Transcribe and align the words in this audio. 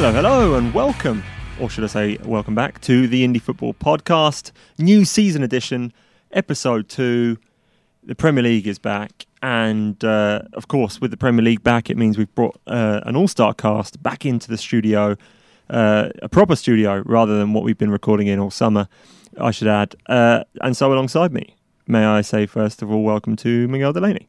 Hello, 0.00 0.12
hello, 0.12 0.54
and 0.54 0.72
welcome, 0.72 1.22
or 1.60 1.68
should 1.68 1.84
I 1.84 1.88
say, 1.88 2.16
welcome 2.24 2.54
back 2.54 2.80
to 2.80 3.06
the 3.06 3.22
Indie 3.22 3.40
Football 3.40 3.74
Podcast, 3.74 4.50
new 4.78 5.04
season 5.04 5.42
edition, 5.42 5.92
episode 6.32 6.88
two. 6.88 7.36
The 8.02 8.14
Premier 8.14 8.42
League 8.42 8.66
is 8.66 8.78
back, 8.78 9.26
and 9.42 10.02
uh, 10.02 10.40
of 10.54 10.68
course, 10.68 11.02
with 11.02 11.10
the 11.10 11.18
Premier 11.18 11.42
League 11.44 11.62
back, 11.62 11.90
it 11.90 11.98
means 11.98 12.16
we've 12.16 12.34
brought 12.34 12.58
uh, 12.66 13.00
an 13.04 13.14
all 13.14 13.28
star 13.28 13.52
cast 13.52 14.02
back 14.02 14.24
into 14.24 14.48
the 14.48 14.56
studio, 14.56 15.18
uh, 15.68 16.08
a 16.22 16.30
proper 16.30 16.56
studio 16.56 17.02
rather 17.04 17.38
than 17.38 17.52
what 17.52 17.62
we've 17.62 17.76
been 17.76 17.90
recording 17.90 18.26
in 18.26 18.38
all 18.38 18.50
summer, 18.50 18.88
I 19.38 19.50
should 19.50 19.68
add. 19.68 19.96
Uh, 20.06 20.44
and 20.62 20.74
so, 20.74 20.90
alongside 20.90 21.30
me, 21.30 21.56
may 21.86 22.06
I 22.06 22.22
say, 22.22 22.46
first 22.46 22.80
of 22.80 22.90
all, 22.90 23.02
welcome 23.02 23.36
to 23.36 23.68
Miguel 23.68 23.92
Delaney. 23.92 24.28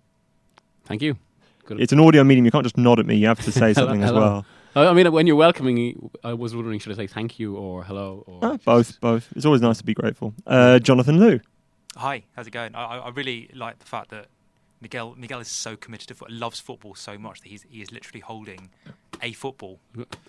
Thank 0.83 1.01
you. 1.01 1.15
Good. 1.63 1.79
It's 1.79 1.93
an 1.93 2.01
audio 2.01 2.25
medium, 2.25 2.43
you 2.43 2.51
can't 2.51 2.65
just 2.65 2.77
nod 2.77 2.99
at 2.99 3.05
me, 3.05 3.15
you 3.15 3.27
have 3.27 3.39
to 3.45 3.53
say 3.53 3.59
Hello- 3.73 3.87
something 3.87 4.03
as 4.03 4.09
hello. 4.09 4.21
well. 4.21 4.45
I 4.75 4.87
I 4.87 4.93
mean, 4.93 5.11
when 5.11 5.27
you're 5.27 5.35
welcoming 5.35 6.09
I 6.23 6.33
was 6.33 6.55
wondering, 6.55 6.79
should 6.79 6.91
I 6.93 6.95
say 6.95 7.07
thank 7.07 7.39
you 7.39 7.55
or 7.55 7.83
hello 7.83 8.23
or 8.27 8.53
Uh, 8.53 8.57
both, 8.63 8.99
both. 9.01 9.31
It's 9.35 9.45
always 9.45 9.61
nice 9.61 9.77
to 9.79 9.83
be 9.83 9.93
grateful. 9.93 10.33
Uh, 10.47 10.79
Jonathan 10.79 11.19
Liew. 11.19 11.41
Hi, 11.97 12.23
how's 12.35 12.47
it 12.47 12.51
going? 12.51 12.73
I, 12.75 12.83
I 12.83 12.97
I 12.97 13.09
really 13.09 13.49
like 13.53 13.79
the 13.79 13.85
fact 13.85 14.09
that 14.11 14.27
Miguel 14.81 15.15
Miguel 15.17 15.39
is 15.39 15.47
so 15.47 15.75
committed 15.75 16.07
to 16.07 16.15
football, 16.15 16.37
loves 16.37 16.59
football 16.59 16.95
so 16.95 17.17
much 17.17 17.41
that 17.41 17.49
he's 17.49 17.65
he 17.69 17.81
is 17.81 17.91
literally 17.91 18.21
holding 18.21 18.69
a 19.21 19.33
football. 19.33 19.79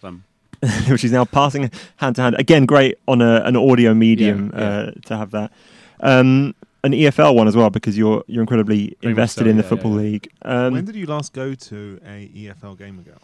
Um, 0.03 0.25
which 0.89 1.05
is 1.05 1.13
now 1.13 1.25
passing 1.25 1.71
hand 1.97 2.17
to 2.17 2.23
hand. 2.23 2.37
Again, 2.39 2.67
great 2.67 2.99
on 3.09 3.21
a, 3.21 3.43
an 3.45 3.57
audio 3.57 3.95
medium 3.95 4.53
Yeah, 4.55 4.61
yeah. 4.61 4.69
Uh, 4.69 4.91
to 5.07 5.17
have 5.17 5.31
that. 5.33 5.53
Um, 6.01 6.55
an 6.85 6.93
EFL 6.93 7.35
one 7.37 7.47
as 7.47 7.57
well 7.57 7.71
because 7.71 7.97
you're 7.97 8.25
you're 8.27 8.43
incredibly 8.43 8.97
Very 9.01 9.13
invested 9.13 9.45
so, 9.45 9.51
in 9.51 9.57
the 9.57 9.63
yeah, 9.63 9.69
football 9.69 9.93
yeah. 9.93 9.99
league. 9.99 10.29
Um, 10.43 10.73
when 10.73 10.85
did 10.85 10.97
you 10.97 11.07
last 11.07 11.33
go 11.33 11.55
to 11.55 12.01
a 12.05 12.29
EFL 12.35 12.77
game 12.77 12.99
ago? 12.99 13.15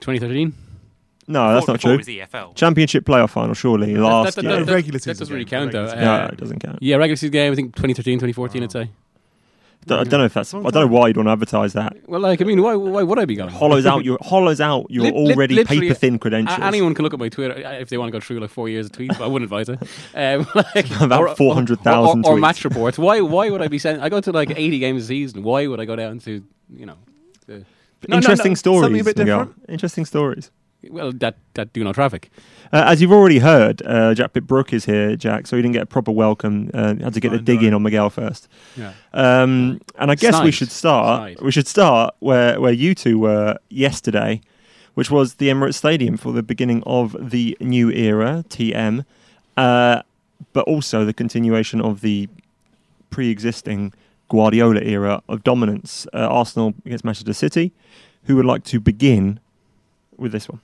2013. 0.00 0.52
no, 1.26 1.54
that's 1.54 1.66
not 1.66 1.74
before 1.74 1.90
it 1.90 1.94
true. 1.94 1.96
was 1.98 2.06
the 2.06 2.20
EFL. 2.20 2.54
Championship 2.54 3.04
playoff 3.04 3.30
final, 3.30 3.54
surely 3.54 3.94
last 3.96 4.36
that, 4.36 4.42
year. 4.44 4.52
that, 4.52 4.58
No, 4.60 4.64
that, 4.64 4.72
regular 4.72 4.98
that 4.98 5.18
doesn't 5.18 5.32
really 5.32 5.44
count 5.44 5.72
though. 5.72 5.84
regular 5.84 6.04
no, 6.04 6.12
Uh, 6.24 6.28
it 6.32 6.36
doesn't 6.38 6.58
count. 6.60 6.78
yeah, 6.80 6.96
regular 6.96 7.16
season 7.16 7.32
game. 7.32 7.52
I 7.52 7.54
think 7.56 7.74
2013, 7.76 8.18
2014. 8.18 8.62
I'd 8.62 8.72
say. 8.72 8.90
I 9.90 10.04
don't 10.04 10.10
know 10.20 10.24
if 10.24 10.34
that's. 10.34 10.52
I 10.52 10.60
don't 10.60 10.74
know 10.74 10.86
why 10.88 11.06
you'd 11.08 11.16
want 11.16 11.28
to 11.28 11.32
advertise 11.32 11.72
that. 11.72 11.96
Well, 12.06 12.20
like 12.20 12.42
I 12.42 12.44
mean, 12.44 12.60
why 12.62 12.74
why 12.74 13.02
would 13.02 13.18
I 13.18 13.24
be 13.24 13.36
going? 13.36 13.48
Hollows 13.48 13.86
out 13.86 14.04
your 14.04 14.18
hollows 14.20 14.60
out 14.60 14.86
your 14.90 15.04
Lit- 15.04 15.14
lit- 15.14 15.36
already 15.36 15.54
literally, 15.54 15.80
paper 15.82 15.94
thin 15.94 16.14
A- 16.16 16.18
credentials. 16.18 16.58
anyone 16.60 16.94
can 16.94 17.04
look 17.04 17.14
at 17.14 17.20
my 17.20 17.28
Twitter 17.30 17.64
uh, 17.66 17.72
if 17.74 17.88
they 17.88 17.96
want 17.96 18.08
to 18.08 18.12
go 18.12 18.20
through 18.20 18.40
like 18.40 18.50
four 18.50 18.68
years 18.68 18.86
of 18.86 18.92
tweets, 18.92 19.16
but 19.16 19.22
I 19.22 19.26
wouldn't 19.28 19.44
advise 19.50 19.68
it. 19.70 19.78
Um, 20.14 20.46
like, 20.74 20.90
About 21.00 21.20
or- 21.20 21.28
or- 21.28 21.36
400,000 21.36 22.26
or, 22.26 22.32
or 22.32 22.36
tweets. 22.36 22.40
match 22.40 22.64
reports. 22.64 22.98
Why 22.98 23.20
why 23.22 23.48
would 23.48 23.62
I 23.62 23.68
be 23.68 23.78
sending? 23.78 24.02
I 24.02 24.08
go 24.10 24.20
to 24.20 24.32
like 24.32 24.50
80 24.50 24.78
games 24.80 25.04
a 25.04 25.06
season. 25.06 25.42
Why 25.42 25.66
would 25.66 25.80
I 25.80 25.84
go 25.86 25.96
down 25.96 26.18
to 26.20 26.42
you 26.74 26.84
know? 26.86 26.96
The, 27.46 27.64
No, 28.06 28.12
no, 28.12 28.16
Interesting 28.18 28.52
no, 28.52 28.56
stories. 28.56 28.82
something 28.84 29.00
a 29.00 29.04
bit 29.04 29.18
Miguel. 29.18 29.38
different. 29.46 29.64
Interesting 29.68 30.04
stories. 30.04 30.50
Well, 30.90 31.10
that 31.14 31.36
that 31.54 31.72
do 31.72 31.82
no 31.82 31.92
traffic. 31.92 32.30
Uh, 32.72 32.84
as 32.86 33.02
you've 33.02 33.10
already 33.10 33.40
heard, 33.40 33.82
uh, 33.84 34.14
Jack 34.14 34.32
Pitt-Brooke 34.34 34.72
is 34.72 34.84
here, 34.84 35.16
Jack, 35.16 35.48
so 35.48 35.56
he 35.56 35.62
didn't 35.62 35.72
get 35.72 35.82
a 35.82 35.86
proper 35.86 36.12
welcome. 36.12 36.70
Uh, 36.72 36.94
had 37.02 37.14
to 37.14 37.20
get 37.20 37.32
the 37.32 37.38
dig 37.38 37.64
in 37.64 37.74
on 37.74 37.82
Miguel 37.82 38.10
first. 38.10 38.46
Yeah. 38.76 38.92
Um, 39.12 39.80
and 39.98 40.12
I 40.12 40.14
guess 40.14 40.40
we 40.40 40.52
should 40.52 40.70
start. 40.70 41.32
Snide. 41.34 41.40
We 41.44 41.50
should 41.50 41.66
start 41.66 42.14
where 42.20 42.60
where 42.60 42.72
you 42.72 42.94
two 42.94 43.18
were 43.18 43.58
yesterday, 43.70 44.40
which 44.94 45.10
was 45.10 45.34
the 45.34 45.48
Emirates 45.48 45.74
Stadium 45.74 46.16
for 46.16 46.30
the 46.32 46.44
beginning 46.44 46.84
of 46.86 47.16
the 47.18 47.56
new 47.60 47.90
era 47.90 48.44
(TM), 48.48 49.04
uh, 49.56 50.02
but 50.52 50.64
also 50.68 51.04
the 51.04 51.12
continuation 51.12 51.80
of 51.80 52.02
the 52.02 52.28
pre-existing 53.10 53.92
Guardiola 54.28 54.80
era 54.80 55.22
of 55.28 55.42
dominance. 55.44 56.06
Uh, 56.12 56.18
Arsenal 56.28 56.74
against 56.84 57.04
Manchester 57.04 57.32
City. 57.32 57.72
Who 58.24 58.36
would 58.36 58.44
like 58.46 58.64
to 58.64 58.80
begin 58.80 59.40
with 60.16 60.32
this 60.32 60.48
one? 60.48 60.60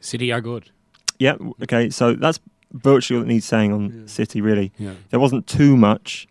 City 0.00 0.30
are 0.32 0.40
good. 0.40 0.70
Yeah. 1.18 1.36
Okay. 1.62 1.90
So 1.90 2.14
that's 2.14 2.38
virtually 2.72 3.16
all 3.18 3.22
that 3.24 3.28
needs 3.32 3.46
saying 3.46 3.72
on 3.72 3.82
Yeah. 4.02 4.06
City. 4.06 4.40
Really, 4.40 4.72
Yeah. 4.78 4.92
there 5.10 5.18
wasn't 5.20 5.46
too 5.46 5.76
much 5.76 6.28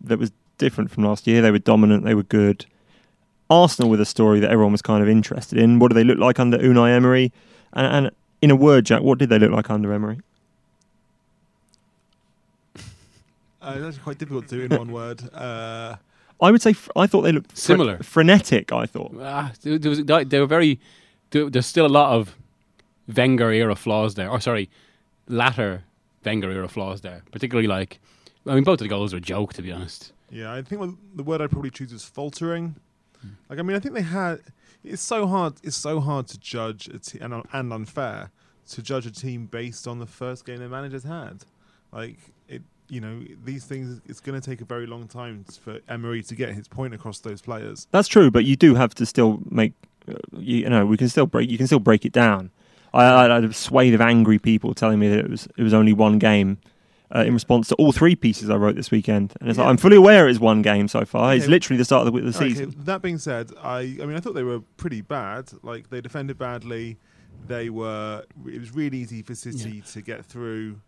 that 0.00 0.18
was 0.18 0.30
different 0.58 0.90
from 0.90 1.04
last 1.04 1.26
year. 1.26 1.42
They 1.42 1.50
were 1.50 1.58
dominant. 1.58 2.04
They 2.04 2.14
were 2.14 2.22
good. 2.22 2.66
Arsenal 3.50 3.90
with 3.90 4.00
a 4.00 4.04
story 4.06 4.40
that 4.40 4.50
everyone 4.50 4.72
was 4.72 4.82
kind 4.82 5.02
of 5.02 5.08
interested 5.08 5.58
in. 5.58 5.78
What 5.78 5.88
do 5.88 5.94
they 5.94 6.04
look 6.04 6.18
like 6.18 6.38
under 6.40 6.58
Unai 6.58 6.90
Emery? 6.94 7.32
And, 7.74 7.86
and 8.06 8.10
in 8.40 8.50
a 8.50 8.56
word, 8.56 8.86
Jack, 8.86 9.02
what 9.02 9.18
did 9.18 9.28
they 9.28 9.38
look 9.38 9.50
like 9.50 9.68
under 9.70 9.92
Emery? 9.92 10.20
Uh, 13.62 13.74
it's 13.76 13.84
actually 13.86 14.02
quite 14.02 14.18
difficult 14.18 14.48
to 14.48 14.56
do 14.56 14.62
in 14.74 14.78
one 14.78 14.90
word. 14.92 15.22
Uh, 15.32 15.96
I 16.40 16.50
would 16.50 16.60
say 16.62 16.74
I 16.96 17.06
thought 17.06 17.22
they 17.22 17.32
looked 17.32 17.52
fre- 17.52 17.56
Similar. 17.58 17.98
frenetic. 17.98 18.72
I 18.72 18.86
thought. 18.86 19.12
Ah, 19.20 19.52
there 19.62 19.78
there 19.78 19.90
was, 19.90 20.04
they 20.04 20.40
were 20.40 20.46
very. 20.46 20.80
there- 21.30 21.48
There's 21.48 21.66
still 21.66 21.86
a 21.86 21.94
lot 22.00 22.12
of 22.12 22.36
Wenger 23.14 23.50
era 23.52 23.76
flaws 23.76 24.14
there. 24.14 24.28
Or 24.30 24.40
sorry, 24.40 24.68
latter 25.28 25.84
Wenger 26.24 26.50
era 26.50 26.68
flaws 26.68 27.00
there. 27.02 27.22
Particularly 27.30 27.68
like, 27.68 28.00
I 28.46 28.54
mean, 28.54 28.64
both 28.64 28.80
of 28.80 28.84
the 28.84 28.88
goals 28.88 29.14
are 29.14 29.18
a 29.18 29.20
joke 29.20 29.52
to 29.54 29.62
be 29.62 29.70
honest. 29.72 30.12
yeah, 30.30 30.52
I 30.52 30.62
think 30.62 30.80
what, 30.80 30.90
the 31.14 31.22
word 31.22 31.40
I'd 31.40 31.50
probably 31.50 31.70
choose 31.70 31.92
is 31.92 32.04
faltering. 32.04 32.74
Like, 33.48 33.60
I 33.60 33.62
mean, 33.62 33.76
I 33.76 33.80
think 33.80 33.94
they 33.94 34.02
had. 34.02 34.40
It's 34.82 35.02
so 35.02 35.28
hard. 35.28 35.54
It's 35.62 35.76
so 35.76 36.00
hard 36.00 36.26
to 36.28 36.38
judge 36.40 36.88
a 36.88 36.98
te- 36.98 37.20
and, 37.20 37.32
and 37.52 37.72
unfair 37.72 38.30
to 38.70 38.82
judge 38.82 39.06
a 39.06 39.12
team 39.12 39.46
based 39.46 39.86
on 39.86 40.00
the 40.00 40.06
first 40.06 40.44
game 40.44 40.58
their 40.58 40.68
managers 40.68 41.04
had. 41.04 41.44
Like 41.92 42.16
it, 42.41 42.41
you 42.92 43.00
know, 43.00 43.22
these 43.42 43.64
things. 43.64 44.02
It's 44.06 44.20
going 44.20 44.38
to 44.38 44.50
take 44.50 44.60
a 44.60 44.66
very 44.66 44.86
long 44.86 45.08
time 45.08 45.44
for 45.64 45.80
Emery 45.88 46.22
to 46.24 46.34
get 46.34 46.50
his 46.50 46.68
point 46.68 46.92
across 46.92 47.20
those 47.20 47.40
players. 47.40 47.88
That's 47.90 48.06
true, 48.06 48.30
but 48.30 48.44
you 48.44 48.54
do 48.54 48.74
have 48.74 48.94
to 48.96 49.06
still 49.06 49.40
make. 49.50 49.72
Uh, 50.06 50.14
you, 50.36 50.58
you 50.58 50.68
know, 50.68 50.84
we 50.84 50.98
can 50.98 51.08
still 51.08 51.26
break. 51.26 51.48
You 51.50 51.56
can 51.56 51.66
still 51.66 51.78
break 51.78 52.04
it 52.04 52.12
down. 52.12 52.50
I, 52.92 53.04
I, 53.04 53.30
I 53.30 53.34
had 53.36 53.44
a 53.44 53.52
swathe 53.54 53.94
of 53.94 54.02
angry 54.02 54.38
people 54.38 54.74
telling 54.74 54.98
me 54.98 55.08
that 55.08 55.20
it 55.20 55.30
was 55.30 55.48
it 55.56 55.62
was 55.62 55.72
only 55.72 55.94
one 55.94 56.18
game. 56.18 56.58
Uh, 57.14 57.24
in 57.24 57.34
response 57.34 57.68
to 57.68 57.74
all 57.74 57.92
three 57.92 58.16
pieces 58.16 58.48
I 58.48 58.56
wrote 58.56 58.74
this 58.74 58.90
weekend, 58.90 59.34
and 59.38 59.50
it's 59.50 59.58
like 59.58 59.68
I'm 59.68 59.76
fully 59.76 59.96
aware 59.96 60.28
it's 60.28 60.38
one 60.40 60.62
game 60.62 60.88
so 60.88 61.04
far. 61.04 61.34
It's 61.34 61.44
Okay. 61.44 61.50
literally 61.50 61.76
the 61.76 61.84
start 61.84 62.06
of 62.06 62.12
the, 62.14 62.20
the 62.22 62.28
Okay, 62.28 62.48
season. 62.48 62.74
that 62.84 63.02
being 63.02 63.18
said, 63.18 63.50
I 63.62 63.80
I 63.80 64.06
mean 64.06 64.16
I 64.16 64.20
thought 64.20 64.34
they 64.34 64.42
were 64.42 64.60
pretty 64.78 65.02
bad. 65.02 65.50
Like 65.62 65.90
they 65.90 66.00
defended 66.00 66.38
badly. 66.38 66.96
They 67.48 67.68
were. 67.68 68.24
It 68.46 68.60
was 68.60 68.74
really 68.74 68.96
easy 68.98 69.20
for 69.22 69.34
City 69.34 69.82
to 69.92 70.00
get 70.00 70.24
through. 70.24 70.80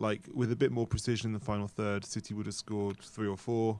Like 0.00 0.22
with 0.34 0.50
a 0.50 0.56
bit 0.56 0.72
more 0.72 0.86
precision 0.86 1.28
in 1.28 1.32
the 1.34 1.44
final 1.44 1.68
third, 1.68 2.04
City 2.04 2.32
would 2.34 2.46
have 2.46 2.54
scored 2.54 2.98
three 2.98 3.28
or 3.28 3.36
four. 3.36 3.78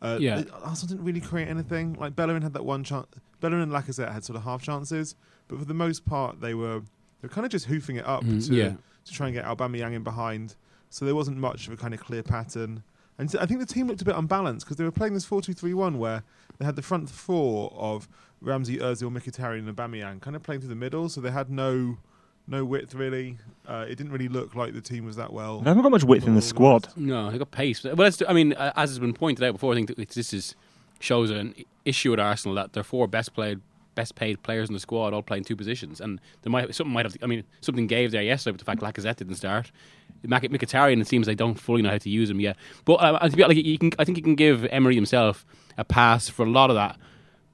Uh, 0.00 0.16
Yeah. 0.20 0.42
Arsenal 0.64 0.88
didn't 0.96 1.04
really 1.04 1.20
create 1.20 1.48
anything. 1.48 1.92
Like 1.94 2.16
Bellerin 2.16 2.42
had 2.42 2.54
that 2.54 2.64
one 2.64 2.82
chance. 2.84 3.06
Bellerin 3.40 3.62
and 3.62 3.70
Lacazette 3.72 4.12
had 4.12 4.24
sort 4.24 4.36
of 4.36 4.44
half 4.44 4.62
chances, 4.62 5.14
but 5.46 5.58
for 5.58 5.64
the 5.64 5.74
most 5.74 6.04
part, 6.04 6.40
they 6.40 6.54
were 6.54 6.80
they 7.20 7.26
were 7.28 7.34
kind 7.34 7.44
of 7.44 7.50
just 7.52 7.66
hoofing 7.66 7.96
it 7.96 8.06
up 8.06 8.24
Mhm, 8.24 8.46
to 8.48 8.54
yeah. 8.54 8.72
to 9.04 9.12
try 9.12 9.26
and 9.26 9.34
get 9.34 9.44
Aubameyang 9.44 9.92
in 9.92 10.02
behind. 10.02 10.56
So 10.90 11.04
there 11.04 11.14
wasn't 11.14 11.36
much 11.36 11.66
of 11.66 11.72
a 11.74 11.76
kind 11.76 11.92
of 11.92 12.00
clear 12.00 12.22
pattern. 12.22 12.82
And 13.18 13.34
I 13.40 13.44
think 13.46 13.58
the 13.60 13.66
team 13.66 13.88
looked 13.88 14.00
a 14.00 14.04
bit 14.04 14.14
unbalanced 14.16 14.64
because 14.64 14.76
they 14.78 14.84
were 14.84 14.92
playing 14.92 15.12
this 15.14 15.26
4-2-3-1 15.26 15.96
where 15.98 16.22
they 16.58 16.64
had 16.64 16.76
the 16.76 16.82
front 16.82 17.10
four 17.10 17.72
of 17.76 18.08
Ramsey, 18.40 18.78
Ozil, 18.78 19.10
Mkhitaryan 19.12 19.66
and 19.68 19.76
Aubameyang 19.76 20.20
kind 20.20 20.36
of 20.36 20.42
playing 20.44 20.60
through 20.60 20.68
the 20.70 20.76
middle. 20.76 21.08
So 21.08 21.20
they 21.20 21.32
had 21.32 21.50
no 21.50 21.98
no 22.48 22.64
width 22.64 22.94
really. 22.94 23.38
Uh, 23.66 23.84
it 23.86 23.96
didn't 23.96 24.10
really 24.12 24.28
look 24.28 24.54
like 24.54 24.72
the 24.72 24.80
team 24.80 25.04
was 25.04 25.16
that 25.16 25.32
well. 25.32 25.60
They 25.60 25.68
haven't 25.68 25.82
got 25.82 25.92
much 25.92 26.04
width 26.04 26.26
in 26.26 26.34
the 26.34 26.42
squad. 26.42 26.88
No, 26.96 27.30
they 27.30 27.36
got 27.38 27.50
pace. 27.50 27.84
Well, 27.84 27.94
that's, 27.96 28.22
I 28.26 28.32
mean, 28.32 28.54
uh, 28.54 28.72
as 28.76 28.90
has 28.90 28.98
been 28.98 29.12
pointed 29.12 29.44
out 29.44 29.52
before, 29.52 29.72
I 29.72 29.76
think 29.76 29.94
that 29.94 30.08
this 30.08 30.32
is 30.32 30.54
shows 31.00 31.30
an 31.30 31.54
issue 31.84 32.12
at 32.12 32.18
Arsenal 32.18 32.54
that 32.56 32.72
their 32.72 32.82
four 32.82 33.06
best 33.06 33.34
played, 33.34 33.60
best 33.94 34.14
paid 34.14 34.42
players 34.42 34.68
in 34.68 34.74
the 34.74 34.80
squad 34.80 35.12
all 35.12 35.22
play 35.22 35.36
in 35.36 35.44
two 35.44 35.54
positions, 35.54 36.00
and 36.00 36.20
there 36.42 36.50
might 36.50 36.74
something 36.74 36.92
might 36.92 37.04
have. 37.04 37.16
I 37.22 37.26
mean, 37.26 37.44
something 37.60 37.86
gave 37.86 38.10
there 38.10 38.22
yesterday 38.22 38.52
with 38.52 38.60
the 38.60 38.64
fact 38.64 38.80
Lacazette 38.80 39.16
didn't 39.16 39.34
start. 39.34 39.70
Mkhitaryan, 40.26 41.00
it 41.00 41.06
seems 41.06 41.26
they 41.26 41.34
don't 41.34 41.60
fully 41.60 41.82
know 41.82 41.90
how 41.90 41.98
to 41.98 42.10
use 42.10 42.30
him 42.30 42.40
yet. 42.40 42.56
But 42.84 42.94
uh, 42.94 43.28
to 43.28 43.36
be- 43.36 43.44
like, 43.44 43.56
you 43.56 43.78
can, 43.78 43.92
I 43.98 44.04
think 44.04 44.16
you 44.16 44.24
can 44.24 44.34
give 44.34 44.64
Emery 44.64 44.94
himself 44.94 45.44
a 45.76 45.84
pass 45.84 46.28
for 46.28 46.44
a 46.44 46.50
lot 46.50 46.70
of 46.70 46.76
that, 46.76 46.96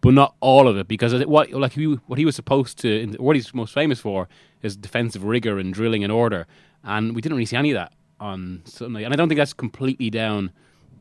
but 0.04 0.12
not 0.12 0.34
all 0.40 0.68
of 0.68 0.76
it 0.76 0.86
because 0.86 1.24
what 1.24 1.50
like 1.52 1.72
he, 1.72 1.86
what 2.06 2.18
he 2.18 2.26
was 2.26 2.36
supposed 2.36 2.78
to, 2.80 3.06
what 3.18 3.34
he's 3.36 3.54
most 3.54 3.72
famous 3.72 3.98
for 3.98 4.28
is 4.62 4.76
defensive 4.76 5.24
rigor 5.24 5.58
and 5.58 5.72
drilling 5.72 6.04
and 6.04 6.12
order, 6.12 6.46
and 6.84 7.14
we 7.14 7.22
didn't 7.22 7.36
really 7.36 7.46
see 7.46 7.56
any 7.56 7.70
of 7.70 7.76
that 7.76 7.92
on 8.20 8.60
Sunday. 8.66 9.04
And 9.04 9.14
I 9.14 9.16
don't 9.16 9.28
think 9.30 9.38
that's 9.38 9.54
completely 9.54 10.10
down 10.10 10.50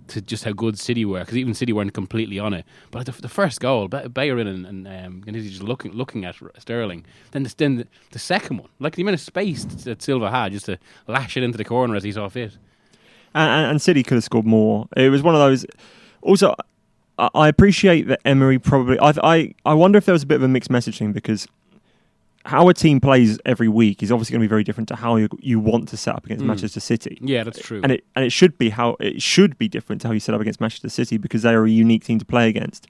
to 0.08 0.22
just 0.22 0.46
how 0.46 0.54
good 0.54 0.80
City 0.80 1.04
were 1.04 1.20
because 1.20 1.36
even 1.36 1.54
City 1.54 1.74
weren't 1.74 1.94
completely 1.94 2.40
on 2.40 2.54
it. 2.54 2.66
But 2.92 3.06
the, 3.06 3.12
the 3.12 3.28
first 3.28 3.60
goal, 3.60 3.90
Ba- 3.90 4.08
Bellerin 4.08 4.48
and, 4.48 4.66
and 4.66 4.88
um, 4.88 5.34
just 5.34 5.62
looking 5.62 5.92
looking 5.92 6.24
at 6.24 6.36
Sterling. 6.58 7.06
Then 7.32 7.44
the, 7.44 7.54
then 7.58 7.86
the, 8.12 8.20
second 8.20 8.60
one, 8.60 8.70
like 8.80 8.96
the 8.96 9.02
amount 9.02 9.16
of 9.16 9.22
space 9.22 9.66
that 9.66 10.02
Silva 10.02 10.32
had 10.32 10.54
just 10.54 10.68
to 10.68 10.80
lash 11.08 11.36
it 11.36 11.44
into 11.44 11.58
the 11.58 11.66
corner 11.66 11.98
as 11.98 12.06
he 12.06 12.14
saw 12.14 12.30
fit. 12.30 12.58
and- 13.36 13.70
and 13.72 13.82
City 13.82 14.02
could 14.02 14.16
have 14.16 14.24
scored 14.24 14.46
more. 14.46 14.88
It 14.96 15.10
was 15.10 15.22
one 15.22 15.36
of 15.36 15.42
those. 15.42 15.66
Also, 16.22 16.56
I, 17.18 17.48
appreciate 17.48 18.08
that 18.08 18.20
Emery 18.26 18.60
probably. 18.60 18.98
I, 19.00 19.14
I 19.24 19.54
I 19.66 19.74
wonder 19.74 19.98
if 19.98 20.06
there 20.06 20.14
was 20.14 20.24
a 20.24 20.28
bit 20.28 20.36
of 20.36 20.44
a 20.44 20.48
mixed 20.48 20.70
messaging 20.72 21.14
because 21.14 21.48
how 22.46 22.68
a 22.68 22.74
team 22.74 23.00
plays 23.00 23.40
every 23.46 23.70
week 23.70 24.04
is 24.04 24.12
obviously 24.12 24.34
going 24.34 24.42
to 24.42 24.46
be 24.46 24.50
very 24.50 24.64
different 24.64 24.88
to 24.90 24.96
how 24.96 25.16
you 25.16 25.30
you 25.40 25.60
want 25.60 25.88
to 25.90 25.98
set 25.98 26.16
up 26.16 26.26
against 26.26 26.44
Mm. 26.44 26.48
Manchester 26.48 26.80
City. 26.80 27.18
Yeah, 27.22 27.44
that's 27.44 27.60
true. 27.60 27.80
And 27.84 27.92
it 27.92 28.04
and 28.16 28.26
it 28.26 28.32
should 28.32 28.58
be 28.58 28.70
how 28.70 28.98
it 29.00 29.22
should 29.22 29.58
be 29.58 29.68
different 29.68 30.02
to 30.02 30.08
how 30.08 30.14
you 30.14 30.20
set 30.20 30.34
up 30.36 30.42
against 30.42 30.60
Manchester 30.60 30.90
City 30.90 31.18
because 31.18 31.44
they 31.44 31.54
are 31.54 31.64
a 31.66 31.70
unique 31.70 32.04
team 32.04 32.20
to 32.20 32.26
play 32.26 32.50
against. 32.50 32.88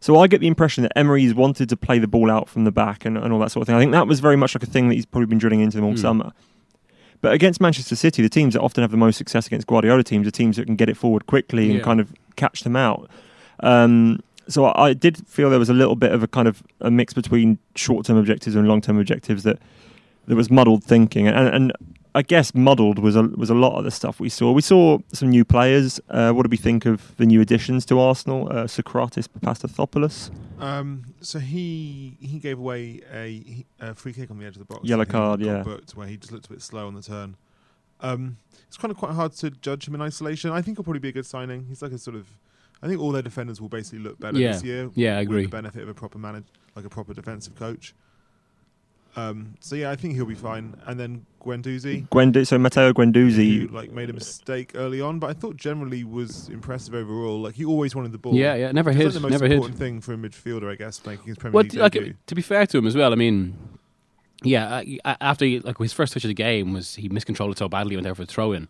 So 0.00 0.18
I 0.18 0.26
get 0.26 0.40
the 0.40 0.48
impression 0.48 0.82
that 0.82 0.92
Emery's 0.98 1.34
wanted 1.34 1.68
to 1.70 1.76
play 1.76 1.98
the 1.98 2.08
ball 2.08 2.30
out 2.30 2.48
from 2.48 2.64
the 2.64 2.72
back 2.72 3.04
and, 3.06 3.16
and 3.16 3.32
all 3.32 3.38
that 3.40 3.50
sort 3.50 3.62
of 3.62 3.66
thing. 3.68 3.76
I 3.76 3.78
think 3.78 3.92
that 3.92 4.06
was 4.06 4.20
very 4.20 4.36
much 4.36 4.54
like 4.54 4.62
a 4.62 4.66
thing 4.66 4.88
that 4.88 4.96
he's 4.96 5.06
probably 5.06 5.26
been 5.26 5.38
drilling 5.38 5.60
into 5.60 5.76
them 5.78 5.84
all 5.86 5.94
Mm. 5.94 5.98
summer. 5.98 6.32
But 7.22 7.32
against 7.32 7.58
Manchester 7.60 7.96
City, 7.96 8.20
the 8.20 8.28
teams 8.28 8.52
that 8.52 8.60
often 8.60 8.82
have 8.82 8.90
the 8.90 8.98
most 8.98 9.16
success 9.16 9.46
against 9.46 9.66
Guardiola 9.66 10.02
teams 10.02 10.26
are 10.26 10.30
teams 10.30 10.56
that 10.56 10.66
can 10.66 10.76
get 10.76 10.90
it 10.90 10.96
forward 10.98 11.26
quickly 11.26 11.70
and 11.70 11.82
kind 11.82 12.00
of 12.00 12.12
catch 12.36 12.64
them 12.64 12.76
out. 12.76 13.08
Um, 13.60 14.20
so 14.48 14.66
I, 14.66 14.88
I 14.88 14.92
did 14.94 15.26
feel 15.26 15.50
there 15.50 15.58
was 15.58 15.70
a 15.70 15.74
little 15.74 15.96
bit 15.96 16.12
of 16.12 16.22
a 16.22 16.28
kind 16.28 16.48
of 16.48 16.62
a 16.80 16.90
mix 16.90 17.14
between 17.14 17.58
short-term 17.74 18.16
objectives 18.16 18.56
and 18.56 18.68
long-term 18.68 18.98
objectives 18.98 19.42
that 19.44 19.58
there 20.26 20.36
was 20.36 20.50
muddled 20.50 20.84
thinking, 20.84 21.28
and, 21.28 21.48
and 21.48 21.72
I 22.14 22.22
guess 22.22 22.54
muddled 22.54 22.98
was 22.98 23.16
a 23.16 23.24
was 23.24 23.50
a 23.50 23.54
lot 23.54 23.76
of 23.76 23.84
the 23.84 23.90
stuff 23.90 24.20
we 24.20 24.28
saw. 24.28 24.52
We 24.52 24.62
saw 24.62 24.98
some 25.12 25.30
new 25.30 25.44
players. 25.44 26.00
Uh, 26.08 26.32
what 26.32 26.44
do 26.44 26.48
we 26.48 26.56
think 26.56 26.86
of 26.86 27.16
the 27.16 27.26
new 27.26 27.40
additions 27.40 27.84
to 27.86 27.98
Arsenal? 27.98 28.48
Uh, 28.48 28.64
Sokratis 28.64 29.26
Papastathopoulos. 29.28 30.30
Um, 30.60 31.14
so 31.20 31.40
he 31.40 32.16
he 32.20 32.38
gave 32.38 32.58
away 32.58 33.00
a, 33.12 33.64
a 33.80 33.94
free 33.94 34.12
kick 34.12 34.30
on 34.30 34.38
the 34.38 34.46
edge 34.46 34.56
of 34.56 34.60
the 34.60 34.64
box. 34.64 34.88
Yellow 34.88 35.04
card, 35.04 35.40
yeah. 35.40 35.62
Booked 35.62 35.96
where 35.96 36.06
he 36.06 36.16
just 36.16 36.32
looked 36.32 36.46
a 36.46 36.50
bit 36.50 36.62
slow 36.62 36.86
on 36.86 36.94
the 36.94 37.02
turn. 37.02 37.36
Um, 38.00 38.36
it's 38.68 38.76
kind 38.76 38.92
of 38.92 38.96
quite 38.96 39.12
hard 39.12 39.32
to 39.32 39.50
judge 39.50 39.88
him 39.88 39.94
in 39.94 40.00
isolation. 40.00 40.50
I 40.50 40.62
think 40.62 40.78
he'll 40.78 40.84
probably 40.84 41.00
be 41.00 41.08
a 41.08 41.12
good 41.12 41.26
signing. 41.26 41.66
He's 41.68 41.82
like 41.82 41.92
a 41.92 41.98
sort 41.98 42.16
of. 42.16 42.28
I 42.84 42.86
think 42.86 43.00
all 43.00 43.10
their 43.12 43.22
defenders 43.22 43.60
will 43.60 43.70
basically 43.70 44.00
look 44.00 44.20
better 44.20 44.38
Yeah. 44.38 44.52
this 44.52 44.62
year. 44.62 44.90
Yeah, 44.94 45.14
I 45.16 45.20
with 45.20 45.28
agree. 45.28 45.42
the 45.44 45.48
benefit 45.48 45.82
of 45.82 45.88
a 45.88 45.94
proper 45.94 46.18
manage, 46.18 46.44
like 46.76 46.84
a 46.84 46.90
proper 46.90 47.14
defensive 47.14 47.56
coach. 47.56 47.94
Um, 49.16 49.54
so 49.60 49.76
yeah, 49.76 49.90
I 49.92 49.96
think 49.96 50.14
he'll 50.14 50.26
be 50.26 50.34
fine. 50.34 50.74
And 50.86 50.98
then 50.98 51.24
Guendouzi, 51.40 52.08
Guendu- 52.08 52.46
so 52.46 52.58
Matteo 52.58 52.92
Guendouzi. 52.92 53.70
like 53.70 53.92
made 53.92 54.10
a 54.10 54.12
mistake 54.12 54.72
early 54.74 55.00
on, 55.00 55.20
but 55.20 55.30
I 55.30 55.32
thought 55.34 55.56
generally 55.56 56.02
was 56.02 56.48
impressive 56.48 56.94
overall. 56.94 57.40
Like 57.40 57.54
he 57.54 57.64
always 57.64 57.94
wanted 57.94 58.10
the 58.12 58.18
ball. 58.18 58.34
yeah, 58.34 58.54
yeah, 58.56 58.72
never 58.72 58.90
It's 58.90 58.96
hit, 58.98 59.04
like 59.06 59.14
the 59.14 59.20
most 59.20 59.30
never 59.30 59.44
hit. 59.46 59.52
important 59.54 59.78
thing 59.78 60.00
for 60.00 60.14
a 60.14 60.16
midfielder, 60.16 60.70
I 60.70 60.74
guess, 60.74 61.00
making 61.06 61.26
his 61.26 61.38
Premier 61.38 61.54
Well, 61.54 61.62
League 61.62 61.72
t- 61.72 61.78
like, 61.78 61.92
debut. 61.92 62.14
to 62.26 62.34
be 62.34 62.42
fair 62.42 62.66
to 62.66 62.78
him 62.78 62.86
as 62.88 62.96
well, 62.96 63.12
I 63.12 63.16
mean, 63.16 63.56
yeah, 64.42 64.82
after 65.20 65.44
he, 65.44 65.60
like 65.60 65.78
his 65.78 65.92
first 65.92 66.12
touch 66.12 66.24
of 66.24 66.28
the 66.28 66.34
game 66.34 66.72
was 66.72 66.96
he 66.96 67.08
miscontrolled 67.08 67.52
it 67.52 67.58
so 67.58 67.68
badly, 67.68 67.92
he 67.92 67.96
went 67.96 68.04
there 68.04 68.14
for 68.16 68.22
a 68.22 68.26
throw 68.26 68.50
in. 68.52 68.68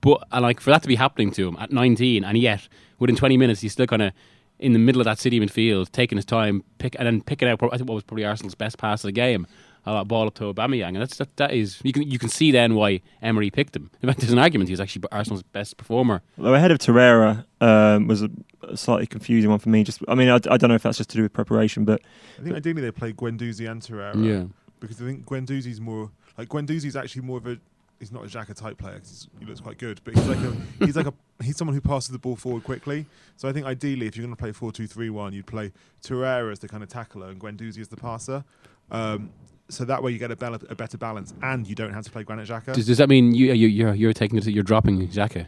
But 0.00 0.26
uh, 0.32 0.40
like 0.40 0.60
for 0.60 0.70
that 0.70 0.82
to 0.82 0.88
be 0.88 0.96
happening 0.96 1.30
to 1.32 1.48
him 1.48 1.56
at 1.58 1.72
19, 1.72 2.24
and 2.24 2.38
yet 2.38 2.68
within 2.98 3.16
20 3.16 3.36
minutes 3.36 3.60
he's 3.60 3.72
still 3.72 3.86
kind 3.86 4.02
of 4.02 4.12
in 4.58 4.72
the 4.72 4.78
middle 4.78 5.00
of 5.00 5.04
that 5.04 5.18
City 5.18 5.40
midfield, 5.40 5.90
taking 5.92 6.16
his 6.18 6.24
time, 6.24 6.64
pick 6.78 6.96
and 6.98 7.06
then 7.06 7.20
picking 7.20 7.48
out. 7.48 7.62
I 7.62 7.76
think 7.76 7.88
what 7.88 7.94
was 7.94 8.04
probably 8.04 8.24
Arsenal's 8.24 8.54
best 8.54 8.78
pass 8.78 9.04
of 9.04 9.08
the 9.08 9.12
game. 9.12 9.46
Uh, 9.86 9.94
that 9.94 10.08
ball 10.08 10.26
up 10.26 10.34
to 10.34 10.52
Aubameyang, 10.52 10.88
and 10.88 10.96
that's 10.96 11.16
that, 11.16 11.34
that 11.36 11.52
is 11.52 11.80
you 11.82 11.92
can 11.92 12.02
you 12.02 12.18
can 12.18 12.28
see 12.28 12.50
then 12.50 12.74
why 12.74 13.00
Emery 13.22 13.50
picked 13.50 13.74
him. 13.74 13.90
In 14.02 14.08
fact, 14.08 14.20
there's 14.20 14.32
an 14.32 14.38
argument 14.38 14.68
he 14.68 14.72
was 14.72 14.80
actually 14.80 15.02
Arsenal's 15.10 15.42
best 15.42 15.76
performer. 15.76 16.20
Though 16.36 16.54
ahead 16.54 16.70
of 16.70 16.78
Torreira 16.78 17.46
um, 17.60 18.06
was 18.06 18.22
a, 18.22 18.28
a 18.62 18.76
slightly 18.76 19.06
confusing 19.06 19.48
one 19.48 19.60
for 19.60 19.70
me. 19.70 19.84
Just, 19.84 20.02
I 20.08 20.14
mean, 20.14 20.28
I, 20.28 20.34
I 20.34 20.58
don't 20.58 20.68
know 20.68 20.74
if 20.74 20.82
that's 20.82 20.98
just 20.98 21.10
to 21.10 21.16
do 21.16 21.22
with 21.22 21.32
preparation, 21.32 21.84
but 21.84 22.02
I 22.38 22.42
think 22.42 22.56
ideally 22.56 22.82
they 22.82 22.90
play 22.90 23.12
Guendouzi 23.12 23.70
and 23.70 23.80
Torreira. 23.80 24.22
Yeah. 24.22 24.44
Because 24.80 25.00
I 25.00 25.06
think 25.06 25.24
Guendouzi's 25.24 25.80
more 25.80 26.10
like 26.36 26.48
Guendouzi's 26.48 26.96
actually 26.96 27.22
more 27.22 27.38
of 27.38 27.46
a 27.46 27.58
he's 27.98 28.12
not 28.12 28.24
a 28.24 28.26
Xhaka 28.26 28.54
type 28.54 28.78
player 28.78 28.98
'cause 28.98 29.28
he 29.38 29.44
looks 29.46 29.60
quite 29.60 29.78
good, 29.78 30.00
but 30.04 30.14
he's 30.14 30.26
like 30.28 30.38
a 30.38 30.56
he's 30.84 30.96
like 30.96 31.06
a 31.06 31.14
he's 31.42 31.56
someone 31.56 31.74
who 31.74 31.80
passes 31.80 32.10
the 32.10 32.18
ball 32.18 32.36
forward 32.36 32.64
quickly. 32.64 33.06
So 33.36 33.48
I 33.48 33.52
think 33.52 33.66
ideally 33.66 34.06
if 34.06 34.16
you're 34.16 34.26
going 34.26 34.36
to 34.36 34.40
play 34.40 34.52
4-2-3-1, 34.52 35.32
you'd 35.32 35.46
play 35.46 35.72
Torreira 36.02 36.52
as 36.52 36.58
the 36.58 36.68
kind 36.68 36.82
of 36.82 36.88
tackler 36.88 37.28
and 37.28 37.40
Guendouzi 37.40 37.78
as 37.80 37.88
the 37.88 37.96
passer. 37.96 38.44
Um, 38.90 39.30
so 39.68 39.84
that 39.84 40.02
way 40.02 40.12
you 40.12 40.18
get 40.18 40.30
a, 40.30 40.54
a 40.70 40.74
better 40.74 40.96
balance 40.96 41.34
and 41.42 41.66
you 41.66 41.74
don't 41.74 41.92
have 41.92 42.04
to 42.04 42.10
play 42.10 42.22
Granit 42.24 42.48
Xhaka 42.48 42.72
Does, 42.72 42.86
does 42.86 42.98
that 42.98 43.08
mean 43.08 43.34
you, 43.34 43.52
you 43.52 43.68
you're 43.68 43.94
you're 43.94 44.12
taking 44.12 44.38
it? 44.38 44.46
You're 44.46 44.64
dropping 44.64 45.08
Xhaka? 45.08 45.46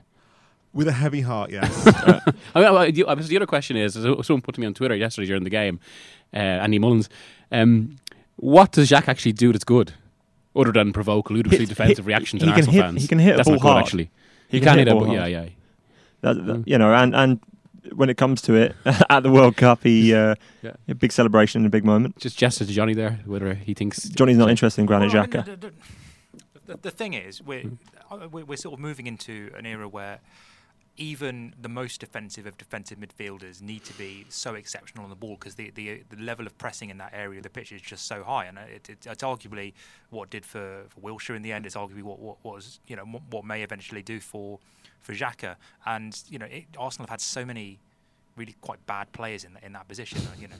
with 0.72 0.88
a 0.88 0.92
heavy 0.92 1.20
heart. 1.20 1.50
Yes. 1.50 1.86
I 2.54 2.60
mean, 2.60 2.72
well, 2.72 2.92
the, 2.92 3.04
uh, 3.04 3.14
the 3.14 3.36
other 3.36 3.46
question 3.46 3.76
is, 3.76 3.94
someone 3.94 4.40
put 4.40 4.54
to 4.54 4.60
me 4.60 4.66
on 4.66 4.74
Twitter 4.74 4.94
yesterday 4.94 5.26
during 5.26 5.44
the 5.44 5.50
game, 5.50 5.80
uh, 6.32 6.36
Andy 6.36 6.78
Mullins, 6.78 7.08
um, 7.50 7.96
what 8.36 8.72
does 8.72 8.88
Jack 8.88 9.08
actually 9.08 9.32
do 9.32 9.52
that's 9.52 9.64
good, 9.64 9.92
other 10.56 10.72
than 10.72 10.92
provoke 10.92 11.30
ludicrously 11.30 11.60
Hit- 11.66 11.68
defensive 11.68 11.98
hit- 11.98 12.06
reactions 12.06 12.42
he 12.42 12.48
in 12.48 12.54
Arsenal 12.54 12.72
hit- 12.74 12.82
fans? 12.82 13.02
he 13.02 13.08
can 13.08 13.18
hit 13.18 13.34
a 13.34 13.36
that's 13.36 13.48
ball 13.48 13.56
not 13.58 13.62
good, 13.62 13.76
actually. 13.78 14.10
he, 14.48 14.58
He, 14.58 14.60
can 14.64 14.78
hit 14.78 14.88
it, 14.88 14.92
ball 14.92 15.04
but 15.06 15.12
yeah, 15.12 15.18
hard. 15.20 15.30
yeah. 15.32 15.48
That, 16.22 16.46
that- 16.46 16.56
Mm. 16.58 16.62
you 16.66 16.78
know, 16.78 16.92
and 16.94 17.14
and 17.14 17.40
when 17.94 18.10
it 18.10 18.16
comes 18.18 18.42
to 18.42 18.54
it 18.54 18.74
at 19.10 19.22
the 19.22 19.30
World 19.30 19.56
Cup, 19.56 19.82
he 19.84 20.12
uh, 20.22 20.34
Yeah. 20.62 20.72
a 20.88 20.94
big 20.94 21.12
celebration 21.12 21.60
and 21.60 21.66
a 21.66 21.70
big 21.70 21.84
moment. 21.84 22.18
Just 22.18 22.36
gesture 22.38 22.64
to 22.66 22.72
Johnny 22.72 22.94
there, 22.94 23.20
whether 23.26 23.54
he 23.54 23.74
thinks 23.74 24.08
Johnny's 24.08 24.36
not 24.36 24.50
interested 24.50 24.80
in 24.82 24.86
Granit 24.86 25.12
Well, 25.14 25.22
I 25.22 25.26
mean, 25.26 25.32
Xhaka. 25.32 25.44
the, 25.46 25.56
the- 25.56 25.72
the- 26.66 26.78
the 26.82 26.90
thing 26.90 27.14
is, 27.14 27.42
we're, 27.42 27.64
we're 28.30 28.44
we're 28.44 28.56
sort 28.56 28.74
of 28.74 28.80
moving 28.80 29.06
into 29.08 29.50
an 29.58 29.66
era 29.66 29.88
where 29.88 30.18
even 31.00 31.54
the 31.60 31.68
most 31.68 31.98
defensive 31.98 32.46
of 32.46 32.58
defensive 32.58 32.98
midfielders 32.98 33.62
need 33.62 33.82
to 33.82 33.94
be 33.94 34.26
so 34.28 34.54
exceptional 34.54 35.02
on 35.02 35.08
the 35.08 35.16
ball 35.16 35.36
because 35.40 35.54
the, 35.54 35.70
the 35.70 36.02
the 36.10 36.22
level 36.22 36.46
of 36.46 36.56
pressing 36.58 36.90
in 36.90 36.98
that 36.98 37.12
area 37.14 37.38
of 37.38 37.42
the 37.42 37.48
pitch 37.50 37.72
is 37.72 37.80
just 37.80 38.06
so 38.06 38.22
high, 38.22 38.44
and 38.44 38.58
it, 38.58 38.88
it, 38.90 39.06
it's 39.06 39.22
arguably 39.22 39.72
what 40.10 40.28
did 40.28 40.44
for, 40.44 40.82
for 40.88 41.00
Wilshere 41.00 41.36
in 41.36 41.42
the 41.42 41.52
end. 41.52 41.64
It's 41.64 41.74
arguably 41.74 42.02
what, 42.02 42.20
what 42.20 42.36
was 42.44 42.80
you 42.86 42.96
know 42.96 43.04
what, 43.30 43.44
may 43.44 43.62
eventually 43.62 44.02
do 44.02 44.20
for 44.20 44.58
for 45.00 45.14
Xhaka, 45.14 45.56
and 45.86 46.22
you 46.28 46.38
know 46.38 46.46
it, 46.46 46.66
Arsenal 46.78 47.04
have 47.04 47.10
had 47.10 47.20
so 47.22 47.46
many 47.46 47.78
really 48.36 48.54
quite 48.60 48.84
bad 48.86 49.10
players 49.12 49.44
in 49.44 49.58
in 49.62 49.72
that 49.72 49.88
position. 49.88 50.18
You 50.40 50.48
know, 50.48 50.56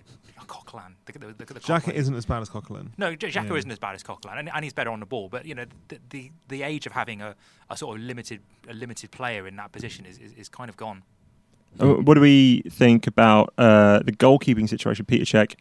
Coquelin, 0.47 0.95
the, 1.07 1.13
the, 1.13 1.27
the, 1.45 1.55
the 1.55 1.61
Xhaka 1.61 1.93
isn't 1.93 2.15
as 2.15 2.27
bad 2.27 2.43
as 2.43 2.49
Coquelin. 2.51 2.89
No, 2.99 3.15
J- 3.15 3.29
Xhaka 3.29 3.51
Yeah. 3.51 3.57
isn't 3.57 3.71
as 3.71 3.79
bad 3.79 3.95
as 3.95 4.03
Coquelin, 4.03 4.39
and, 4.39 4.51
and 4.55 4.65
he's 4.65 4.73
better 4.73 4.91
on 4.91 5.01
the 5.01 5.07
ball. 5.07 5.29
But 5.29 5.45
you 5.47 5.55
know, 5.55 5.65
the 5.89 5.99
the, 6.11 6.31
the 6.49 6.63
age 6.63 6.87
of 6.87 6.93
having 6.93 7.23
a, 7.23 7.35
a 7.71 7.77
sort 7.77 7.97
of 7.97 8.03
limited 8.05 8.41
a 8.69 8.75
limited 8.75 9.11
player 9.11 9.47
in 9.47 9.57
that 9.57 9.73
position 9.73 10.05
is, 10.07 10.19
is, 10.19 10.33
is 10.33 10.49
kind 10.49 10.69
of 10.69 10.77
gone. 10.77 11.03
Uh, 11.81 11.95
What 11.95 12.15
do 12.15 12.21
we 12.21 12.63
think 12.69 13.07
about 13.07 13.53
uh, 13.59 14.01
the 14.01 14.13
goalkeeping 14.13 14.69
situation? 14.69 15.05
Peter 15.07 15.25
Cech 15.25 15.55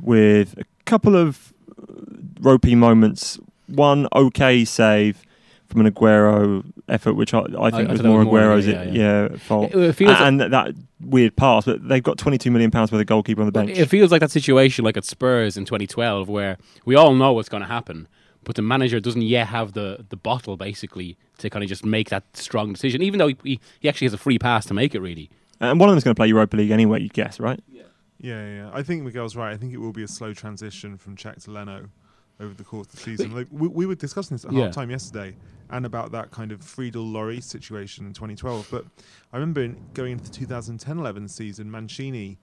with 0.00 0.58
a 0.58 0.64
couple 0.84 1.14
of 1.16 1.52
uh, 1.80 1.92
ropey 2.40 2.74
moments. 2.74 3.38
One 3.66 4.08
okay 4.14 4.64
save 4.64 5.22
from 5.68 5.84
an 5.84 5.92
Aguero 5.92 6.64
effort, 6.88 7.14
which 7.14 7.34
I, 7.34 7.40
I 7.40 7.42
think 7.42 7.54
I 7.60 7.62
was 7.62 7.72
thought 7.72 7.96
that 7.98 8.04
more 8.04 8.18
was 8.18 8.26
more, 8.26 8.38
Aguero's 8.40 8.66
yeah, 8.66 8.82
yeah, 8.84 9.28
yeah. 9.30 9.36
fault. 9.36 9.70
It- 9.74 9.78
it 9.78 9.92
feels 9.94 10.16
and 10.18 10.40
that, 10.40 10.50
that 10.50 10.74
weird 11.00 11.36
pass, 11.36 11.64
but 11.66 11.86
they've 11.86 12.02
got 12.02 12.16
22 12.18 12.50
million 12.50 12.70
pounds 12.70 12.90
worth 12.90 13.00
of 13.02 13.06
goalkeeper 13.06 13.42
on 13.42 13.46
the 13.46 13.52
bench. 13.52 13.70
It 13.76 13.86
feels 13.86 14.10
like 14.10 14.20
that 14.20 14.30
situation 14.30 14.84
like 14.84 14.96
at 14.96 15.04
Spurs 15.04 15.56
in 15.56 15.64
2012 15.66 16.28
where 16.28 16.56
we 16.84 16.94
all 16.94 17.14
know 17.14 17.32
what's 17.34 17.48
going 17.50 17.62
to 17.62 17.68
happen, 17.68 18.08
but 18.44 18.56
the 18.56 18.62
manager 18.62 18.98
doesn't 18.98 19.20
yet 19.22 19.48
have 19.48 19.74
the, 19.74 20.06
the 20.08 20.16
bottle 20.16 20.56
basically 20.56 21.16
to 21.38 21.50
kind 21.50 21.62
of 21.62 21.68
just 21.68 21.84
make 21.84 22.08
that 22.08 22.24
strong 22.34 22.72
decision, 22.72 23.02
even 23.02 23.18
though 23.18 23.28
he, 23.28 23.36
he, 23.44 23.60
he 23.80 23.88
actually 23.88 24.06
has 24.06 24.14
a 24.14 24.18
free 24.18 24.38
pass 24.38 24.64
to 24.66 24.74
make 24.74 24.94
it 24.94 25.00
really. 25.00 25.28
and 25.60 25.78
one 25.78 25.88
of 25.88 25.92
them's 25.94 26.02
going 26.04 26.14
to 26.14 26.18
play 26.18 26.28
Europa 26.28 26.56
League 26.56 26.70
anyway, 26.70 27.00
you 27.02 27.08
guess, 27.10 27.38
right? 27.38 27.60
Yeah, 27.70 27.82
yeah, 28.18 28.46
yeah. 28.56 28.70
I 28.72 28.82
think 28.82 29.02
Miguel's 29.04 29.36
right. 29.36 29.52
I 29.52 29.56
think 29.58 29.72
it 29.74 29.78
will 29.78 29.92
be 29.92 30.02
a 30.02 30.08
slow 30.08 30.32
transition 30.32 30.96
from 30.96 31.14
Cech 31.16 31.44
to 31.44 31.50
Leno 31.52 31.90
over 32.40 32.54
the 32.54 32.64
course 32.64 32.86
of 32.88 32.92
the 32.94 32.98
season. 33.00 33.34
Like 33.34 33.46
we, 33.50 33.68
we 33.68 33.86
were 33.86 33.94
discussing 33.94 34.36
this 34.36 34.44
at 34.44 34.52
Yeah. 34.52 34.64
half 34.66 34.74
time 34.74 34.90
yesterday, 34.90 35.34
and 35.70 35.84
about 35.84 36.12
that 36.12 36.30
kind 36.30 36.52
of 36.52 36.62
Friedel 36.62 37.04
Lloris 37.04 37.44
situation 37.44 38.06
in 38.06 38.12
2012. 38.12 38.68
But 38.70 38.84
I 39.32 39.36
remember 39.36 39.62
in, 39.62 39.78
going 39.94 40.12
into 40.12 40.30
the 40.30 40.46
2010-11 40.46 41.28
season, 41.30 41.70
Mancini 41.70 42.38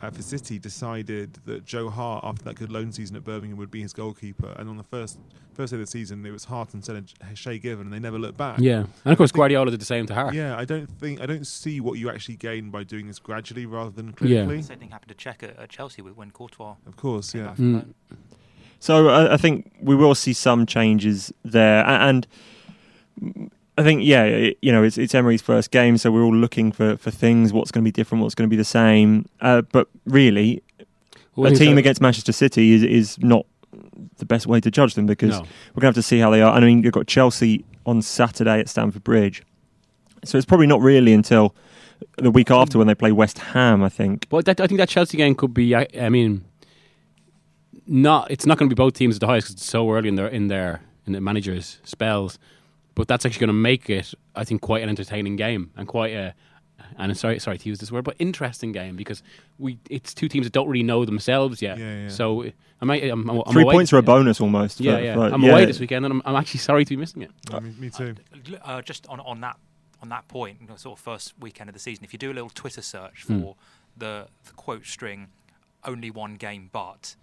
uh, 0.00 0.08
for 0.10 0.22
City 0.22 0.56
decided 0.58 1.38
that 1.46 1.64
Joe 1.64 1.90
Hart, 1.90 2.22
after 2.24 2.44
that 2.44 2.54
good 2.54 2.70
loan 2.70 2.92
season 2.92 3.16
at 3.16 3.24
Birmingham, 3.24 3.58
would 3.58 3.72
be 3.72 3.82
his 3.82 3.92
goalkeeper. 3.92 4.54
And 4.56 4.68
on 4.68 4.76
the 4.76 4.84
first 4.84 5.18
first 5.52 5.72
day 5.72 5.76
of 5.76 5.80
the 5.80 5.86
season, 5.86 6.24
it 6.24 6.30
was 6.30 6.44
Hart 6.44 6.74
instead 6.74 6.94
of 6.96 7.12
Shay 7.36 7.58
Given, 7.58 7.86
and 7.86 7.92
they 7.92 7.98
never 7.98 8.16
looked 8.18 8.36
back. 8.38 8.60
Yeah, 8.60 8.84
and 9.04 9.12
of 9.12 9.18
course 9.18 9.30
think- 9.30 9.38
Guardiola 9.38 9.70
did 9.72 9.80
the 9.80 9.84
same 9.84 10.06
to 10.06 10.14
Hart. 10.14 10.32
Yeah, 10.34 10.56
I 10.56 10.64
don't 10.64 10.86
think 10.86 11.20
I 11.20 11.26
don't 11.26 11.44
see 11.46 11.80
what 11.80 11.98
you 11.98 12.08
actually 12.08 12.36
gain 12.36 12.70
by 12.70 12.84
doing 12.84 13.08
this 13.08 13.18
gradually 13.18 13.66
rather 13.66 13.90
than 13.90 14.14
Yeah. 14.20 14.44
clinically. 14.44 14.56
The 14.58 14.62
same 14.62 14.78
thing 14.78 14.90
happened 14.90 15.18
to 15.18 15.28
Cech 15.28 15.42
at, 15.42 15.58
at 15.58 15.68
Chelsea 15.70 16.02
with- 16.02 16.16
when 16.16 16.30
Courtois. 16.30 16.76
Of 16.86 16.96
course, 16.96 17.32
came 17.32 17.40
yeah. 17.42 17.46
back 17.48 17.56
Mm. 17.56 17.94
So 18.80 19.08
uh, 19.08 19.28
I 19.30 19.36
think 19.36 19.70
we 19.80 19.94
will 19.94 20.14
see 20.14 20.32
some 20.32 20.66
changes 20.66 21.32
there, 21.44 21.84
and 21.86 22.26
I 23.78 23.82
think 23.82 24.02
yeah, 24.04 24.50
you 24.62 24.72
know, 24.72 24.82
it's 24.82 24.98
it's 24.98 25.14
Emery's 25.14 25.42
first 25.42 25.70
game, 25.70 25.98
so 25.98 26.10
we're 26.10 26.22
all 26.22 26.34
looking 26.34 26.72
for 26.72 26.96
for 26.96 27.10
things. 27.10 27.52
What's 27.52 27.70
going 27.70 27.84
to 27.84 27.88
be 27.88 27.92
different? 27.92 28.22
What's 28.22 28.34
going 28.34 28.48
to 28.48 28.50
be 28.50 28.56
the 28.56 28.64
same? 28.64 29.26
Uh, 29.40 29.62
but 29.62 29.88
really, 30.06 30.62
Well, 31.36 31.52
a 31.52 31.54
team 31.54 31.78
against 31.78 32.00
Manchester 32.00 32.32
City 32.32 32.72
is 32.72 32.82
is 32.82 33.18
not 33.18 33.46
the 34.16 34.24
best 34.24 34.46
way 34.46 34.60
to 34.60 34.70
judge 34.70 34.94
them 34.94 35.06
because 35.06 35.30
No. 35.30 35.46
we're 35.74 35.80
going 35.80 35.92
to 35.92 35.98
have 35.98 36.02
to 36.04 36.08
see 36.08 36.18
how 36.18 36.30
they 36.30 36.42
are. 36.42 36.52
I 36.52 36.60
mean, 36.60 36.82
you've 36.82 36.92
got 36.92 37.06
Chelsea 37.06 37.64
on 37.86 38.02
Saturday 38.02 38.60
at 38.60 38.68
Stamford 38.68 39.04
Bridge. 39.04 39.42
So 40.24 40.36
it's 40.36 40.44
probably 40.46 40.66
not 40.66 40.80
really 40.80 41.12
until 41.14 41.54
the 42.16 42.30
week 42.30 42.50
after 42.50 42.76
when 42.78 42.86
they 42.86 42.94
play 42.94 43.12
West 43.12 43.38
Ham, 43.38 43.82
I 43.82 43.88
think. 43.88 44.26
But 44.28 44.44
that, 44.46 44.60
I 44.60 44.66
think 44.66 44.78
that 44.78 44.88
Chelsea 44.88 45.16
game 45.16 45.34
could 45.34 45.54
be. 45.54 45.74
I, 45.74 45.86
I 45.98 46.08
mean, 46.10 46.44
not. 47.86 48.30
It's 48.30 48.46
not 48.46 48.58
going 48.58 48.68
to 48.68 48.74
be 48.74 48.78
both 48.78 48.94
teams 48.94 49.16
at 49.16 49.20
the 49.20 49.26
highest 49.26 49.46
because 49.48 49.56
it's 49.56 49.64
so 49.70 49.90
early 49.90 50.08
in 50.08 50.14
their 50.16 50.28
in 50.28 50.48
their 50.48 50.82
in 51.06 51.12
the 51.12 51.20
managers' 51.20 51.78
spells. 51.84 52.38
But 52.94 53.08
that's 53.08 53.24
actually 53.24 53.40
going 53.40 53.48
to 53.48 53.52
make 53.54 53.88
it, 53.88 54.12
I 54.34 54.44
think, 54.44 54.60
quite 54.60 54.82
an 54.82 54.88
entertaining 54.88 55.36
game 55.36 55.70
and 55.76 55.86
quite 55.88 56.12
a. 56.12 56.34
And 56.98 57.12
I'm 57.12 57.14
sorry, 57.14 57.38
sorry 57.38 57.56
to 57.58 57.68
use 57.68 57.78
this 57.78 57.92
word, 57.92 58.04
but 58.04 58.16
interesting 58.18 58.72
game 58.72 58.96
because 58.96 59.22
we 59.58 59.78
it's 59.88 60.12
two 60.12 60.28
teams 60.28 60.44
that 60.46 60.52
don't 60.52 60.66
really 60.68 60.82
know 60.82 61.04
themselves 61.04 61.62
yet. 61.62 61.78
Yeah, 61.78 62.02
yeah. 62.02 62.08
So 62.08 62.44
I 62.80 62.84
might, 62.84 63.04
I'm, 63.04 63.28
I'm 63.30 63.42
Three 63.52 63.62
away 63.62 63.74
points 63.74 63.92
are 63.92 63.98
a 63.98 64.02
bonus 64.02 64.40
almost. 64.40 64.80
Yeah, 64.80 64.96
for- 64.96 65.02
yeah. 65.02 65.14
for- 65.14 65.28
I'm 65.34 65.44
away 65.44 65.66
this 65.66 65.78
weekend, 65.78 66.04
and 66.04 66.12
I'm, 66.12 66.22
I'm 66.24 66.36
actually 66.36 66.60
sorry 66.60 66.84
to 66.84 66.90
be 66.90 66.96
missing 66.96 67.22
it. 67.22 67.30
I 67.52 67.60
mean, 67.60 67.78
me 67.78 67.90
too. 67.90 68.16
Uh, 68.64 68.82
just 68.82 69.06
on, 69.08 69.20
on 69.20 69.40
that 69.42 69.56
on 70.02 70.08
that 70.08 70.26
point, 70.28 70.58
you 70.60 70.66
know, 70.66 70.76
sort 70.76 70.98
of 70.98 71.04
first 71.04 71.34
weekend 71.38 71.68
of 71.68 71.74
the 71.74 71.80
season, 71.80 72.02
if 72.04 72.12
you 72.12 72.18
do 72.18 72.32
a 72.32 72.34
little 72.34 72.50
Twitter 72.50 72.82
search 72.82 73.24
Hmm. 73.26 73.40
for 73.42 73.56
the, 73.96 74.26
the 74.46 74.52
quote 74.52 74.84
string, 74.86 75.28
only 75.84 76.10
one 76.10 76.36
game, 76.36 76.70
but 76.72 77.14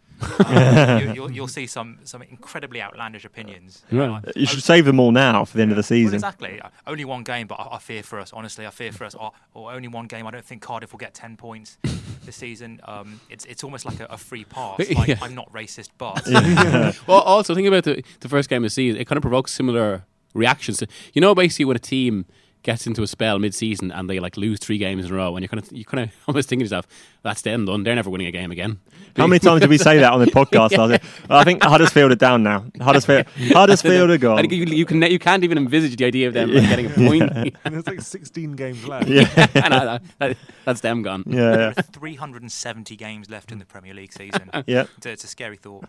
um, 0.45 0.99
you, 1.01 1.13
you'll, 1.15 1.31
you'll 1.31 1.47
see 1.47 1.67
some 1.67 1.99
some 2.03 2.21
incredibly 2.21 2.81
outlandish 2.81 3.25
opinions. 3.25 3.83
Right. 3.91 4.09
Like, 4.09 4.35
You 4.35 4.45
should 4.45 4.59
oh, 4.59 4.61
save 4.61 4.85
them 4.85 4.99
all 4.99 5.11
now 5.11 5.45
for 5.45 5.57
the 5.57 5.63
end 5.63 5.71
of 5.71 5.75
the 5.75 5.79
well, 5.79 5.83
season. 5.83 6.15
exactly. 6.15 6.59
Uh, 6.61 6.69
Only 6.85 7.05
one 7.05 7.23
game, 7.23 7.47
but 7.47 7.55
I, 7.55 7.75
I 7.75 7.79
fear 7.79 8.03
for 8.03 8.19
us. 8.19 8.33
Honestly, 8.33 8.65
I 8.65 8.69
fear 8.69 8.91
for 8.91 9.05
us. 9.05 9.15
Or, 9.15 9.31
or 9.53 9.71
only 9.71 9.87
one 9.87 10.07
game. 10.07 10.25
I 10.27 10.31
don't 10.31 10.45
think 10.45 10.61
Cardiff 10.61 10.91
will 10.91 10.99
get 10.99 11.13
ten 11.13 11.37
points 11.37 11.77
this 12.25 12.35
season. 12.35 12.79
Um, 12.85 13.19
it's 13.29 13.45
it's 13.45 13.63
almost 13.63 13.85
like 13.85 13.99
a, 13.99 14.05
a 14.05 14.17
free 14.17 14.43
pass. 14.45 14.79
Like, 14.97 15.07
Yeah. 15.09 15.17
I'm 15.21 15.35
not 15.35 15.51
racist, 15.53 15.89
but 15.97 16.25
Well, 17.07 17.21
also 17.21 17.53
think 17.55 17.67
about 17.67 17.83
the 17.83 18.03
the 18.19 18.29
first 18.29 18.49
game 18.49 18.63
of 18.63 18.67
the 18.67 18.69
season. 18.71 18.99
It 18.99 19.05
kind 19.05 19.17
of 19.17 19.21
provokes 19.21 19.51
similar 19.53 20.05
reactions. 20.33 20.81
You 21.13 21.21
know, 21.21 21.33
basically 21.35 21.65
when 21.65 21.75
a 21.75 21.79
team 21.79 22.25
gets 22.63 22.85
into 22.87 23.01
a 23.01 23.07
spell 23.07 23.39
mid-season 23.39 23.91
and 23.91 24.09
they 24.09 24.19
like 24.19 24.35
lose 24.37 24.59
three 24.59 24.77
games 24.77 25.05
in 25.05 25.11
a 25.11 25.15
row, 25.15 25.35
and 25.35 25.43
you 25.43 25.47
kind 25.49 25.63
of 25.63 25.71
you 25.71 25.85
kind 25.85 26.03
of 26.09 26.15
almost 26.27 26.49
thinking 26.49 26.65
to 26.65 26.65
yourself, 26.65 26.87
"That's 27.23 27.41
them 27.41 27.65
done. 27.65 27.83
They're 27.83 27.95
never 27.95 28.09
winning 28.09 28.27
a 28.27 28.31
game 28.31 28.51
again." 28.51 28.79
How 29.15 29.25
many 29.25 29.39
times 29.39 29.61
did 29.61 29.69
we 29.69 29.77
say 29.79 29.97
that 29.99 30.13
on 30.13 30.19
the 30.19 30.25
podcast? 30.31 30.77
last 30.77 30.89
year? 30.89 30.99
I 31.29 31.43
think 31.43 31.63
Huddersfield 31.63 32.11
are 32.11 32.15
down 32.15 32.43
now. 32.43 32.65
Huddersfield, 32.79 33.25
Huddersfield 33.37 34.09
are 34.11 34.13
I 34.13 34.17
gone. 34.17 34.37
think 34.41 34.53
you, 34.53 34.65
you 34.65 34.85
can 34.85 35.01
you 35.01 35.17
can't 35.19 35.43
even 35.43 35.57
envisage 35.57 35.95
the 35.95 36.05
idea 36.05 36.27
of 36.27 36.33
them 36.35 36.51
like, 36.53 36.63
getting 36.69 36.85
a 36.85 36.89
point. 36.93 37.55
And 37.65 37.73
there's 37.73 37.87
like 37.87 38.01
16 38.01 38.51
games 38.53 38.85
left. 38.87 39.07
Yeah, 39.07 39.47
and 39.55 39.73
I, 39.73 39.99
that, 40.19 40.37
that's 40.65 40.81
them 40.81 41.01
gone. 41.01 41.23
yeah, 41.25 41.71
yeah. 41.75 41.81
370 41.81 42.95
games 42.95 43.29
left 43.29 43.51
in 43.51 43.59
the 43.59 43.65
Premier 43.65 43.93
League 43.93 44.13
season. 44.13 44.49
yeah. 44.67 44.85
It's, 44.97 45.05
a- 45.05 45.11
it's 45.11 45.23
a 45.23 45.27
scary 45.27 45.57
thought. 45.57 45.85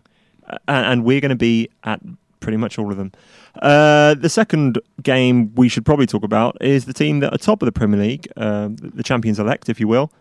Uh, 0.48 0.56
and, 0.68 0.86
and 0.86 1.04
we're 1.04 1.20
going 1.20 1.28
to 1.30 1.36
be 1.36 1.68
at 1.84 2.00
pretty 2.40 2.56
much 2.56 2.78
all 2.78 2.90
of 2.90 2.96
them. 2.96 3.12
Uh, 3.60 4.14
the 4.14 4.28
second 4.28 4.78
game 5.02 5.54
we 5.54 5.68
should 5.68 5.84
probably 5.84 6.06
talk 6.06 6.22
about 6.22 6.56
is 6.60 6.84
the 6.84 6.92
team 6.92 7.20
that 7.20 7.32
are 7.34 7.38
top 7.38 7.62
of 7.62 7.66
the 7.66 7.72
Premier 7.72 7.98
League, 8.00 8.28
um, 8.36 8.76
the 8.76 9.02
champions 9.02 9.38
elect, 9.38 9.68
if 9.68 9.80
you 9.80 9.88
will, 9.88 10.12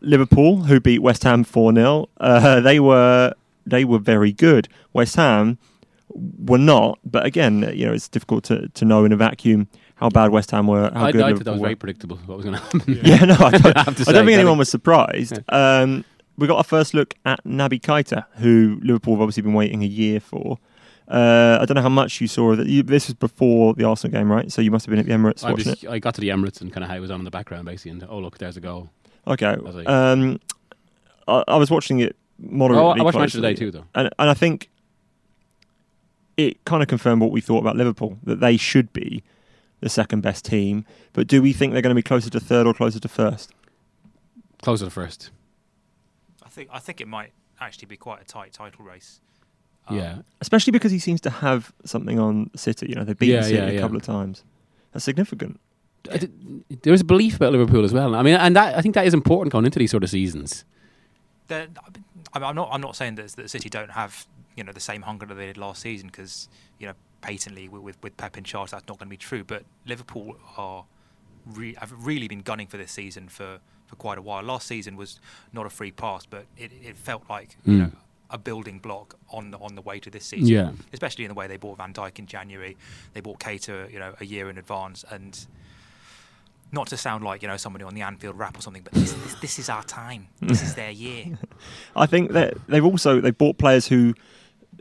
Liverpool, 0.00 0.64
who 0.64 0.80
beat 0.80 1.00
West 1.00 1.22
Ham 1.24 1.44
four 1.44 1.72
0 1.74 2.08
uh, 2.18 2.60
They 2.60 2.80
were 2.80 3.32
they 3.66 3.84
were 3.84 3.98
very 3.98 4.32
good. 4.32 4.68
West 4.92 5.16
Ham 5.16 5.58
were 6.10 6.58
not, 6.58 6.98
but 7.04 7.24
again, 7.24 7.70
you 7.74 7.86
know, 7.86 7.92
it's 7.92 8.08
difficult 8.08 8.44
to, 8.44 8.68
to 8.68 8.84
know 8.84 9.04
in 9.04 9.12
a 9.12 9.16
vacuum 9.16 9.68
how 9.96 10.10
bad 10.10 10.30
West 10.30 10.50
Ham 10.50 10.66
were. 10.66 10.90
How 10.92 11.04
I, 11.04 11.08
I 11.08 11.12
good 11.12 11.20
thought 11.20 11.26
Liverpool 11.28 11.44
that 11.44 11.50
was 11.52 11.60
were. 11.60 11.66
very 11.68 11.76
predictable. 11.76 12.16
What 12.26 12.36
was 12.36 12.44
going 12.44 12.56
to 12.58 12.62
happen? 12.62 13.00
Yeah, 13.02 13.24
no, 13.24 13.34
I 13.34 13.50
don't, 13.50 13.66
I 13.76 13.82
have 13.82 13.96
to 13.96 14.02
I 14.02 14.04
say, 14.04 14.12
don't 14.12 14.26
think 14.26 14.36
anyone 14.36 14.58
was 14.58 14.68
surprised. 14.68 15.38
Um, 15.48 16.04
we 16.36 16.46
got 16.46 16.56
our 16.56 16.64
first 16.64 16.94
look 16.94 17.14
at 17.24 17.42
Naby 17.44 17.80
Keita, 17.80 18.26
who 18.36 18.78
Liverpool 18.82 19.14
have 19.14 19.22
obviously 19.22 19.42
been 19.42 19.54
waiting 19.54 19.82
a 19.82 19.86
year 19.86 20.20
for. 20.20 20.58
Uh, 21.06 21.58
I 21.60 21.64
don't 21.66 21.74
know 21.74 21.82
how 21.82 21.88
much 21.90 22.20
you 22.20 22.26
saw 22.26 22.52
of 22.52 22.60
it. 22.60 22.66
You, 22.66 22.82
this 22.82 23.08
was 23.08 23.14
before 23.14 23.74
the 23.74 23.84
Arsenal 23.84 24.18
game, 24.18 24.32
right? 24.32 24.50
So 24.50 24.62
you 24.62 24.70
must 24.70 24.86
have 24.86 24.90
been 24.90 25.00
at 25.00 25.06
the 25.06 25.12
Emirates 25.12 25.44
I, 25.44 25.50
watching 25.50 25.70
was, 25.70 25.84
it. 25.84 25.88
I 25.88 25.98
got 25.98 26.14
to 26.14 26.20
the 26.20 26.30
Emirates 26.30 26.60
and 26.60 26.72
kind 26.72 26.82
of 26.82 26.90
how 26.90 26.96
it 26.96 27.00
was 27.00 27.10
on 27.10 27.20
in 27.20 27.24
the 27.24 27.30
background 27.30 27.66
basically, 27.66 27.90
and 27.92 28.06
oh 28.08 28.18
look, 28.18 28.38
there's 28.38 28.56
a 28.56 28.60
goal. 28.60 28.90
Okay. 29.26 29.56
was 29.56 29.74
like- 29.74 29.88
Um, 29.88 30.40
I, 31.28 31.44
I 31.48 31.56
was 31.56 31.70
watching 31.70 32.00
it 32.00 32.16
moderately. 32.38 32.84
Oh, 32.84 32.90
I 32.90 33.02
watched 33.02 33.18
match 33.18 33.34
of 33.34 33.42
the 33.42 33.48
day 33.48 33.54
too, 33.54 33.70
though. 33.70 33.84
and 33.94 34.10
and 34.18 34.30
I 34.30 34.34
think 34.34 34.70
it 36.36 36.64
kind 36.64 36.82
of 36.82 36.88
confirmed 36.88 37.20
what 37.20 37.30
we 37.30 37.40
thought 37.40 37.58
about 37.58 37.76
Liverpool 37.76 38.18
that 38.24 38.40
they 38.40 38.56
should 38.56 38.92
be 38.92 39.22
the 39.80 39.88
second 39.88 40.22
best 40.22 40.44
team. 40.44 40.84
But 41.12 41.26
do 41.26 41.42
we 41.42 41.52
think 41.52 41.72
they're 41.72 41.82
going 41.82 41.94
to 41.94 41.98
be 41.98 42.02
closer 42.02 42.30
to 42.30 42.40
third 42.40 42.66
or 42.66 42.74
closer 42.74 42.98
to 42.98 43.08
first? 43.08 43.52
Closer 44.62 44.86
to 44.86 44.90
first. 44.90 45.30
I 46.42 46.48
think 46.48 46.68
I 46.72 46.78
think 46.78 47.00
it 47.00 47.08
might 47.08 47.32
actually 47.60 47.86
be 47.86 47.96
quite 47.96 48.22
a 48.22 48.24
tight 48.24 48.52
title 48.52 48.84
race. 48.84 49.20
Um, 49.88 49.96
yeah, 49.98 50.18
Especially 50.40 50.70
because 50.70 50.90
he 50.92 50.98
seems 50.98 51.20
to 51.22 51.30
have 51.30 51.72
something 51.84 52.18
on 52.18 52.50
City. 52.56 52.86
You 52.88 52.94
know, 52.94 53.04
they've 53.04 53.18
beaten 53.18 53.36
Yeah, 53.36 53.42
City 53.42 53.54
yeah, 53.56 53.66
a 53.66 53.72
yeah. 53.74 53.80
couple 53.80 53.96
of 53.96 54.02
times. 54.02 54.42
That's 54.92 55.04
significant. 55.04 55.60
Did- 56.04 56.32
there 56.82 56.92
is 56.94 57.00
a 57.00 57.04
belief 57.04 57.36
about 57.36 57.52
Liverpool 57.52 57.84
as 57.84 57.92
well. 57.92 58.14
I 58.14 58.22
mean, 58.22 58.34
and 58.34 58.54
that 58.56 58.76
I 58.76 58.80
think 58.82 58.94
that 58.94 59.06
is 59.06 59.14
important 59.14 59.52
going 59.52 59.64
into 59.64 59.78
these 59.78 59.90
sort 59.90 60.02
of 60.04 60.10
seasons. 60.10 60.64
they're- 61.48 61.68
I 62.32 62.38
mean, 62.38 62.48
I'm 62.48 62.54
not. 62.56 62.68
I'm 62.72 62.80
not 62.80 62.96
saying 62.96 63.14
that, 63.16 63.28
that 63.36 63.50
City 63.50 63.68
don't 63.68 63.90
have 63.90 64.26
you 64.56 64.64
know 64.64 64.72
the 64.72 64.80
same 64.80 65.02
hunger 65.02 65.26
that 65.26 65.34
they 65.34 65.46
did 65.46 65.56
last 65.58 65.82
season 65.82 66.08
because 66.08 66.48
you 66.78 66.86
know 66.86 66.94
patently 67.20 67.68
with, 67.68 67.82
with 67.82 68.02
with 68.02 68.16
Pep 68.16 68.36
in 68.38 68.44
charge 68.44 68.70
that's 68.70 68.86
not 68.88 68.98
going 68.98 69.08
to 69.08 69.10
be 69.10 69.16
true. 69.16 69.44
But 69.44 69.64
Liverpool 69.86 70.36
are 70.56 70.84
re- 71.46 71.74
have 71.74 71.92
really 72.06 72.28
been 72.28 72.40
gunning 72.40 72.66
for 72.66 72.76
this 72.76 72.92
season 72.92 73.28
for, 73.28 73.58
for 73.86 73.96
quite 73.96 74.16
a 74.18 74.22
while. 74.22 74.42
Last 74.42 74.66
season 74.66 74.96
was 74.96 75.20
not 75.52 75.66
a 75.66 75.70
free 75.70 75.90
pass, 75.90 76.24
but 76.26 76.46
it, 76.56 76.72
it 76.82 76.96
felt 76.96 77.22
like 77.28 77.56
you 77.64 77.72
Mm. 77.74 77.78
know 77.80 77.92
a 78.34 78.38
building 78.38 78.80
block 78.80 79.16
on 79.30 79.52
the 79.52 79.58
on 79.58 79.76
the 79.76 79.80
way 79.80 79.98
to 80.00 80.10
this 80.10 80.26
season. 80.26 80.48
Yeah. 80.48 80.72
especially 80.92 81.24
in 81.24 81.28
the 81.28 81.34
way 81.34 81.46
they 81.46 81.56
bought 81.56 81.78
Van 81.78 81.94
Dijk 81.94 82.18
in 82.18 82.26
January, 82.26 82.76
they 83.14 83.20
bought 83.20 83.38
Keita 83.38 83.90
you 83.90 83.98
know 83.98 84.14
a 84.20 84.26
year 84.26 84.50
in 84.50 84.58
advance 84.58 85.04
and. 85.10 85.46
Not 86.72 86.88
to 86.88 86.96
sound 86.96 87.22
like 87.22 87.40
you 87.40 87.46
know 87.46 87.56
somebody 87.56 87.84
on 87.84 87.94
the 87.94 88.02
Anfield 88.02 88.36
Wrap 88.36 88.58
or 88.58 88.60
something, 88.60 88.82
but 88.82 88.92
this, 88.94 89.12
this, 89.12 89.34
this 89.36 89.58
is 89.60 89.68
our 89.68 89.84
time. 89.84 90.26
This 90.40 90.60
is 90.60 90.74
their 90.74 90.90
year. 90.90 91.38
I 91.94 92.06
think 92.06 92.32
that 92.32 92.54
they've 92.66 92.84
also 92.84 93.20
they've 93.20 93.36
bought 93.36 93.58
players 93.58 93.86
who 93.86 94.14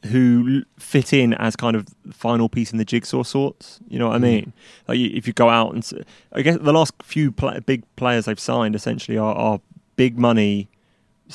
who 0.06 0.64
fit 0.80 1.14
in 1.14 1.34
as 1.36 1.56
kind 1.56 1.76
of 1.76 1.88
final 2.12 2.50
piece 2.50 2.72
in 2.72 2.80
the 2.80 2.86
jigsaw 2.86 3.22
sorts. 3.22 3.80
You 3.88 4.00
know 4.00 4.08
what 4.08 4.16
I 4.16 4.20
mm. 4.20 4.22
mean? 4.22 4.54
Like 4.88 4.98
you, 4.98 5.12
if 5.14 5.28
you 5.28 5.34
go 5.34 5.50
out 5.50 5.74
and 5.74 6.06
I 6.32 6.42
guess 6.42 6.58
the 6.60 6.74
last 6.74 6.94
few 7.04 7.32
pla 7.32 7.60
big 7.60 7.84
players 7.96 8.26
they've 8.26 8.40
signed 8.40 8.74
essentially 8.74 9.18
are, 9.18 9.36
are 9.36 9.62
big 9.96 10.18
money, 10.18 10.70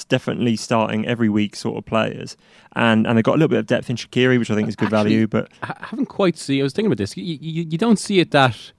definitely 0.08 0.56
starting 0.56 1.06
every 1.06 1.28
week 1.28 1.56
sort 1.56 1.78
of 1.78 1.86
players, 1.86 2.36
and 2.74 3.06
and 3.06 3.16
they've 3.16 3.24
got 3.24 3.32
a 3.32 3.38
little 3.38 3.48
bit 3.48 3.58
of 3.58 3.66
depth 3.66 3.90
in 3.90 3.96
Shaqiri, 3.96 4.38
which 4.38 4.50
I 4.50 4.54
think 4.54 4.68
is 4.68 4.76
good 4.76 4.86
Actually, 4.86 5.10
value. 5.10 5.26
But 5.26 5.50
I 5.62 5.74
haven't 5.80 6.06
quite 6.06 6.36
see. 6.36 6.60
I 6.60 6.62
was 6.62 6.72
thinking 6.72 6.88
about 6.92 6.98
this. 6.98 7.16
You, 7.16 7.38
you, 7.40 7.66
you 7.68 7.78
don't 7.78 7.98
see 7.98 8.20
it 8.20 8.30
that 8.32 8.72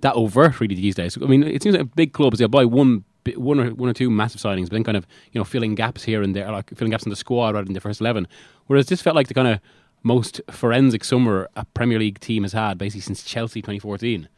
that 0.00 0.14
overt 0.14 0.60
really 0.60 0.74
these 0.74 0.94
days. 0.94 1.16
I 1.20 1.26
mean, 1.26 1.42
it 1.42 1.62
seems 1.62 1.76
like 1.76 1.94
big 1.94 2.12
clubs 2.12 2.38
they'll 2.38 2.48
buy 2.48 2.64
one 2.64 3.04
one 3.36 3.60
or 3.60 3.74
one 3.74 3.88
or 3.88 3.92
two 3.92 4.10
massive 4.10 4.40
signings, 4.40 4.64
but 4.64 4.72
then 4.72 4.84
kind 4.84 4.96
of 4.96 5.06
you 5.32 5.40
know 5.40 5.44
filling 5.44 5.74
gaps 5.74 6.04
here 6.04 6.22
and 6.22 6.34
there, 6.34 6.50
like 6.50 6.70
filling 6.74 6.90
gaps 6.90 7.04
in 7.04 7.10
the 7.10 7.16
squad 7.16 7.54
rather 7.54 7.64
than 7.64 7.74
the 7.74 7.80
first 7.80 8.00
eleven. 8.00 8.26
Whereas 8.66 8.86
this 8.86 9.02
felt 9.02 9.16
like 9.16 9.28
the 9.28 9.34
kind 9.34 9.48
of 9.48 9.60
most 10.02 10.40
forensic 10.50 11.04
summer 11.04 11.48
a 11.56 11.64
Premier 11.66 11.98
League 11.98 12.20
team 12.20 12.42
has 12.44 12.52
had 12.52 12.78
basically 12.78 13.02
since 13.02 13.22
Chelsea 13.22 13.60
2014, 13.60 14.28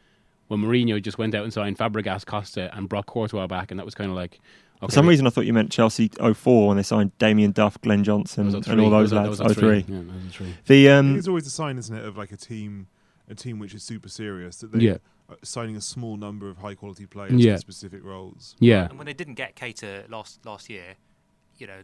when 0.47 0.59
Mourinho 0.59 1.01
just 1.01 1.17
went 1.17 1.33
out 1.33 1.43
and 1.43 1.53
signed 1.53 1.77
Fabregas, 1.77 2.25
Costa, 2.25 2.75
and 2.75 2.89
brought 2.89 3.05
Courtois 3.05 3.47
back, 3.47 3.71
and 3.71 3.79
that 3.79 3.85
was 3.85 3.95
kind 3.95 4.09
of 4.09 4.15
like. 4.15 4.39
For 4.87 4.91
some 4.91 5.07
reason, 5.07 5.27
I 5.27 5.29
thought 5.29 5.45
you 5.45 5.53
meant 5.53 5.71
Chelsea 5.71 6.09
04 6.09 6.67
when 6.67 6.77
they 6.77 6.83
signed 6.83 7.17
Damien 7.17 7.51
Duff, 7.51 7.79
Glenn 7.81 8.03
Johnson, 8.03 8.53
and 8.55 8.81
all 8.81 8.89
those 8.89 9.11
lads. 9.13 9.29
was- 9.29 9.39
that 9.39 9.53
03. 9.55 9.85
Yeah, 9.87 10.01
03. 10.31 10.53
The 10.67 10.89
um, 10.89 11.17
it's 11.17 11.27
always 11.27 11.47
a 11.47 11.51
sign, 11.51 11.77
isn't 11.77 11.95
it, 11.95 12.03
of 12.05 12.17
like 12.17 12.31
a 12.31 12.37
team, 12.37 12.87
a 13.29 13.35
team 13.35 13.59
which 13.59 13.73
is 13.73 13.83
super 13.83 14.09
serious 14.09 14.57
that 14.57 14.71
they 14.71 14.79
Yeah. 14.79 14.97
are 15.29 15.37
signing 15.43 15.75
a 15.75 15.81
small 15.81 16.17
number 16.17 16.49
of 16.49 16.57
high 16.57 16.75
quality 16.75 17.05
players 17.05 17.33
Yeah. 17.33 17.55
for 17.55 17.61
specific 17.61 18.03
roles. 18.03 18.55
Yeah, 18.59 18.87
And 18.89 18.97
when 18.97 19.05
they 19.05 19.13
didn't 19.13 19.35
get 19.35 19.55
Keita 19.55 20.09
last 20.09 20.45
last 20.45 20.69
year, 20.69 20.95
you 21.57 21.67
know, 21.67 21.79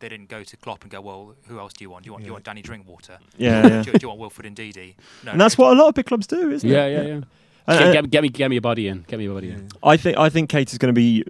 they 0.00 0.08
didn't 0.08 0.28
go 0.30 0.42
to 0.42 0.56
Klopp 0.56 0.82
and 0.82 0.90
go, 0.90 1.00
well, 1.02 1.34
who 1.46 1.58
else 1.58 1.74
do 1.74 1.84
you 1.84 1.90
want? 1.90 2.04
Do 2.04 2.08
you 2.08 2.12
want, 2.12 2.24
do 2.24 2.28
you 2.28 2.32
want 2.32 2.44
Danny 2.44 2.62
Drinkwater? 2.62 3.18
yeah, 3.36 3.62
do, 3.62 3.68
yeah. 3.68 3.78
you, 3.84 3.92
do 3.92 3.98
you 4.00 4.08
want 4.08 4.18
Wilfred 4.20 4.54
Ndidi? 4.54 4.94
No, 5.24 5.32
and 5.32 5.40
that's 5.40 5.58
what 5.58 5.76
a 5.76 5.78
lot 5.78 5.88
of 5.88 5.94
big 5.94 6.06
clubs 6.06 6.26
do, 6.26 6.50
isn't 6.50 6.68
yeah, 6.68 6.86
it? 6.86 6.92
yeah, 6.92 7.02
yeah. 7.02 7.12
And- 7.14 7.24
Get, 7.66 7.92
get, 7.92 8.10
get 8.10 8.22
me, 8.22 8.28
get 8.30 8.50
me 8.50 8.56
a 8.56 8.60
body 8.60 8.88
in. 8.88 9.04
Get 9.06 9.18
me 9.18 9.26
a 9.26 9.30
body 9.32 9.50
in. 9.50 9.68
I 9.82 9.96
think 9.96 10.16
I 10.16 10.28
think 10.30 10.50
Keita 10.50 10.72
is 10.72 10.78
going 10.78 10.92
to 10.92 10.98
be 10.98 11.24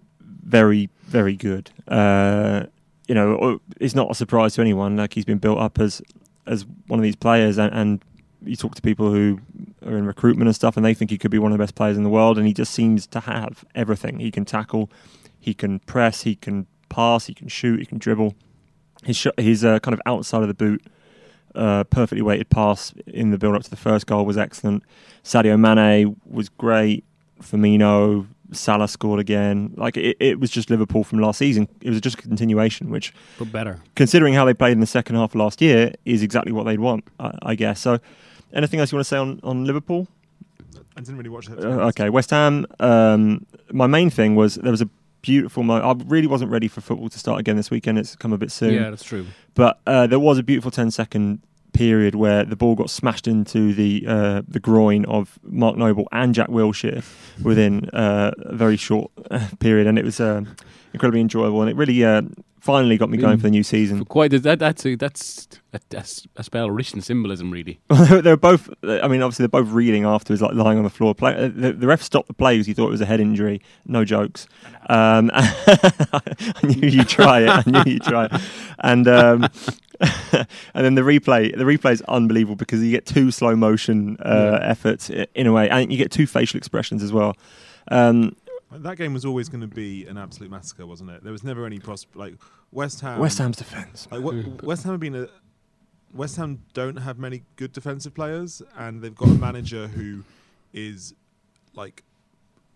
very 0.50 0.90
very 1.04 1.36
good. 1.36 1.70
Uh, 1.88 2.64
you 3.08 3.14
know, 3.14 3.60
it's 3.80 3.94
not 3.94 4.10
a 4.10 4.14
surprise 4.14 4.54
to 4.54 4.60
anyone. 4.60 4.96
Like 4.96 5.14
he's 5.14 5.24
been 5.24 5.38
built 5.38 5.58
up 5.58 5.78
as 5.78 6.02
as 6.46 6.66
one 6.86 6.98
of 6.98 7.02
these 7.02 7.16
players, 7.16 7.58
and, 7.58 7.72
and 7.74 8.04
you 8.44 8.56
talk 8.56 8.74
to 8.74 8.82
people 8.82 9.10
who 9.10 9.40
are 9.84 9.96
in 9.96 10.06
recruitment 10.06 10.48
and 10.48 10.54
stuff, 10.54 10.76
and 10.76 10.84
they 10.84 10.94
think 10.94 11.10
he 11.10 11.18
could 11.18 11.30
be 11.30 11.38
one 11.38 11.52
of 11.52 11.58
the 11.58 11.62
best 11.62 11.74
players 11.74 11.96
in 11.96 12.04
the 12.04 12.08
world. 12.10 12.38
And 12.38 12.46
he 12.46 12.54
just 12.54 12.72
seems 12.72 13.06
to 13.08 13.20
have 13.20 13.64
everything. 13.74 14.20
He 14.20 14.30
can 14.30 14.44
tackle, 14.44 14.90
he 15.38 15.54
can 15.54 15.80
press, 15.80 16.22
he 16.22 16.36
can 16.36 16.66
pass, 16.88 17.26
he 17.26 17.34
can 17.34 17.48
shoot, 17.48 17.80
he 17.80 17.86
can 17.86 17.98
dribble. 17.98 18.34
His 19.04 19.16
shot, 19.16 19.38
his 19.38 19.64
uh, 19.64 19.78
kind 19.80 19.94
of 19.94 20.00
outside 20.06 20.42
of 20.42 20.48
the 20.48 20.54
boot, 20.54 20.82
uh, 21.54 21.84
perfectly 21.84 22.22
weighted 22.22 22.50
pass 22.50 22.92
in 23.06 23.30
the 23.30 23.38
build 23.38 23.56
up 23.56 23.62
to 23.62 23.70
the 23.70 23.76
first 23.76 24.06
goal 24.06 24.24
was 24.24 24.38
excellent. 24.38 24.84
Sadio 25.24 25.58
Mane 25.58 26.16
was 26.24 26.48
great. 26.48 27.04
Firmino, 27.42 28.26
Salah 28.52 28.88
scored 28.88 29.20
again. 29.20 29.72
Like 29.76 29.96
it, 29.96 30.16
it 30.20 30.40
was 30.40 30.50
just 30.50 30.70
Liverpool 30.70 31.04
from 31.04 31.18
last 31.20 31.38
season. 31.38 31.68
It 31.80 31.90
was 31.90 32.00
just 32.00 32.18
a 32.18 32.22
continuation, 32.22 32.90
which, 32.90 33.12
But 33.38 33.50
better. 33.52 33.78
considering 33.94 34.34
how 34.34 34.44
they 34.44 34.54
played 34.54 34.72
in 34.72 34.80
the 34.80 34.86
second 34.86 35.16
half 35.16 35.30
of 35.30 35.36
last 35.36 35.60
year, 35.60 35.92
is 36.04 36.22
exactly 36.22 36.52
what 36.52 36.64
they'd 36.64 36.80
want, 36.80 37.04
I, 37.18 37.32
I 37.42 37.54
guess. 37.54 37.80
So, 37.80 37.98
anything 38.52 38.80
else 38.80 38.92
you 38.92 38.96
want 38.96 39.06
to 39.06 39.08
say 39.08 39.16
on, 39.18 39.40
on 39.42 39.64
Liverpool? 39.64 40.08
I 40.96 41.00
didn't 41.00 41.16
really 41.18 41.30
watch 41.30 41.48
it. 41.48 41.58
Uh, 41.58 41.86
okay, 41.88 42.10
West 42.10 42.30
Ham. 42.30 42.66
Um, 42.80 43.46
my 43.72 43.86
main 43.86 44.10
thing 44.10 44.34
was 44.34 44.56
there 44.56 44.70
was 44.72 44.82
a 44.82 44.88
beautiful. 45.22 45.62
Mo- 45.62 45.80
I 45.80 45.94
really 46.06 46.26
wasn't 46.26 46.50
ready 46.50 46.68
for 46.68 46.80
football 46.80 47.08
to 47.08 47.18
start 47.18 47.40
again 47.40 47.56
this 47.56 47.70
weekend. 47.70 47.98
It's 47.98 48.16
come 48.16 48.32
a 48.32 48.38
bit 48.38 48.50
soon. 48.50 48.74
Yeah, 48.74 48.90
that's 48.90 49.04
true. 49.04 49.26
But 49.54 49.80
uh, 49.86 50.06
there 50.06 50.18
was 50.18 50.38
a 50.38 50.42
beautiful 50.42 50.70
10 50.70 50.90
second 50.90 51.40
period 51.70 52.14
where 52.14 52.44
the 52.44 52.56
ball 52.56 52.74
got 52.74 52.90
smashed 52.90 53.26
into 53.26 53.72
the 53.72 54.04
uh, 54.06 54.42
the 54.46 54.60
groin 54.60 55.04
of 55.06 55.38
Mark 55.42 55.76
Noble 55.76 56.08
and 56.12 56.34
Jack 56.34 56.48
Wilshere 56.48 57.04
within 57.42 57.88
uh, 57.90 58.32
a 58.38 58.54
very 58.54 58.76
short 58.76 59.10
uh, 59.30 59.48
period, 59.58 59.86
and 59.86 59.98
it 59.98 60.04
was 60.04 60.20
uh, 60.20 60.42
incredibly 60.92 61.20
enjoyable, 61.20 61.60
and 61.62 61.70
it 61.70 61.76
really 61.76 62.04
uh, 62.04 62.22
finally 62.60 62.96
got 62.96 63.10
me 63.10 63.18
going 63.18 63.38
for 63.38 63.44
the 63.44 63.50
new 63.50 63.62
season. 63.62 64.04
Quite 64.04 64.30
that, 64.30 64.58
that's 64.58 64.86
a, 64.86 64.94
that's 64.94 65.48
a, 65.72 65.80
that's 65.88 66.26
a 66.36 66.44
spell 66.44 66.70
rich 66.70 66.94
in 66.94 67.00
symbolism, 67.00 67.50
really. 67.50 67.80
they're 67.88 68.36
both. 68.36 68.68
I 68.82 69.08
mean, 69.08 69.22
obviously, 69.22 69.44
they're 69.44 69.62
both 69.62 69.70
reeling 69.70 70.04
afterwards, 70.04 70.42
like 70.42 70.54
lying 70.54 70.78
on 70.78 70.84
the 70.84 70.90
floor. 70.90 71.14
Play, 71.14 71.34
uh, 71.34 71.48
the, 71.48 71.72
the 71.72 71.86
ref 71.86 72.02
stopped 72.02 72.28
the 72.28 72.34
play 72.34 72.54
because 72.54 72.66
he 72.66 72.74
thought 72.74 72.88
it 72.88 72.92
was 72.92 73.00
a 73.00 73.06
head 73.06 73.20
injury. 73.20 73.60
No 73.86 74.04
jokes. 74.04 74.46
Um, 74.88 75.30
I 75.34 76.60
knew 76.62 76.88
you'd 76.88 77.08
try 77.08 77.40
it. 77.40 77.48
I 77.48 77.62
knew 77.66 77.92
you'd 77.92 78.02
try 78.02 78.26
it. 78.26 78.32
And 78.78 79.08
um, 79.08 79.48
and 80.32 80.46
then 80.84 80.94
the 80.94 81.02
replay. 81.02 81.56
The 81.56 81.64
replay 81.64 81.92
is 81.92 82.02
unbelievable 82.02 82.56
because 82.56 82.82
you 82.82 82.90
get 82.90 83.06
two 83.06 83.30
slow 83.30 83.54
motion 83.56 84.16
uh, 84.20 84.58
efforts 84.62 85.10
in 85.10 85.46
a 85.46 85.52
way, 85.52 85.68
and 85.68 85.90
you 85.92 85.98
get 85.98 86.10
two 86.10 86.26
facial 86.26 86.58
expressions 86.58 87.02
as 87.02 87.12
well. 87.12 87.36
Um, 87.88 88.36
That 88.72 88.96
game 88.96 89.12
was 89.12 89.24
always 89.24 89.48
going 89.48 89.62
to 89.62 89.66
be 89.66 90.06
an 90.06 90.16
absolute 90.16 90.50
massacre, 90.50 90.86
wasn't 90.86 91.10
it? 91.10 91.22
There 91.24 91.32
was 91.32 91.44
never 91.44 91.66
any 91.66 91.78
pros 91.80 92.06
like 92.14 92.34
West 92.72 93.00
Ham. 93.00 93.18
West 93.18 93.38
Ham's 93.38 93.56
defence. 93.56 94.08
Like, 94.10 94.22
what, 94.22 94.34
West 94.62 94.84
Ham 94.84 94.92
have 94.92 95.00
been 95.00 95.16
a. 95.16 95.28
West 96.14 96.36
Ham 96.36 96.60
don't 96.72 96.96
have 96.96 97.18
many 97.18 97.42
good 97.56 97.72
defensive 97.72 98.14
players, 98.14 98.62
and 98.76 99.00
they've 99.02 99.14
got 99.14 99.28
a 99.28 99.32
manager 99.34 99.86
who 99.88 100.24
is 100.72 101.14
like 101.74 102.02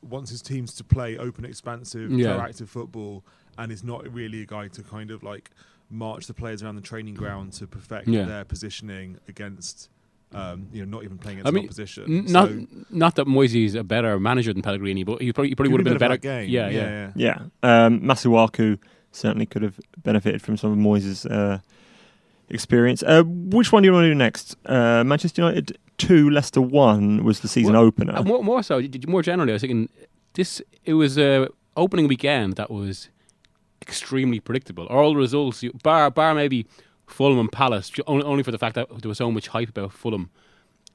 wants 0.03 0.31
his 0.31 0.43
teams 0.43 0.75
to 0.75 0.85
play 0.85 1.17
open, 1.17 1.45
expansive, 1.47 2.11
Yeah. 2.13 2.37
proactive 2.37 2.69
football, 2.69 3.25
and 3.57 3.73
is 3.73 3.83
not 3.83 4.07
really 4.13 4.43
a 4.43 4.47
guy 4.47 4.69
to 4.69 4.83
kind 4.83 5.11
of 5.11 5.23
like 5.23 5.51
march 5.95 6.27
the 6.27 6.35
players 6.35 6.63
around 6.63 6.77
the 6.77 6.83
training 6.83 7.15
ground 7.15 7.53
to 7.55 7.67
perfect 7.67 8.09
Yeah. 8.09 8.25
their 8.25 8.45
positioning 8.45 9.19
against. 9.29 9.89
Um, 10.33 10.67
you 10.73 10.85
know, 10.85 10.97
not 10.97 11.05
even 11.05 11.17
playing 11.17 11.39
I 11.39 11.41
against 11.43 11.55
mean, 11.55 11.65
opposition. 11.67 12.05
N- 12.27 12.33
not 12.33 12.49
So- 12.49 12.67
not 12.91 13.15
that 13.15 13.27
Moisey 13.29 13.67
is 13.67 13.77
a 13.77 13.85
better 13.85 14.19
manager 14.19 14.53
than 14.53 14.63
Pellegrini, 14.63 15.05
but 15.05 15.21
he 15.23 15.33
probably, 15.33 15.51
he 15.51 15.55
probably 15.55 15.71
would 15.73 15.81
have 15.81 15.85
been 15.85 15.97
a 15.97 15.99
better 16.01 16.17
game. 16.17 16.49
Yeah, 16.51 16.69
yeah, 16.71 17.11
yeah. 17.17 17.39
Yeah, 17.63 17.87
um, 17.87 18.01
Masuaku 18.01 18.79
certainly 19.13 19.47
could 19.47 19.63
have 19.63 19.79
benefited 20.03 20.43
from 20.43 20.57
some 20.57 20.73
of 20.73 20.79
Moyes' 20.79 21.25
uh, 21.31 21.59
experience. 22.49 23.03
Uh, 23.05 23.23
which 23.25 23.71
one 23.73 23.83
do 23.83 23.87
you 23.89 23.93
want 23.93 24.05
to 24.05 24.09
do 24.11 24.15
next? 24.15 24.57
Uh, 24.67 25.05
Manchester 25.05 25.41
United 25.43 25.79
two, 25.99 26.29
Leicester 26.31 26.61
one 26.61 27.23
was 27.23 27.39
the 27.41 27.49
season 27.49 27.75
Well, 27.75 27.83
opener. 27.83 28.17
Uh, 28.17 28.23
more, 28.25 28.43
more 28.43 28.63
so, 28.65 28.81
j- 28.83 28.89
j- 28.89 29.09
more 29.09 29.23
generally, 29.23 29.53
I 29.53 29.55
was 29.55 29.63
thinking 29.63 29.89
this. 30.33 30.61
It 30.85 30.95
was 30.95 31.17
a 31.17 31.47
opening 31.77 32.09
weekend 32.09 32.57
that 32.57 32.71
was 32.73 33.09
extremely 33.85 34.41
predictable. 34.41 34.87
All 34.87 35.11
the 35.11 35.19
results, 35.19 35.63
you, 35.63 35.73
bar 35.83 36.11
bar 36.11 36.35
maybe 36.35 36.67
Fulham 37.07 37.39
and 37.39 37.53
Palace, 37.53 37.93
only, 38.07 38.25
only 38.25 38.43
for 38.43 38.51
the 38.51 38.59
fact 38.59 38.75
that 38.75 38.89
there 39.01 39.09
was 39.09 39.19
so 39.19 39.31
much 39.31 39.49
hype 39.49 39.69
about 39.69 39.93
Fulham, 39.93 40.31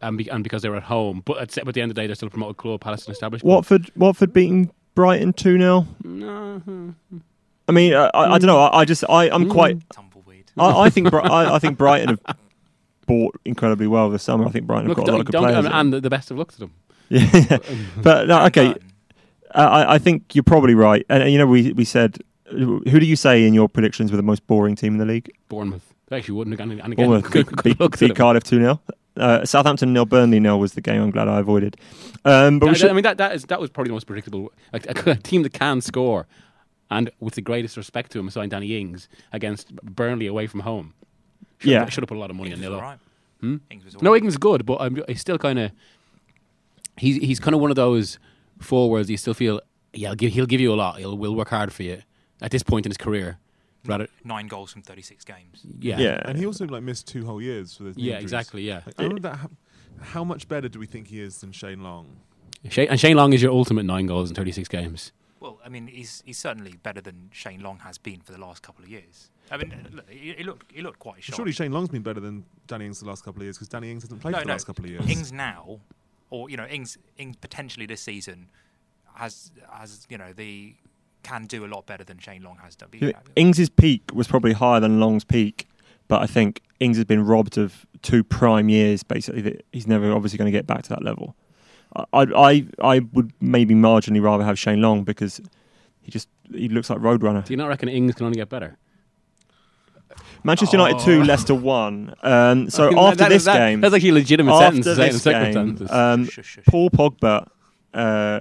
and, 0.01 0.17
be, 0.17 0.27
and 0.29 0.43
because 0.43 0.62
they 0.62 0.69
were 0.69 0.77
at 0.77 0.84
home. 0.84 1.22
But 1.25 1.38
at, 1.39 1.58
at 1.58 1.74
the 1.74 1.81
end 1.81 1.91
of 1.91 1.96
the 1.96 2.01
day, 2.01 2.08
they're 2.08 2.15
still 2.15 2.27
a 2.27 2.31
promoted 2.31 2.58
club. 2.58 2.81
Palace 2.81 3.05
an 3.05 3.12
established. 3.13 3.43
club. 3.43 3.55
Watford, 3.55 3.91
Watford 3.96 4.34
beating 4.34 4.72
Brighton 4.96 5.34
two 5.34 5.58
0 5.58 5.88
No. 6.03 6.96
I 7.67 7.72
mean, 7.72 7.93
uh, 7.93 8.10
I, 8.13 8.34
I 8.34 8.38
don't 8.39 8.48
know. 8.48 8.60
I, 8.60 8.79
I 8.79 8.86
just, 8.86 9.03
I, 9.08 9.29
I'm 9.29 9.50
quite. 9.50 9.77
Tumbleweed. 9.91 10.51
I, 10.58 10.81
I 10.86 10.89
think, 10.89 11.13
I, 11.13 11.55
I 11.55 11.60
think 11.60 11.77
Brighton 11.77 12.10
have 12.25 12.38
bought 13.05 13.39
incredibly 13.46 13.88
well 13.88 14.10
this 14.10 14.24
summer. 14.24 14.46
I 14.46 14.50
think 14.50 14.65
Brighton 14.65 14.89
have 14.89 14.98
Look, 14.98 15.05
got 15.05 15.12
a 15.12 15.17
lot 15.17 15.22
of 15.22 15.25
good 15.27 15.38
players. 15.38 15.65
and 15.65 15.93
the, 15.93 16.01
the 16.01 16.10
best 16.10 16.31
of 16.31 16.38
luck 16.38 16.51
to 16.53 16.60
them. 16.60 16.74
yeah, 17.10 17.58
but 17.98 18.27
no, 18.27 18.46
okay. 18.46 18.75
Uh, 19.53 19.58
I, 19.58 19.96
I 19.96 19.98
think 19.98 20.36
you're 20.36 20.43
probably 20.43 20.75
right. 20.75 21.03
And, 21.10 21.24
uh, 21.24 21.25
you 21.25 21.39
know, 21.39 21.48
we 21.48 21.74
we 21.74 21.86
said, 21.86 22.19
who 22.51 23.00
do 23.00 23.06
you 23.06 23.15
say 23.15 23.46
in 23.46 23.53
your 23.53 23.70
predictions 23.70 24.12
were 24.12 24.18
the 24.18 24.24
most 24.24 24.46
boring 24.48 24.75
team 24.75 24.94
in 24.94 25.00
the 25.00 25.06
league? 25.06 25.32
Bournemouth. 25.50 25.94
They 26.07 26.18
actually 26.18 26.35
wouldn't 26.35 26.59
have 26.59 26.68
gone. 26.70 26.79
And 26.79 26.94
again, 26.94 27.07
Bournemouth 27.07 27.31
good, 27.31 27.46
beat, 27.48 27.55
good 27.55 27.64
beat, 27.64 27.79
luck 27.79 28.00
beat. 28.00 28.16
Cardiff 28.16 28.44
2 28.44 28.59
0. 28.59 28.81
Uh, 29.18 29.44
Southampton 29.46 29.92
nil, 29.94 30.05
Burnley 30.05 30.40
nil 30.40 30.59
was 30.59 30.74
the 30.74 30.81
game 30.81 31.01
I'm 31.01 31.12
glad 31.12 31.27
I 31.27 31.40
avoided. 31.40 31.75
Um, 32.25 32.57
but 32.59 32.68
we 32.68 32.72
That- 32.72 32.77
should, 32.79 32.90
I 32.90 32.94
mean, 32.94 33.03
that, 33.03 33.18
that, 33.18 33.35
is, 33.35 33.44
that 33.46 33.59
was 33.59 33.70
probably 33.70 33.90
the 33.90 33.94
most 33.96 34.07
predictable. 34.07 34.51
A, 34.74 34.79
a, 34.88 35.12
a 35.12 35.16
team 35.16 35.44
that 35.44 35.53
can 35.53 35.81
score, 35.81 36.25
and 36.90 37.12
with 37.20 37.35
the 37.35 37.42
greatest 37.42 37.75
respect 37.77 38.12
to 38.14 38.20
him, 38.20 38.27
assigned 38.27 38.51
Danny 38.51 38.79
Ings 38.79 39.09
against 39.33 39.75
Burnley 39.75 40.25
away 40.27 40.48
from 40.48 40.62
home. 40.62 40.94
Should 41.59 41.72
Yeah. 41.72 41.79
have, 41.81 41.94
should 41.94 42.01
have 42.03 42.07
put 42.07 42.18
a 42.18 42.20
lot 42.20 42.29
of 42.29 42.38
money 42.38 42.51
Ings 42.51 42.59
on 42.59 42.62
nil. 42.62 42.75
all 42.75 42.81
right. 42.81 43.00
Hmm? 43.42 43.57
Ings 43.70 44.01
No, 44.01 44.12
right. 44.12 44.22
Ings 44.24 44.33
is 44.33 44.38
good, 44.38 44.66
but 44.66 44.79
I'm, 44.81 45.01
he's 45.07 45.22
still 45.22 45.38
kind 45.38 45.59
of. 45.59 45.72
He's 46.98 47.18
he's 47.18 47.40
kind 47.40 47.53
of 47.55 47.62
one 47.62 47.70
of 47.72 47.75
those 47.75 48.20
forwards. 48.59 49.09
You 49.09 49.18
still 49.18 49.33
feel, 49.33 49.62
yeah, 49.94 50.09
he'll 50.09 50.16
give, 50.16 50.31
he'll 50.33 50.46
give 50.46 50.59
you 50.62 50.74
a 50.74 50.75
lot. 50.75 50.98
He'll 51.00 51.18
will 51.18 51.35
work 51.35 51.50
hard 51.50 51.72
for 51.72 51.83
you 51.83 52.01
at 52.42 52.52
this 52.52 52.64
point 52.64 52.86
in 52.86 52.90
his 52.90 52.98
career. 52.98 53.38
Rather, 53.86 54.08
Nine 54.25 54.48
goals 54.48 54.74
from 54.74 54.82
36 54.82 55.24
games. 55.24 55.66
yeah, 55.80 55.98
yeah. 56.00 56.22
and 56.25 56.38
he 56.38 56.46
also 56.46 56.66
like 56.66 56.84
missed 56.84 57.08
two 57.08 57.25
whole 57.25 57.42
years 57.42 57.75
for 57.75 57.84
the 57.84 57.94
yeah, 57.96 58.18
exactly, 58.18 58.62
yeah. 58.62 58.82
Like, 58.86 58.96
I 58.98 59.04
don't 59.04 59.22
that 59.22 59.38
how, 59.38 59.50
how 60.02 60.24
much 60.25 60.50
better 60.50 60.68
do 60.68 60.80
we 60.80 60.86
think 60.86 61.08
he 61.08 61.22
is 61.22 61.40
than 61.40 61.54
Shane 61.54 61.82
Long? 61.82 62.18
Shane, 62.70 62.90
and 62.90 63.00
Shane 63.00 63.16
Long 63.16 63.32
is 63.32 63.42
your 63.42 63.52
ultimate 63.52 63.84
nine 63.84 64.06
goals 64.06 64.30
in 64.30 64.36
36 64.36 64.68
games. 64.68 65.14
Well, 65.40 65.60
I 65.64 65.70
mean, 65.70 65.88
he's 65.88 66.22
he's 66.25 66.38
certainly 66.38 66.75
better 66.84 67.00
than 67.00 67.30
Shane 67.32 67.62
Long 67.62 67.80
has 67.80 67.98
been 67.98 68.20
for 68.20 68.34
the 68.34 68.38
last 68.38 68.62
couple 68.62 68.84
of 68.84 68.90
years. 68.90 69.32
I 69.50 69.58
mean, 69.58 69.88
look, 69.94 70.10
he, 70.10 70.34
he 70.34 70.44
looked 70.44 70.72
he 70.72 70.82
looked 70.82 71.00
quite 71.00 71.24
sharp. 71.24 71.38
Surely 71.38 71.54
Shane 71.54 71.72
Long's 71.72 71.90
been 71.90 72.02
better 72.02 72.20
than 72.20 72.44
Danny 72.68 72.86
Ings 72.86 73.00
the 73.00 73.08
last 73.08 73.24
couple 73.24 73.42
of 73.42 73.46
years 73.46 73.56
because 73.56 73.70
Danny 73.70 73.90
Ings 73.92 74.04
hasn't 74.04 74.22
played 74.22 74.34
no, 74.34 74.40
for 74.40 74.44
the 74.44 74.48
no. 74.48 74.54
last 74.54 74.66
couple 74.66 74.84
of 74.84 74.92
years. 74.92 75.10
Ings 75.10 75.32
now, 75.32 75.80
or 76.30 76.50
you 76.50 76.58
know, 76.58 76.66
Ings 76.66 76.98
Ings 77.18 77.38
potentially 77.38 77.86
this 77.86 78.02
season 78.02 78.50
has 79.16 79.52
has 79.72 80.06
you 80.10 80.18
know 80.18 80.34
the 80.34 80.75
can 81.24 81.46
do 81.46 81.66
a 81.66 81.68
lot 81.68 81.86
better 81.86 82.03
than 82.03 82.18
Shane 82.20 82.44
Long 82.44 82.58
has 82.64 82.75
done. 82.75 82.90
Yeah, 82.94 83.12
Ings's 83.36 83.70
peak 83.70 84.03
was 84.14 84.27
probably 84.27 84.53
higher 84.53 84.79
than 84.79 85.00
Long's 85.00 85.24
peak, 85.24 85.68
but 86.08 86.22
I 86.22 86.27
think 86.27 86.62
Ings 86.79 86.98
has 86.98 87.05
been 87.05 87.25
robbed 87.25 87.58
of 87.58 87.86
two 88.01 88.24
prime 88.24 88.70
years. 88.70 89.03
Basically, 89.03 89.42
that 89.42 89.66
he's 89.72 89.88
never 89.88 90.12
obviously 90.14 90.38
going 90.38 90.46
to 90.51 90.58
get 90.58 90.66
back 90.68 90.84
to 90.84 90.90
that 90.90 91.03
level. 91.03 91.36
I, 91.96 92.03
I, 92.14 92.66
I 92.84 93.00
would 93.14 93.34
maybe 93.42 93.74
marginally 93.74 94.22
rather 94.22 94.44
have 94.44 94.58
Shane 94.60 94.79
Long 94.82 95.03
because 95.03 95.42
he 96.01 96.12
just 96.12 96.29
he 96.53 96.70
looks 96.70 96.90
like 96.90 97.00
Roadrunner. 97.00 97.44
Do 97.46 97.51
you 97.53 97.58
not 97.58 97.68
reckon 97.68 97.90
Ings 97.90 98.16
can 98.16 98.25
only 98.27 98.38
get 98.38 98.50
better? 98.50 98.77
Manchester 100.44 100.77
United 100.77 101.00
two, 101.03 101.24
Leicester 101.24 101.53
one. 101.55 102.14
Um, 102.24 102.70
so 102.70 102.90
That- 102.90 102.98
after 102.98 103.18
that- 103.18 103.29
this 103.29 103.46
that- 103.46 103.58
game, 103.58 103.82
that's 103.82 103.92
like 103.92 104.03
a 104.03 104.12
legitimate 104.12 104.53
after 104.53 104.66
sentence 104.84 104.86
to 104.86 104.96
say 104.96 105.08
in 105.08 105.14
this 105.14 105.79
game, 105.82 105.88
um, 105.90 106.25
Shush, 106.25 106.34
shush, 106.36 106.46
shush. 106.55 106.66
Paul 106.66 106.90
Pogba, 106.90 107.48
uh, 107.94 108.40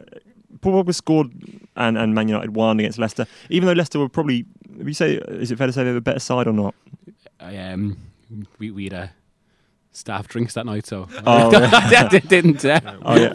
Paul 0.60 0.84
Pogba 0.84 0.94
scored 0.94 1.30
and, 1.76 1.96
and 1.98 2.14
Man 2.14 2.28
United 2.28 2.54
won 2.54 2.78
against 2.80 2.98
Leicester. 2.98 3.26
Even 3.50 3.66
though 3.66 3.72
Leicester 3.74 3.98
were 3.98 4.08
probably, 4.08 4.44
you 4.78 4.92
say, 4.94 5.14
is 5.16 5.50
it 5.50 5.58
fair 5.58 5.66
to 5.66 5.72
say 5.72 5.84
they 5.84 5.90
were 5.92 5.98
a 5.98 6.00
better 6.00 6.18
side 6.20 6.46
or 6.46 6.52
not? 6.52 6.74
I, 7.40 7.56
um, 7.56 7.96
we 8.58 8.70
we 8.70 8.84
had 8.84 8.94
uh, 8.94 9.06
staff 9.92 10.28
drinks 10.28 10.54
that 10.54 10.66
night, 10.66 10.86
so 10.86 11.08
Oh, 11.26 11.50
that 11.50 12.24
didn't. 12.28 12.64
Uh, 12.64 12.80
Oh, 13.02 13.16
yeah. 13.16 13.32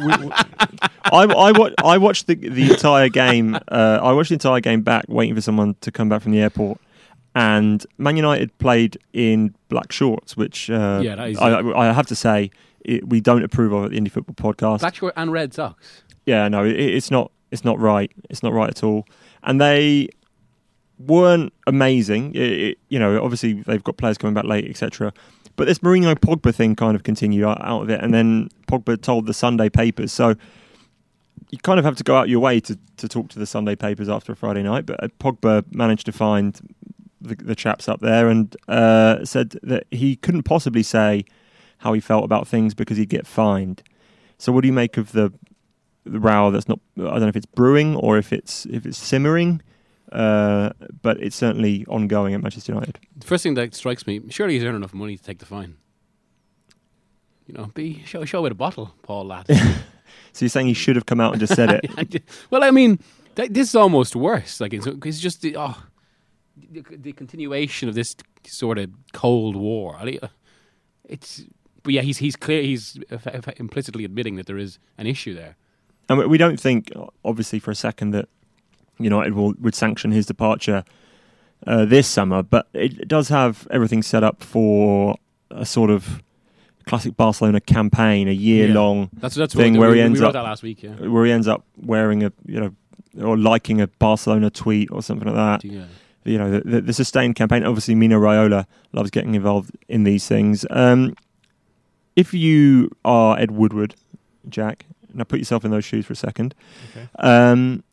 I, 1.05 1.23
I, 1.23 1.51
wa- 1.51 1.71
I 1.83 1.97
watched 1.97 2.27
the 2.27 2.35
the 2.35 2.71
entire 2.71 3.09
game. 3.09 3.55
Uh, 3.67 3.99
I 4.01 4.11
watched 4.13 4.29
the 4.29 4.35
entire 4.35 4.59
game 4.61 4.81
back, 4.81 5.05
waiting 5.07 5.35
for 5.35 5.41
someone 5.41 5.75
to 5.81 5.91
come 5.91 6.09
back 6.09 6.21
from 6.21 6.31
the 6.31 6.39
airport. 6.41 6.79
And 7.35 7.83
Man 7.97 8.15
United 8.15 8.55
played 8.59 8.97
in 9.11 9.55
black 9.69 9.91
shorts, 9.91 10.37
which 10.37 10.69
uh, 10.69 11.01
Yeah, 11.03 11.15
I, 11.19 11.89
I 11.89 11.93
have 11.93 12.05
to 12.07 12.15
say 12.15 12.51
it, 12.85 13.07
we 13.09 13.21
don't 13.21 13.43
approve 13.43 13.71
of 13.73 13.85
at 13.85 13.91
the 13.91 13.97
Indie 13.99 14.11
Football 14.11 14.53
Podcast. 14.53 14.81
Black 14.81 14.95
short 14.95 15.13
and 15.17 15.31
red 15.31 15.53
socks. 15.53 16.02
Yeah, 16.25 16.47
no, 16.47 16.63
it, 16.65 16.75
it's 16.79 17.11
not. 17.11 17.31
It's 17.51 17.63
not 17.63 17.79
right. 17.79 18.11
It's 18.29 18.41
not 18.41 18.51
right 18.53 18.69
at 18.69 18.83
all. 18.83 19.05
And 19.43 19.61
they 19.61 20.09
weren't 20.99 21.53
amazing. 21.67 22.33
It, 22.35 22.51
it- 22.51 22.77
you 22.89 22.99
know, 22.99 23.21
obviously 23.23 23.53
they've 23.53 23.83
got 23.83 23.97
players 23.97 24.17
coming 24.17 24.33
back 24.33 24.45
late, 24.45 24.69
etc. 24.69 25.13
But 25.55 25.65
this 25.67 25.79
Mourinho 25.79 26.15
Pogba 26.15 26.53
thing 26.53 26.75
kind 26.75 26.95
of 26.95 27.03
continued 27.03 27.45
out, 27.45 27.61
of 27.83 27.89
it, 27.89 28.01
and 28.01 28.13
then 28.13 28.49
Pogba 28.67 28.99
told 29.01 29.27
the 29.27 29.33
Sunday 29.33 29.69
papers. 29.69 30.11
So 30.11 30.35
you 31.51 31.59
kind 31.59 31.77
of 31.77 31.85
have 31.85 31.95
to 31.97 32.03
go 32.03 32.15
out 32.15 32.27
your 32.29 32.39
way 32.39 32.59
to, 32.61 32.77
to 32.97 33.07
talk 33.07 33.29
to 33.29 33.39
the 33.39 33.45
Sunday 33.45 33.75
papers 33.75 34.09
after 34.09 34.31
a 34.31 34.35
Friday 34.35 34.63
night. 34.63 34.85
But 34.87 35.03
uh, 35.03 35.07
Pogba 35.19 35.63
managed 35.71 36.05
to 36.07 36.11
find 36.11 36.59
the, 37.21 37.35
the 37.35 37.55
chaps 37.55 37.87
up 37.87 37.99
there 37.99 38.29
and 38.29 38.55
uh, 38.67 39.23
said 39.25 39.55
that 39.61 39.85
he 39.91 40.15
couldn't 40.15 40.43
possibly 40.43 40.81
say 40.81 41.25
how 41.79 41.93
he 41.93 41.99
felt 41.99 42.23
about 42.23 42.47
things 42.47 42.73
because 42.73 42.97
he'd 42.97 43.09
get 43.09 43.27
fined. 43.27 43.83
So 44.39 44.51
what 44.51 44.61
do 44.61 44.67
you 44.67 44.73
make 44.73 44.97
of 44.97 45.11
the 45.11 45.31
row 46.05 46.51
that's 46.51 46.67
not? 46.67 46.79
I 46.97 47.01
don't 47.01 47.21
know 47.21 47.27
if 47.27 47.35
it's 47.35 47.45
brewing 47.45 47.95
or 47.95 48.17
if 48.17 48.33
it's 48.33 48.65
if 48.65 48.85
it's 48.85 48.97
simmering, 48.97 49.61
uh, 50.11 50.71
but 51.01 51.21
it's 51.21 51.35
certainly 51.35 51.85
ongoing 51.87 52.33
at 52.33 52.41
Manchester 52.41 52.73
United. 52.73 52.99
The 53.15 53.27
first 53.27 53.43
thing 53.43 53.53
that 53.55 53.73
strikes 53.75 54.05
me, 54.07 54.21
surely 54.29 54.53
he's 54.55 54.63
earned 54.63 54.75
enough 54.77 54.93
money 54.93 55.17
to 55.17 55.23
take 55.23 55.39
the 55.39 55.45
fine. 55.45 55.77
You 57.47 57.55
know, 57.55 57.65
be 57.73 58.03
show 58.05 58.23
show 58.25 58.41
with 58.41 58.51
a 58.51 58.55
bottle, 58.55 58.95
Paul 59.01 59.25
lad. 59.25 59.47
So 60.33 60.45
you're 60.45 60.49
saying 60.49 60.67
he 60.67 60.73
should 60.73 60.95
have 60.95 61.05
come 61.05 61.19
out 61.19 61.33
and 61.33 61.39
just 61.39 61.55
said 61.55 61.79
it? 61.83 62.23
well, 62.49 62.63
I 62.63 62.71
mean, 62.71 62.99
th- 63.35 63.51
this 63.51 63.69
is 63.69 63.75
almost 63.75 64.15
worse. 64.15 64.59
Like 64.59 64.73
it's, 64.73 64.87
it's 64.87 65.19
just 65.19 65.41
the 65.41 65.55
oh, 65.57 65.77
the, 66.71 66.83
the 66.89 67.13
continuation 67.13 67.87
of 67.87 67.93
this 67.95 68.15
sort 68.45 68.79
of 68.79 68.89
cold 69.13 69.55
war. 69.55 69.95
Uh, 69.97 70.27
It's 71.05 71.43
but 71.83 71.93
yeah, 71.93 72.01
he's 72.01 72.17
he's 72.17 72.35
clear. 72.35 72.63
He's 72.63 72.97
eff- 73.11 73.59
implicitly 73.59 74.05
admitting 74.05 74.35
that 74.37 74.47
there 74.47 74.57
is 74.57 74.79
an 74.97 75.05
issue 75.05 75.33
there. 75.35 75.55
And 76.09 76.19
we- 76.29 76.37
don't 76.37 76.59
think, 76.59 76.91
obviously, 77.23 77.59
for 77.59 77.71
a 77.71 77.75
second 77.75 78.11
that 78.11 78.27
United 78.99 79.33
will 79.33 79.53
would 79.59 79.75
sanction 79.75 80.11
his 80.11 80.25
departure 80.25 80.83
uh, 81.65 81.85
this 81.85 82.07
summer, 82.07 82.43
but 82.43 82.67
it 82.73 83.07
does 83.07 83.29
have 83.29 83.67
everything 83.71 84.03
set 84.03 84.23
up 84.23 84.43
for 84.43 85.15
a 85.49 85.65
sort 85.65 85.89
of 85.89 86.21
classic 86.85 87.15
Barcelona 87.15 87.61
campaign, 87.61 88.27
a 88.27 88.31
year 88.33 88.67
Yeah. 88.67 88.73
long 88.73 89.09
That's 89.13 89.35
that's 89.35 89.53
thing 89.53 89.77
where 89.77 89.89
we, 89.89 89.95
he 89.97 90.01
ends 90.01 90.19
up 90.21 90.33
that 90.33 90.43
last 90.43 90.61
week. 90.63 90.83
Yeah. 90.83 90.91
where 90.95 91.23
he 91.25 91.31
ends 91.31 91.47
up 91.47 91.63
wearing 91.81 92.23
a 92.23 92.31
you 92.45 92.59
know 92.59 92.75
or 93.25 93.37
liking 93.37 93.79
a 93.79 93.87
Barcelona 93.87 94.49
tweet 94.49 94.89
or 94.91 95.01
something 95.01 95.27
like 95.27 95.35
that. 95.61 95.63
yeah. 95.69 95.85
You 96.25 96.37
know, 96.37 96.51
the, 96.51 96.61
the, 96.61 96.81
the 96.81 96.93
sustained 96.93 97.35
campaign. 97.35 97.63
Obviously, 97.65 97.95
Mino 97.95 98.17
Raiola 98.19 98.65
loves 98.93 99.11
getting 99.11 99.35
involved 99.35 99.71
in 99.89 100.03
these 100.05 100.25
things. 100.27 100.65
Um, 100.69 101.15
if 102.15 102.33
you 102.33 102.89
are 103.03 103.37
Ed 103.37 103.51
Woodward, 103.51 103.95
Jack, 104.47 104.85
now 105.13 105.23
put 105.23 105.39
yourself 105.39 105.63
in 105.65 105.71
those 105.71 105.85
shoes 105.85 106.05
for 106.05 106.13
a 106.13 106.15
second. 106.15 106.55
Okay. 106.91 107.07
Um, 107.19 107.83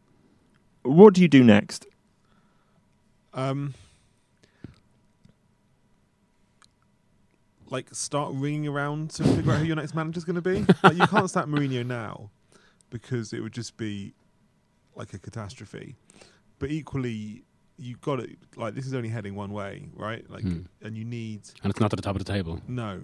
what 0.82 1.14
do 1.14 1.20
you 1.22 1.28
do 1.28 1.44
next? 1.44 1.86
Um, 3.34 3.74
like 7.68 7.94
start 7.94 8.32
ringing 8.34 8.66
around 8.66 9.10
to 9.10 9.24
figure 9.24 9.52
out 9.52 9.58
who 9.60 9.64
your 9.66 9.76
next 9.76 9.94
manager's 9.94 10.24
going 10.24 10.36
to 10.36 10.42
be. 10.42 10.66
Like 10.82 10.96
you 10.96 11.06
can't 11.06 11.28
start 11.30 11.48
Mourinho 11.48 11.86
now 11.86 12.30
because 12.90 13.32
it 13.32 13.40
would 13.40 13.52
just 13.52 13.76
be 13.76 14.12
like 14.96 15.14
a 15.14 15.18
catastrophe. 15.18 15.94
But 16.58 16.70
equally, 16.70 17.44
you 17.78 17.96
got 18.00 18.20
it. 18.20 18.36
Like 18.56 18.74
this 18.74 18.86
is 18.86 18.94
only 18.94 19.08
heading 19.08 19.34
one 19.36 19.52
way, 19.52 19.88
right? 19.94 20.28
Like, 20.28 20.42
Hmm. 20.42 20.60
and 20.82 20.96
you 20.96 21.04
need 21.04 21.42
And 21.62 21.70
it's 21.70 21.80
not 21.80 21.92
at 21.92 21.96
the 21.96 22.02
top 22.02 22.16
of 22.16 22.24
the 22.24 22.30
table. 22.32 22.60
no. 22.66 23.00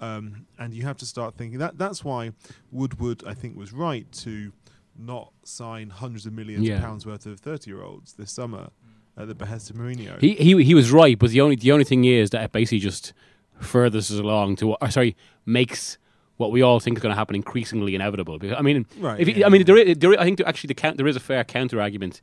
Um, 0.00 0.46
and 0.58 0.72
you 0.74 0.82
have 0.84 0.96
to 0.98 1.06
start 1.06 1.34
thinking 1.36 1.58
that. 1.58 1.76
That's 1.78 2.04
why 2.04 2.32
Woodward, 2.70 3.24
I 3.26 3.34
think, 3.34 3.56
was 3.56 3.72
right 3.72 4.10
to 4.24 4.52
not 4.96 5.32
sign 5.44 5.90
hundreds 5.90 6.26
of 6.26 6.32
millions 6.32 6.66
Yeah. 6.66 6.76
of 6.76 6.82
pounds 6.82 7.04
worth 7.06 7.26
of 7.26 7.40
thirty-year-olds 7.40 8.14
this 8.14 8.30
summer 8.32 8.70
at 9.16 9.26
the 9.28 9.34
behest 9.34 9.70
of 9.70 9.76
Mourinho. 9.76 10.20
He 10.20 10.34
he 10.34 10.62
he 10.62 10.74
was 10.74 10.92
right, 10.92 11.18
but 11.18 11.30
the 11.30 11.40
only 11.40 11.56
the 11.56 11.72
only 11.72 11.84
thing 11.84 12.04
is 12.04 12.30
that 12.30 12.42
it 12.44 12.52
basically 12.52 12.78
just 12.78 13.12
furthers 13.60 14.10
us 14.12 14.18
along 14.20 14.54
to 14.56 14.68
what- 14.68 14.82
uh, 14.82 14.88
sorry 14.88 15.16
makes 15.44 15.98
what 16.36 16.52
we 16.52 16.62
all 16.62 16.78
think 16.78 16.96
is 16.96 17.02
going 17.02 17.10
to 17.12 17.16
happen 17.18 17.34
increasingly 17.34 17.96
inevitable. 17.96 18.38
Because, 18.38 18.56
I 18.56 18.62
mean, 18.62 18.86
Right, 19.00 19.18
if 19.18 19.26
he, 19.26 19.34
yeah. 19.40 19.46
I 19.46 19.48
mean, 19.48 19.64
there 19.64 19.76
is, 19.76 19.98
there 19.98 20.12
is, 20.12 20.18
I 20.18 20.24
think 20.24 20.40
actually 20.46 20.68
the 20.68 20.74
count, 20.74 20.96
there 20.96 21.08
is 21.08 21.16
a 21.16 21.20
fair 21.20 21.42
counter 21.42 21.80
argument. 21.80 22.20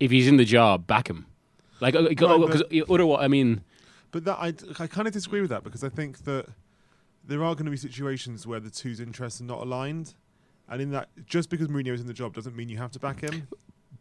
If 0.00 0.10
he's 0.10 0.26
in 0.26 0.38
the 0.38 0.46
job, 0.46 0.86
back 0.86 1.10
him. 1.10 1.26
Like 1.80 1.94
uh, 1.94 2.08
because 2.08 2.62
uh, 2.62 2.64
but- 2.70 2.90
otherwise, 2.90 3.18
I 3.22 3.28
mean, 3.28 3.60
But 4.10 4.24
that 4.24 4.38
I, 4.40 4.54
I 4.82 4.86
kind 4.86 5.06
of 5.06 5.12
disagree 5.12 5.42
with 5.42 5.50
that 5.50 5.64
because 5.64 5.84
I 5.84 5.90
think 5.90 6.24
that 6.24 6.46
there 7.28 7.44
are 7.44 7.54
going 7.54 7.66
to 7.66 7.70
be 7.70 7.76
situations 7.76 8.46
where 8.46 8.58
the 8.58 8.70
two's 8.70 9.00
interests 9.00 9.40
are 9.40 9.44
not 9.44 9.60
aligned, 9.60 10.14
and 10.68 10.82
in 10.82 10.90
that, 10.90 11.08
just 11.26 11.50
because 11.50 11.68
Mourinho 11.68 11.92
is 11.92 12.00
in 12.00 12.06
the 12.06 12.14
job 12.14 12.34
doesn't 12.34 12.56
mean 12.56 12.68
you 12.68 12.78
have 12.78 12.90
to 12.92 12.98
back 12.98 13.20
him. 13.20 13.46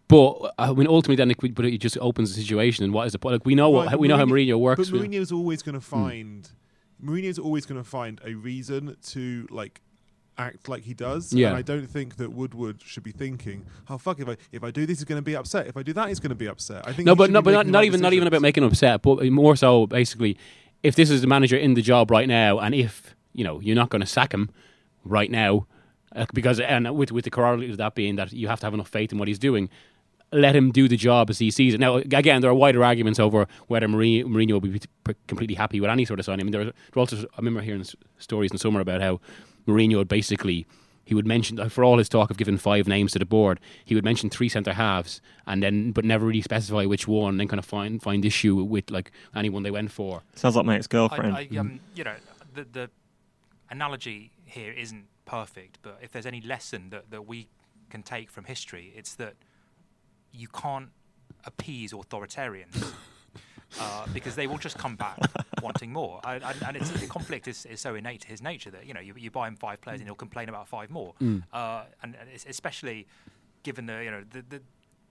but 0.08 0.32
uh, 0.32 0.52
I 0.58 0.74
mean, 0.74 0.88
ultimately, 0.88 1.18
then 1.18 1.32
it, 1.32 1.54
but 1.54 1.66
it 1.66 1.78
just 1.78 1.98
opens 2.00 2.34
the 2.34 2.42
situation. 2.42 2.84
And 2.86 2.94
what 2.94 3.06
is 3.06 3.13
the 3.13 3.20
point? 3.20 3.34
Like 3.34 3.46
we 3.46 3.54
know 3.54 3.74
Right, 3.74 3.92
what 3.92 4.00
we 4.00 4.08
know 4.08 4.18
how 4.18 4.26
Mourinho 4.26 4.58
works. 4.58 4.90
But 4.90 5.00
Mourinho's 5.00 5.32
always 5.32 5.62
going 5.62 5.80
to 5.80 5.86
hmm. 5.86 5.96
find 5.96 6.50
Mourinho's 7.04 7.38
always 7.38 7.66
going 7.66 7.82
to 7.82 7.88
find 7.88 8.20
a 8.26 8.34
reason 8.34 8.98
to 9.08 9.48
like 9.52 9.82
act 10.38 10.70
like 10.70 10.84
he 10.84 10.94
does. 10.94 11.34
Yeah. 11.34 11.50
And 11.50 11.58
I 11.58 11.62
don't 11.62 11.88
think 11.88 12.18
that 12.18 12.32
Woodward 12.32 12.82
should 12.82 13.04
be 13.04 13.12
thinking, 13.12 13.66
"Oh 13.90 13.98
fuck, 13.98 14.20
if 14.20 14.30
I 14.30 14.38
if 14.52 14.63
I 14.63 14.72
do 14.72 14.86
this, 14.86 15.00
he's 15.00 15.06
going 15.06 15.20
to 15.20 15.26
be 15.26 15.36
upset. 15.36 15.68
If 15.68 15.78
I 15.78 15.84
do 15.84 15.94
that, 15.94 16.08
he's 16.08 16.20
going 16.20 16.30
to 16.30 16.36
be 16.36 16.48
upset." 16.48 16.88
I 16.88 16.94
think 16.94 17.06
no, 17.06 17.16
but 17.16 17.30
no, 17.30 17.42
but 17.42 17.52
not, 17.52 17.68
not 17.68 17.84
even 17.84 18.00
not 18.00 18.13
even 18.13 18.28
about 18.28 18.42
making 18.42 18.63
him 18.63 18.70
upset, 18.70 19.02
but 19.02 19.24
more 19.26 19.56
so 19.56 19.88
basically, 19.88 20.38
if 20.84 20.96
this 20.96 21.10
is 21.10 21.22
the 21.22 21.28
manager 21.28 21.58
in 21.58 21.74
the 21.74 21.82
job 21.82 22.12
right 22.12 22.28
now, 22.28 22.60
and 22.60 22.74
if 22.74 23.16
you 23.38 23.43
know 23.45 23.62
you're 23.62 23.82
not 23.84 23.89
going 23.89 24.02
to 24.02 24.12
sack 24.17 24.34
him 24.34 24.50
right 25.06 25.32
now, 25.32 25.65
uh, 26.13 26.26
because 26.34 26.60
and 26.60 26.84
with 26.97 27.12
with 27.13 27.23
the 27.23 27.32
corollary 27.32 27.69
of 27.71 27.78
that 27.78 27.95
being 27.95 28.17
that 28.17 28.34
you 28.34 28.50
have 28.50 28.60
to 28.60 28.65
have 28.65 28.73
enough 28.73 28.89
faith 28.89 29.13
in 29.13 29.17
what 29.17 29.30
he's 29.30 29.39
doing. 29.39 29.69
Let 30.34 30.58
him 30.58 30.71
do 30.71 30.89
the 30.89 30.97
job 30.97 31.30
as 31.30 31.39
he 31.39 31.50
sees 31.52 31.73
it. 31.73 31.80
Now, 31.80 31.95
again, 31.95 32.41
there 32.41 32.52
are 32.52 32.54
wider 32.54 32.84
arguments 32.84 33.17
over 33.17 33.47
whether 33.67 33.88
Mourinho, 33.88 34.26
Mourinho 34.26 34.52
will 34.52 34.60
be 34.60 34.82
completely 35.28 35.56
happy 35.56 35.80
with 35.80 35.89
any 35.89 36.04
sort 36.04 36.19
of 36.19 36.26
signing. 36.26 36.41
I 36.41 36.43
mean, 36.43 36.52
there 36.52 36.62
are, 36.67 37.00
also 37.00 37.15
I 37.15 37.38
remember 37.38 37.62
hearing 37.62 37.86
stories 38.17 38.52
in 38.52 38.58
summer 38.58 38.82
about 38.82 39.00
how 39.00 39.21
Mourinho 39.65 39.95
would 39.95 40.10
basically 40.10 40.67
he 41.08 41.15
would 41.15 41.26
mention 41.26 41.58
uh, 41.58 41.69
for 41.69 41.86
all 41.86 41.97
his 41.97 42.10
talk 42.10 42.30
of 42.30 42.36
giving 42.36 42.58
five 42.58 42.86
names 42.86 43.13
to 43.13 43.19
the 43.19 43.26
board, 43.26 43.62
he 43.86 43.95
would 43.95 44.04
mention 44.04 44.30
three 44.30 44.50
centre 44.50 44.73
halves 44.73 45.21
and 45.45 45.63
then 45.63 45.91
but 45.91 46.04
never 46.04 46.26
really 46.26 46.41
specify 46.41 46.84
which 46.84 47.08
one, 47.08 47.36
and 47.36 47.39
then 47.39 47.47
kind 47.47 47.60
of 47.60 47.65
find 47.65 48.04
find 48.04 48.26
issue 48.26 48.56
with 48.62 48.91
like 48.91 49.12
anyone 49.34 49.63
they 49.63 49.71
went 49.71 49.91
for. 49.91 50.23
Sounds 50.36 50.58
like 50.58 50.65
my 50.65 50.76
ex-girlfriend. 50.76 51.34
I, 51.34 51.47
I, 51.50 51.58
um, 51.58 51.80
you 51.95 52.04
know, 52.04 52.15
the, 52.54 52.67
the 52.73 52.89
analogy 53.69 54.32
here 54.45 54.71
isn't 54.71 55.06
perfect, 55.25 55.80
but 55.82 55.99
if 56.01 56.12
there's 56.12 56.25
any 56.25 56.41
lesson 56.41 56.89
that, 56.89 57.12
that 57.12 57.27
we 57.27 57.47
can 57.89 58.03
take 58.03 58.30
from 58.30 58.45
history, 58.45 58.93
it's 58.95 59.15
that 59.15 59.36
you 60.32 60.47
can't 60.47 60.89
appease 61.45 61.93
authoritarians. 61.93 62.93
Uh, 63.82 64.08
because 64.13 64.34
they 64.36 64.47
will 64.47 64.58
just 64.58 64.77
come 64.77 64.95
back 64.95 65.19
wanting 65.62 65.91
more, 65.91 66.21
I, 66.23 66.36
I, 66.36 66.53
and 66.65 66.77
it's, 66.77 66.89
the 66.89 67.06
conflict 67.06 67.49
is, 67.49 67.65
is 67.65 67.82
so 67.82 67.95
innate 67.95 68.21
to 68.21 68.27
his 68.30 68.41
nature 68.41 68.71
that 68.71 68.86
you 68.86 68.93
know 68.93 69.01
you, 69.01 69.13
you 69.17 69.30
buy 69.30 69.45
him 69.45 69.58
five 69.58 69.82
players 69.82 69.99
and 69.99 70.08
he'll 70.08 70.15
complain 70.15 70.47
about 70.47 70.69
five 70.69 70.89
more, 70.89 71.13
uh, 71.51 71.84
and, 72.01 72.15
especially 72.47 73.08
given 73.63 73.86
the 73.86 74.01
you 74.06 74.10
know 74.10 74.23
the, 74.32 74.41
the 74.49 74.62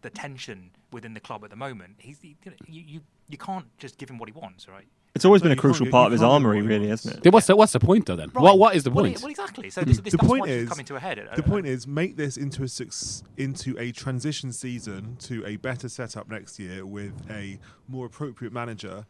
the 0.00 0.08
tension 0.08 0.70
within 0.90 1.12
the 1.12 1.20
club 1.20 1.44
at 1.44 1.50
the 1.50 1.56
moment. 1.56 1.96
He's 1.98 2.18
he, 2.22 2.36
you, 2.44 2.50
know, 2.50 2.56
you 2.66 2.82
you 2.86 3.00
you 3.28 3.36
can't 3.36 3.66
just 3.76 3.98
give 3.98 4.08
him 4.08 4.16
what 4.16 4.28
he 4.30 4.32
wants, 4.32 4.66
right? 4.68 4.86
It's 5.16 5.24
always 5.24 5.42
No, 5.42 5.48
been 5.50 5.58
a 5.58 5.60
crucial 5.60 5.86
part 5.86 6.06
of 6.06 6.12
his 6.12 6.22
armory, 6.22 6.62
really, 6.62 6.86
wants. 6.88 7.04
isn't 7.06 7.18
it? 7.18 7.22
Then 7.24 7.32
what's 7.32 7.46
the 7.48 7.56
what's 7.56 7.72
the 7.72 7.80
point 7.80 8.06
though? 8.06 8.14
Then 8.16 8.28
what 8.30 8.58
what 8.58 8.76
is 8.76 8.84
the 8.84 8.90
Well, 8.90 9.04
point? 9.04 9.20
Well, 9.20 9.30
exactly. 9.30 9.70
So 9.70 9.80
this, 9.80 9.98
this, 9.98 10.12
the 10.12 10.18
that's 10.18 10.28
point 10.28 10.42
why 10.42 10.48
it's 10.48 10.62
is 10.64 10.68
coming 10.68 10.86
to 10.86 10.96
a 10.96 11.00
head. 11.00 11.28
the 11.34 11.42
point 11.42 11.66
is 11.66 11.86
make 11.88 12.16
this 12.16 12.36
into 12.36 12.62
a 12.62 12.68
suc- 12.68 13.26
into 13.36 13.76
a 13.78 13.90
transition 13.92 14.52
season 14.52 15.16
to 15.20 15.44
a 15.44 15.56
better 15.56 15.88
setup 15.88 16.28
next 16.30 16.58
year 16.60 16.86
with 16.86 17.12
a 17.28 17.58
more 17.88 18.06
appropriate 18.06 18.52
manager 18.52 19.06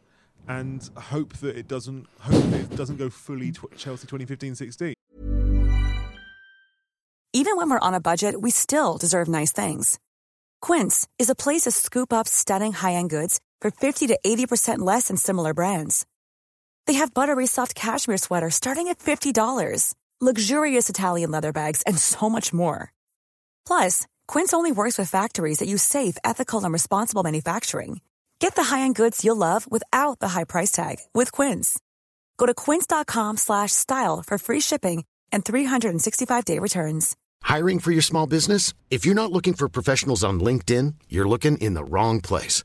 and 0.49 0.89
hope 0.97 1.35
that 1.39 1.57
it 1.57 1.69
doesn't 1.69 2.07
hope 2.21 2.43
that 2.51 2.61
it 2.61 2.77
doesn't 2.77 2.97
go 2.97 3.11
fully 3.11 3.53
tw- 3.53 3.77
Chelsea 3.77 4.07
2015-16 4.07 4.93
Even 7.33 7.57
when 7.57 7.69
we're 7.69 7.79
on 7.81 7.95
a 7.95 8.01
budget, 8.01 8.41
we 8.41 8.51
still 8.51 8.97
deserve 8.97 9.29
nice 9.29 9.53
things. 9.53 9.99
Quince 10.63 11.07
is 11.19 11.29
a 11.29 11.35
place 11.35 11.63
to 11.63 11.71
scoop 11.71 12.13
up 12.13 12.27
stunning 12.27 12.73
high-end 12.73 13.11
goods 13.11 13.41
for 13.61 13.71
50 13.71 14.07
to 14.07 14.19
80% 14.25 14.79
less 14.79 15.09
than 15.09 15.19
similar 15.19 15.53
brands. 15.53 16.07
They 16.87 16.95
have 16.95 17.13
buttery 17.13 17.47
soft 17.47 17.75
cashmere 17.75 18.17
sweaters 18.17 18.55
starting 18.55 18.89
at 18.89 19.01
$50, 19.01 19.95
luxurious 20.21 20.89
Italian 20.89 21.31
leather 21.31 21.53
bags, 21.53 21.83
and 21.83 21.99
so 21.99 22.31
much 22.31 22.55
more. 22.55 22.91
Plus, 23.67 24.07
Quince 24.27 24.55
only 24.55 24.73
works 24.73 24.97
with 24.97 25.11
factories 25.11 25.59
that 25.59 25.69
use 25.69 25.83
safe, 25.83 26.17
ethical, 26.25 26.65
and 26.65 26.73
responsible 26.73 27.23
manufacturing. 27.23 28.01
Get 28.39 28.55
the 28.55 28.65
high-end 28.65 28.95
goods 28.95 29.25
you'll 29.25 29.37
love 29.37 29.71
without 29.71 30.21
the 30.21 30.29
high 30.29 30.45
price 30.45 30.73
tag 30.73 30.97
with 31.15 31.33
Quince. 31.33 31.79
Go 32.39 32.47
to 32.47 32.55
quince.com 32.55 33.37
slash 33.37 33.73
style 33.73 34.23
for 34.27 34.39
free 34.39 34.61
shipping 34.61 35.05
and 35.33 35.45
365-day 35.45 36.59
returns. 36.59 37.17
Hiring 37.43 37.79
for 37.79 37.93
your 37.93 38.03
small 38.03 38.27
business? 38.27 38.73
If 38.91 39.05
you're 39.05 39.15
not 39.15 39.33
looking 39.33 39.55
for 39.55 39.69
professionals 39.69 40.25
on 40.25 40.41
LinkedIn, 40.41 40.95
you're 41.09 41.29
looking 41.29 41.59
in 41.59 41.75
the 41.75 41.85
wrong 41.85 42.21
place. 42.21 42.65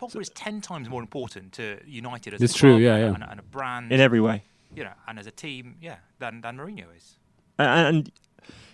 Pogba 0.00 0.20
is 0.20 0.30
ten 0.30 0.60
times 0.60 0.88
more 0.88 1.00
important 1.02 1.52
to 1.52 1.78
United 1.86 2.34
as 2.34 2.42
It's 2.42 2.54
a 2.54 2.58
true, 2.58 2.70
club 2.72 2.80
yeah, 2.82 2.94
and, 2.96 3.02
yeah. 3.02 3.14
And, 3.14 3.24
and 3.32 3.40
a 3.40 3.42
brand, 3.42 3.92
In 3.92 4.00
every 4.00 4.20
way. 4.20 4.44
you 4.74 4.84
know, 4.84 4.92
and 5.06 5.18
as 5.18 5.26
a 5.26 5.30
team, 5.30 5.76
yeah, 5.80 5.96
than 6.18 6.40
than 6.40 6.56
Mourinho 6.56 6.84
is. 6.96 7.16
And, 7.58 7.86
and 7.96 8.12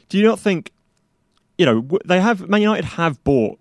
do 0.09 0.19
you 0.19 0.25
not 0.25 0.39
think, 0.39 0.71
you 1.59 1.67
know, 1.67 1.87
they 2.05 2.21
have 2.21 2.49
Man 2.49 2.62
United 2.62 2.85
have 2.85 3.23
bought 3.25 3.59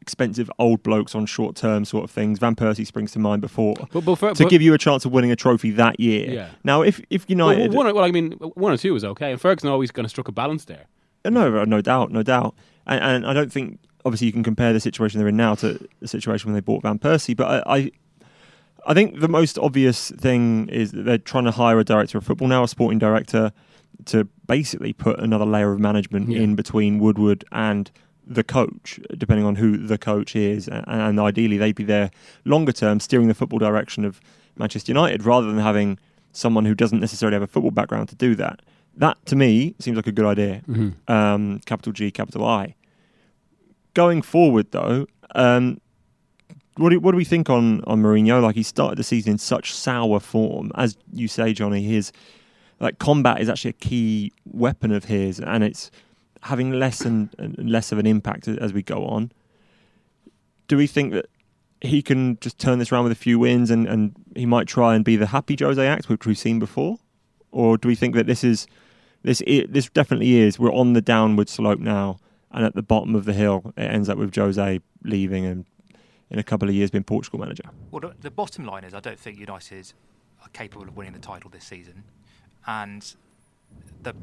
expensive 0.00 0.50
old 0.58 0.82
blokes 0.82 1.14
on 1.14 1.26
short 1.26 1.54
term 1.54 1.84
sort 1.84 2.02
of 2.04 2.10
things. 2.10 2.38
Van 2.40 2.56
Persie 2.56 2.86
springs 2.86 3.12
to 3.12 3.18
mind 3.20 3.40
before 3.40 3.74
But, 3.92 4.04
but 4.04 4.16
for, 4.16 4.34
to 4.34 4.42
but- 4.44 4.50
give 4.50 4.60
you 4.62 4.74
a 4.74 4.78
chance 4.78 5.04
of 5.04 5.12
winning 5.12 5.30
a 5.30 5.36
trophy 5.36 5.70
that 5.72 6.00
year. 6.00 6.30
Yeah. 6.30 6.48
Now, 6.64 6.82
if 6.82 7.00
if 7.10 7.28
well, 7.28 7.52
United, 7.52 7.72
one, 7.74 7.94
well, 7.94 8.04
I 8.04 8.10
mean, 8.10 8.32
one 8.32 8.72
or 8.72 8.76
two 8.76 8.96
is 8.96 9.04
okay, 9.04 9.30
and 9.32 9.40
Ferguson 9.40 9.68
always 9.68 9.90
kind 9.90 10.04
of 10.04 10.10
struck 10.10 10.28
a 10.28 10.32
balance 10.32 10.64
there. 10.64 10.86
no, 11.24 11.64
no 11.64 11.80
doubt, 11.80 12.10
no 12.10 12.22
doubt, 12.24 12.54
and, 12.86 13.00
and 13.04 13.26
I 13.26 13.32
don't 13.32 13.52
think 13.52 13.78
obviously 14.04 14.26
you 14.26 14.32
can 14.32 14.42
compare 14.42 14.72
the 14.72 14.80
situation 14.80 15.18
they're 15.18 15.28
in 15.28 15.36
now 15.36 15.54
to 15.56 15.78
the 16.00 16.08
situation 16.08 16.48
when 16.48 16.54
they 16.54 16.60
bought 16.60 16.82
Van 16.82 16.98
Persie, 16.98 17.36
but 17.36 17.66
I. 17.66 17.76
I 17.78 17.90
I 18.84 18.94
think 18.94 19.20
the 19.20 19.28
most 19.28 19.58
obvious 19.60 20.10
thing 20.10 20.68
is 20.68 20.90
that 20.90 21.04
they're 21.04 21.16
trying 21.16 21.44
to 21.44 21.52
hire 21.52 21.78
a 21.78 21.84
director 21.84 22.18
of 22.18 22.24
football 22.24 22.48
now, 22.48 22.64
a 22.64 22.68
sporting 22.68 22.98
director. 22.98 23.52
to 24.06 24.24
basically 24.48 24.92
put 24.92 25.20
another 25.20 25.44
layer 25.44 25.70
of 25.72 25.78
management 25.78 26.28
Yeah. 26.28 26.40
in 26.40 26.56
between 26.56 26.98
Woodward 26.98 27.44
and 27.52 27.88
the 28.26 28.42
coach, 28.42 28.98
depending 29.16 29.46
on 29.46 29.54
who 29.54 29.76
the 29.76 29.98
coach 29.98 30.34
is, 30.34 30.66
and, 30.66 30.84
and 30.88 31.20
ideally 31.20 31.58
they'd 31.58 31.76
be 31.76 31.84
there 31.84 32.10
longer 32.44 32.72
term, 32.72 32.98
steering 32.98 33.28
the 33.28 33.34
football 33.34 33.60
direction 33.60 34.04
of 34.04 34.20
Manchester 34.56 34.90
United, 34.90 35.24
rather 35.24 35.46
than 35.46 35.58
having 35.58 35.96
someone 36.32 36.64
who 36.64 36.74
doesn't 36.74 36.98
necessarily 36.98 37.34
have 37.36 37.42
a 37.42 37.46
football 37.46 37.70
background 37.70 38.08
to 38.08 38.16
do 38.16 38.34
that. 38.34 38.60
That 38.96 39.24
to 39.26 39.36
me 39.36 39.76
seems 39.78 39.94
like 39.96 40.08
a 40.08 40.12
good 40.12 40.26
idea. 40.26 40.62
Mm-hmm. 40.68 41.12
Um, 41.12 41.60
capital 41.66 41.92
G, 41.92 42.10
capital 42.10 42.44
I. 42.44 42.74
Going 43.94 44.22
forward, 44.22 44.70
though, 44.70 45.06
um, 45.34 45.80
what 46.76 46.90
do, 46.90 47.00
what 47.00 47.10
do 47.10 47.16
we 47.16 47.24
think 47.24 47.50
on 47.50 47.82
on 47.84 48.02
Mourinho? 48.02 48.42
Like 48.42 48.54
he 48.54 48.62
started 48.62 48.98
the 48.98 49.04
season 49.04 49.32
in 49.32 49.38
such 49.38 49.74
sour 49.74 50.20
form, 50.20 50.72
as 50.74 50.96
you 51.12 51.28
say, 51.28 51.52
Johnny. 51.52 51.82
His 51.82 52.12
like 52.80 52.98
combat 52.98 53.40
is 53.40 53.48
actually 53.48 53.70
a 53.70 53.74
key 53.74 54.32
weapon 54.46 54.92
of 54.92 55.04
his, 55.04 55.38
and 55.40 55.62
it's 55.62 55.90
having 56.42 56.72
less 56.72 57.02
and, 57.02 57.34
and 57.38 57.70
less 57.70 57.92
of 57.92 57.98
an 57.98 58.06
impact 58.06 58.48
as 58.48 58.72
we 58.72 58.82
go 58.82 59.06
on. 59.06 59.30
Do 60.68 60.76
we 60.76 60.86
think 60.86 61.12
that 61.12 61.26
he 61.82 62.00
can 62.00 62.38
just 62.40 62.58
turn 62.58 62.78
this 62.78 62.90
around 62.90 63.04
with 63.04 63.12
a 63.12 63.16
few 63.16 63.38
wins, 63.38 63.70
and, 63.70 63.86
and 63.86 64.14
he 64.34 64.46
might 64.46 64.66
try 64.66 64.94
and 64.94 65.04
be 65.04 65.16
the 65.16 65.26
happy 65.26 65.56
Jose 65.58 65.86
act, 65.86 66.08
which 66.08 66.26
we've 66.26 66.38
seen 66.38 66.58
before, 66.58 66.98
or 67.50 67.76
do 67.76 67.88
we 67.88 67.94
think 67.94 68.14
that 68.14 68.26
this 68.26 68.42
is 68.42 68.66
this 69.22 69.42
this 69.68 69.88
definitely 69.90 70.38
is 70.38 70.58
we're 70.58 70.72
on 70.72 70.94
the 70.94 71.02
downward 71.02 71.48
slope 71.48 71.78
now, 71.78 72.18
and 72.52 72.64
at 72.64 72.74
the 72.74 72.82
bottom 72.82 73.14
of 73.14 73.24
the 73.24 73.32
hill 73.32 73.72
it 73.76 73.82
ends 73.82 74.08
up 74.08 74.18
with 74.18 74.34
Jose 74.34 74.80
leaving 75.04 75.44
and 75.46 75.64
in 76.30 76.38
a 76.38 76.42
couple 76.42 76.68
of 76.68 76.74
years 76.74 76.90
being 76.90 77.04
Portugal 77.04 77.38
manager. 77.38 77.64
Well, 77.90 78.00
the, 78.00 78.14
the 78.20 78.30
bottom 78.30 78.64
line 78.64 78.84
is 78.84 78.94
I 78.94 79.00
don't 79.00 79.18
think 79.18 79.38
United 79.38 79.92
are 80.42 80.48
capable 80.54 80.88
of 80.88 80.96
winning 80.96 81.12
the 81.12 81.18
title 81.18 81.50
this 81.50 81.64
season, 81.64 82.04
and 82.66 83.14
the 84.02 84.14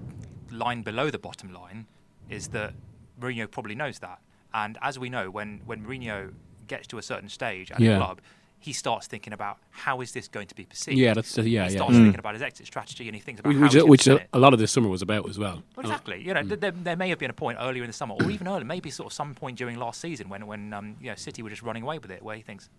line 0.51 0.81
below 0.81 1.09
the 1.09 1.19
bottom 1.19 1.53
line 1.53 1.85
is 2.29 2.47
that 2.49 2.73
Mourinho 3.19 3.49
probably 3.49 3.75
knows 3.75 3.99
that. 3.99 4.19
And 4.53 4.77
as 4.81 4.97
we 4.97 5.09
know, 5.09 5.29
when 5.29 5.61
when 5.65 5.85
Mourinho 5.85 6.33
gets 6.67 6.87
to 6.87 6.97
a 6.97 7.01
certain 7.01 7.29
stage 7.29 7.71
at 7.71 7.79
Yeah. 7.79 7.95
a 7.95 7.97
club, 7.97 8.21
he 8.62 8.74
starts 8.74 9.08
thinking 9.08 9.32
about 9.32 9.58
how 9.72 10.02
is 10.02 10.12
this 10.12 10.28
going 10.28 10.48
to 10.48 10.56
be 10.56 10.65
perceived. 10.65 10.98
Yeah, 10.98 11.13
that's 11.13 11.38
uh, 11.38 11.41
yeah, 11.43 11.65
he 11.67 11.72
yeah. 11.74 11.78
starts 11.78 11.93
Mm. 11.95 12.04
thinking 12.04 12.19
about 12.19 12.34
his 12.34 12.41
exit 12.43 12.67
strategy, 12.67 13.08
and 13.08 13.15
he 13.15 13.22
thinks 13.22 13.39
about 13.39 13.56
Which, 13.56 13.74
how 13.74 13.86
which, 13.86 14.08
a, 14.08 14.26
a 14.34 14.39
lot 14.39 14.54
of 14.54 14.60
this 14.60 14.72
summer 14.72 14.89
was 14.89 15.02
about 15.02 15.30
as 15.30 15.39
well. 15.39 15.63
Well, 15.76 15.86
exactly. 15.86 16.22
You 16.22 16.34
know, 16.34 16.43
th- 16.43 16.60
there, 16.60 16.72
there 16.72 16.95
may 16.98 17.08
have 17.10 17.19
been 17.19 17.30
a 17.30 17.34
point 17.34 17.58
earlier 17.62 17.84
in 17.84 17.88
the 17.89 17.93
summer, 17.93 18.15
or 18.19 18.30
even 18.30 18.48
earlier, 18.48 18.65
maybe 18.65 18.89
sort 18.89 19.08
of 19.08 19.13
some 19.13 19.34
point 19.34 19.58
during 19.58 19.78
last 19.78 20.02
season 20.02 20.28
when 20.30 20.45
when 20.45 20.74
um, 20.74 20.98
you 21.02 21.10
know 21.10 21.15
City 21.15 21.41
were 21.41 21.50
just 21.50 21.62
running 21.63 21.84
away 21.84 22.00
with 22.00 22.12
it, 22.12 22.22
where 22.22 22.36
he 22.36 22.41
thinks, 22.41 22.69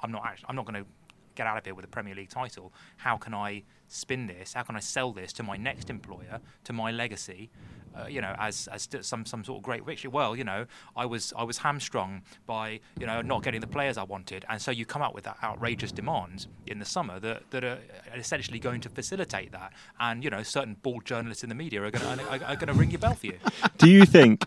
"I'm 0.00 0.10
not 0.10 0.24
actually, 0.26 0.46
I'm 0.48 0.56
not 0.56 0.66
going 0.66 0.82
to 0.82 0.90
get 1.34 1.46
out 1.46 1.58
of 1.58 1.64
here 1.64 1.74
with 1.74 1.84
a 1.84 1.88
Premier 1.88 2.14
League 2.14 2.30
title. 2.30 2.72
How 2.98 3.16
can 3.16 3.34
I 3.34 3.62
spin 3.88 4.26
this? 4.26 4.54
How 4.54 4.62
can 4.62 4.76
I 4.76 4.80
sell 4.80 5.12
this 5.12 5.32
to 5.34 5.42
my 5.42 5.56
next 5.56 5.90
employer, 5.90 6.40
to 6.64 6.72
my 6.72 6.90
legacy?" 6.90 7.50
Uh, 7.96 8.06
you 8.08 8.20
know, 8.20 8.34
as 8.38 8.68
as 8.72 8.88
some 9.02 9.24
some 9.24 9.44
sort 9.44 9.58
of 9.58 9.62
great 9.62 9.84
victory. 9.84 10.10
Well, 10.10 10.34
you 10.34 10.42
know, 10.42 10.66
I 10.96 11.06
was 11.06 11.32
I 11.36 11.44
was 11.44 11.58
hamstrung 11.58 12.22
by 12.44 12.80
you 12.98 13.06
know 13.06 13.22
not 13.22 13.44
getting 13.44 13.60
the 13.60 13.68
players 13.68 13.96
I 13.96 14.02
wanted, 14.02 14.44
and 14.48 14.60
so 14.60 14.72
you 14.72 14.84
come 14.84 15.00
out 15.00 15.14
with 15.14 15.22
that 15.24 15.36
outrageous 15.44 15.92
demand 15.92 16.48
in 16.66 16.80
the 16.80 16.84
summer 16.84 17.20
that 17.20 17.48
that 17.50 17.62
are 17.62 17.78
essentially 18.16 18.58
going 18.58 18.80
to 18.80 18.88
facilitate 18.88 19.52
that. 19.52 19.72
And 20.00 20.24
you 20.24 20.30
know, 20.30 20.42
certain 20.42 20.76
bald 20.82 21.04
journalists 21.04 21.44
in 21.44 21.50
the 21.50 21.54
media 21.54 21.84
are 21.84 21.90
going 21.92 22.20
are, 22.20 22.44
are 22.44 22.56
going 22.56 22.66
to 22.66 22.72
ring 22.72 22.90
your 22.90 22.98
bell 22.98 23.14
for 23.14 23.26
you. 23.26 23.38
Do 23.78 23.88
you 23.88 24.04
think 24.06 24.44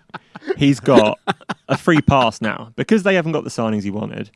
he's 0.58 0.82
got 0.82 1.18
a 1.70 1.78
free 1.78 2.02
pass 2.02 2.42
now 2.42 2.74
because 2.76 3.04
they 3.04 3.16
haven't 3.16 3.32
got 3.32 3.46
the 3.46 3.50
signings 3.50 3.84
he 3.84 3.92
wanted? 3.92 4.30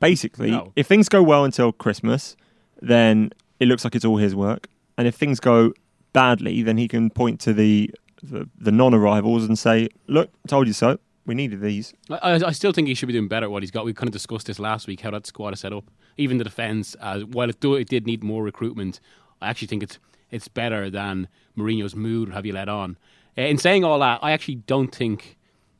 Basically, 0.00 0.50
No. 0.50 0.72
if 0.76 0.86
things 0.86 1.08
go 1.08 1.22
well 1.22 1.44
until 1.44 1.72
Christmas, 1.72 2.36
then 2.80 3.30
it 3.58 3.66
looks 3.66 3.84
like 3.84 3.94
it's 3.96 4.04
all 4.04 4.18
his 4.18 4.34
work, 4.34 4.68
and 4.96 5.08
if 5.08 5.14
things 5.14 5.40
go 5.40 5.72
badly, 6.12 6.62
then 6.62 6.76
he 6.78 6.88
can 6.88 7.10
point 7.10 7.40
to 7.40 7.52
the 7.52 7.90
the, 8.20 8.48
the 8.58 8.72
non-arrivals 8.72 9.44
and 9.44 9.56
say, 9.58 9.88
"Look, 10.08 10.30
told 10.48 10.66
you 10.66 10.72
so. 10.72 10.98
We 11.24 11.34
needed 11.36 11.60
these." 11.60 11.94
I, 12.10 12.34
I 12.44 12.50
still 12.52 12.72
think 12.72 12.88
he 12.88 12.94
should 12.94 13.06
be 13.06 13.12
doing 13.12 13.28
better 13.28 13.44
at 13.46 13.50
what 13.52 13.62
he's 13.62 13.70
got. 13.70 13.84
We 13.84 13.92
kind 13.94 14.08
of 14.08 14.12
discussed 14.12 14.46
this 14.48 14.58
last 14.58 14.88
week 14.88 15.02
how 15.02 15.12
that 15.12 15.24
squad 15.26 15.52
is 15.54 15.60
set 15.60 15.72
up. 15.72 15.84
Even 16.16 16.38
the 16.38 16.44
defence, 16.44 16.96
uh, 17.00 17.20
while 17.20 17.48
it, 17.48 17.60
do, 17.60 17.74
it 17.76 17.88
did 17.88 18.06
need 18.06 18.24
more 18.24 18.42
recruitment, 18.42 18.98
I 19.40 19.48
actually 19.50 19.68
think 19.68 19.82
it's 19.84 19.98
it's 20.32 20.48
better 20.48 20.90
than 20.90 21.28
Mourinho's 21.56 21.94
mood. 21.94 22.30
Have 22.32 22.44
you 22.44 22.52
let 22.52 22.68
on? 22.68 22.96
Uh, 23.36 23.42
in 23.42 23.56
saying 23.58 23.84
all 23.84 24.00
that, 24.00 24.18
I 24.20 24.32
actually 24.32 24.56
don't 24.56 24.92
think 24.92 25.37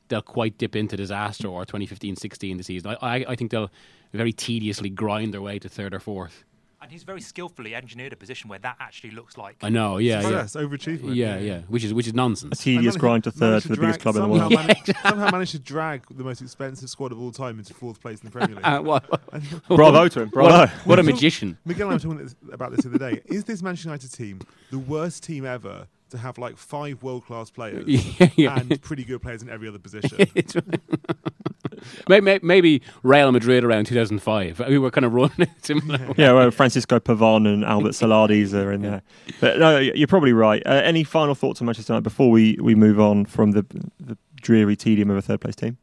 they'll 0.08 0.22
quite 0.22 0.58
dip 0.58 0.74
into 0.76 0.96
disaster 0.96 1.48
or 1.48 1.64
2015-16 1.64 2.56
this 2.58 2.66
season. 2.66 2.96
I, 3.00 3.18
I, 3.18 3.24
I 3.30 3.36
think 3.36 3.50
they'll 3.50 3.70
very 4.12 4.32
tediously 4.32 4.90
grind 4.90 5.34
their 5.34 5.42
way 5.42 5.58
to 5.58 5.68
third 5.68 5.94
or 5.94 6.00
fourth. 6.00 6.44
And 6.80 6.92
he's 6.92 7.02
very 7.02 7.20
skillfully 7.20 7.74
engineered 7.74 8.12
a 8.12 8.16
position 8.16 8.48
where 8.48 8.60
that 8.60 8.76
actually 8.78 9.10
looks 9.10 9.36
like. 9.36 9.56
I 9.62 9.68
know, 9.68 9.98
yeah, 9.98 10.20
yeah, 10.20 10.46
Success, 10.46 10.54
overachievement. 10.62 11.16
yeah, 11.16 11.36
yeah, 11.36 11.60
which 11.66 11.82
is 11.82 11.92
which 11.92 12.06
is 12.06 12.14
nonsense. 12.14 12.42
A 12.42 12.46
nonsense. 12.50 12.62
tedious 12.64 12.94
And 12.94 13.00
grind 13.00 13.24
to 13.24 13.32
third 13.32 13.40
managed 13.50 13.66
for 13.66 13.74
the 13.74 13.80
biggest 13.80 14.00
club 14.00 14.14
in 14.14 14.22
the 14.22 14.28
world. 14.28 14.40
somehow 14.52 14.62
managed- 14.68 14.96
somehow 15.02 15.30
managed 15.32 15.50
to 15.52 15.58
drag 15.58 16.02
the 16.08 16.22
most 16.22 16.40
expensive 16.40 16.88
squad 16.88 17.10
of 17.10 17.20
all 17.20 17.32
time 17.32 17.58
into 17.58 17.74
fourth 17.74 18.00
place 18.00 18.20
in 18.20 18.26
the 18.26 18.30
Premier 18.30 18.54
League. 18.56 18.64
Uh, 18.64 18.80
what, 18.82 19.04
Bravo 19.68 20.06
to 20.06 20.22
him! 20.22 20.28
Bravo. 20.28 20.50
what, 20.56 20.70
what 20.86 20.98
a 21.00 21.02
magician! 21.02 21.58
Miguel 21.64 21.90
and 21.90 22.00
I 22.00 22.06
were 22.06 22.14
talking 22.14 22.36
about 22.52 22.70
this 22.70 22.82
the 22.84 22.90
other 22.90 23.10
day. 23.10 23.22
Is 23.26 23.42
this 23.42 23.60
Manchester 23.60 23.88
United 23.88 24.12
team 24.12 24.40
the 24.70 24.78
worst 24.78 25.24
team 25.24 25.44
ever 25.44 25.88
to 26.10 26.18
have 26.18 26.38
like 26.38 26.56
five 26.56 27.02
world 27.02 27.24
class 27.26 27.50
players 27.50 27.84
Yeah, 27.86 28.28
yeah. 28.36 28.58
and 28.58 28.80
pretty 28.82 29.04
good 29.04 29.22
players 29.22 29.42
in 29.42 29.48
every 29.48 29.68
other 29.68 29.78
position? 29.78 30.18
It's- 30.34 30.54
May- 32.08 32.20
may- 32.20 32.40
Maybe 32.42 32.82
Real 33.02 33.30
Madrid 33.30 33.62
around 33.62 33.84
2005. 33.86 34.60
We 34.68 34.78
were 34.78 34.90
kind 34.90 35.04
of 35.04 35.14
running 35.14 35.42
it 35.42 35.50
similar. 35.64 36.12
Yeah, 36.16 36.32
well, 36.32 36.50
Francisco 36.50 36.98
Pavon 36.98 37.46
and 37.46 37.64
Albert 37.64 37.92
Celades 37.94 38.52
are 38.52 38.72
in 38.72 38.82
there. 38.82 39.02
But 39.40 39.58
no, 39.58 39.78
you're 39.78 40.08
probably 40.08 40.32
right. 40.32 40.60
Uh, 40.66 40.80
any 40.84 41.04
final 41.04 41.34
thoughts 41.36 41.60
on 41.60 41.66
Manchester 41.66 41.92
United 41.92 42.02
before 42.02 42.30
we, 42.30 42.58
we 42.60 42.74
move 42.74 42.98
on 42.98 43.26
from 43.26 43.52
the 43.52 43.64
the 44.00 44.16
dreary 44.40 44.74
tedium 44.76 45.10
of 45.10 45.16
a 45.16 45.22
third 45.22 45.40
place 45.40 45.54
team? 45.56 45.76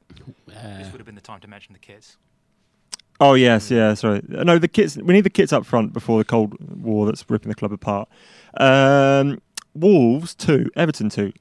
this 0.48 0.92
would 0.92 1.00
have 1.00 1.06
been 1.06 1.16
the 1.16 1.22
time 1.22 1.40
to 1.42 1.48
mention 1.48 1.72
the 1.74 1.80
kids. 1.80 2.18
Oh 3.22 3.34
yes, 3.36 3.72
yeah. 3.72 3.94
Sorry, 3.94 4.22
Uh, 4.38 4.44
no. 4.44 4.58
The 4.60 4.68
kits. 4.68 4.98
We 4.98 5.14
need 5.14 5.22
the 5.24 5.30
kits 5.30 5.54
up 5.54 5.66
front 5.66 5.94
before 5.94 6.18
the 6.18 6.26
Cold 6.26 6.56
War 6.84 7.06
that's 7.06 7.24
ripping 7.30 7.50
the 7.50 7.56
club 7.56 7.72
apart. 7.72 8.10
Um, 8.58 9.42
Wolves 9.76 10.34
two, 10.34 10.70
Everton 10.76 11.10
two. 11.10 11.32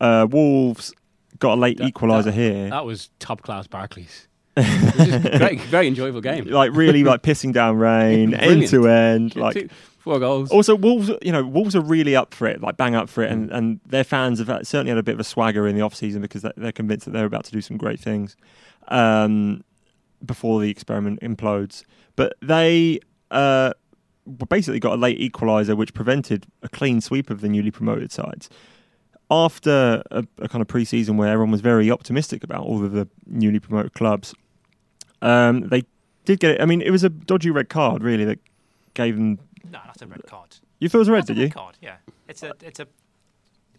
Uh, 0.00 0.26
Wolves 0.30 0.92
got 1.38 1.54
a 1.56 1.60
late 1.60 1.78
That- 1.78 1.92
equaliser 1.94 2.24
that- 2.24 2.34
here. 2.34 2.70
That 2.70 2.84
was 2.84 3.10
top 3.18 3.42
class 3.42 3.66
Barclays. 3.66 4.26
It 4.58 4.96
was 4.96 5.06
just 5.22 5.38
great, 5.38 5.60
very 5.62 5.86
enjoyable 5.86 6.22
game. 6.22 6.46
like 6.46 6.72
really, 6.74 7.04
like 7.04 7.22
pissing 7.22 7.52
down 7.52 7.76
rain, 7.78 8.32
end 8.34 8.66
to 8.68 8.88
end. 8.88 9.36
Like 9.36 9.54
Two- 9.54 9.68
four 9.98 10.18
goals. 10.18 10.50
Also, 10.50 10.74
Wolves, 10.74 11.10
you 11.20 11.30
know, 11.32 11.44
Wolves 11.44 11.76
are 11.76 11.82
really 11.82 12.16
up 12.16 12.32
for 12.32 12.46
it, 12.46 12.62
like 12.62 12.78
bang 12.78 12.94
up 12.94 13.10
for 13.10 13.22
it, 13.22 13.30
and, 13.30 13.50
and 13.50 13.80
their 13.84 14.04
fans 14.04 14.38
have 14.38 14.48
certainly 14.66 14.88
had 14.88 14.96
a 14.98 15.02
bit 15.02 15.12
of 15.14 15.20
a 15.20 15.24
swagger 15.24 15.66
in 15.66 15.74
the 15.76 15.82
off 15.82 15.94
season 15.94 16.22
because 16.22 16.40
they- 16.42 16.52
they're 16.56 16.72
convinced 16.72 17.04
that 17.04 17.10
they're 17.12 17.26
about 17.26 17.44
to 17.44 17.52
do 17.52 17.60
some 17.60 17.76
great 17.76 18.00
things 18.00 18.34
um, 18.88 19.62
before 20.24 20.60
the 20.60 20.70
experiment 20.70 21.20
implodes. 21.20 21.82
But 22.14 22.34
they 22.40 23.00
uh, 23.30 23.72
basically 24.48 24.80
got 24.80 24.94
a 24.94 24.96
late 24.96 25.18
equaliser, 25.18 25.76
which 25.76 25.94
prevented 25.94 26.46
a 26.62 26.68
clean 26.68 27.00
sweep 27.00 27.30
of 27.30 27.40
the 27.40 27.48
newly 27.48 27.70
promoted 27.70 28.12
sides. 28.12 28.48
After 29.30 30.02
a, 30.12 30.24
a 30.38 30.48
kind 30.48 30.62
of 30.62 30.68
pre-season 30.68 31.16
where 31.16 31.28
everyone 31.32 31.50
was 31.50 31.60
very 31.60 31.90
optimistic 31.90 32.44
about 32.44 32.60
all 32.62 32.84
of 32.84 32.92
the 32.92 33.08
newly 33.26 33.58
promoted 33.58 33.92
clubs, 33.92 34.34
um, 35.20 35.62
they 35.68 35.82
did 36.24 36.38
get 36.38 36.52
it. 36.52 36.60
I 36.60 36.64
mean, 36.64 36.80
it 36.80 36.90
was 36.90 37.02
a 37.02 37.08
dodgy 37.08 37.50
red 37.50 37.68
card, 37.68 38.02
really, 38.04 38.24
that 38.24 38.38
gave 38.94 39.16
them. 39.16 39.38
No, 39.70 39.80
that's 39.84 40.02
a 40.02 40.06
red 40.06 40.22
card. 40.26 40.56
You 40.78 40.88
thought 40.88 40.98
it 40.98 41.00
was 41.00 41.10
red, 41.10 41.22
That's 41.22 41.30
a 41.30 41.34
did 41.34 41.40
red 41.40 41.48
you? 41.48 41.52
card. 41.54 41.78
Yeah, 41.82 41.96
it's 42.28 42.42
a 42.44 42.52
it's 42.62 42.78
a 42.78 42.86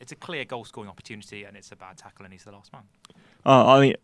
it's 0.02 0.12
a 0.12 0.16
clear 0.16 0.44
goal 0.44 0.66
scoring 0.66 0.90
opportunity, 0.90 1.46
and 1.46 1.56
it's 1.56 1.72
a 1.72 1.76
bad 1.78 1.98
tackle, 1.98 2.26
and 2.26 2.34
he's 2.34 2.44
the 2.44 2.52
last 2.52 2.74
man. 2.74 2.82
Uh, 3.46 3.66
I 3.68 3.80
mean, 3.80 3.96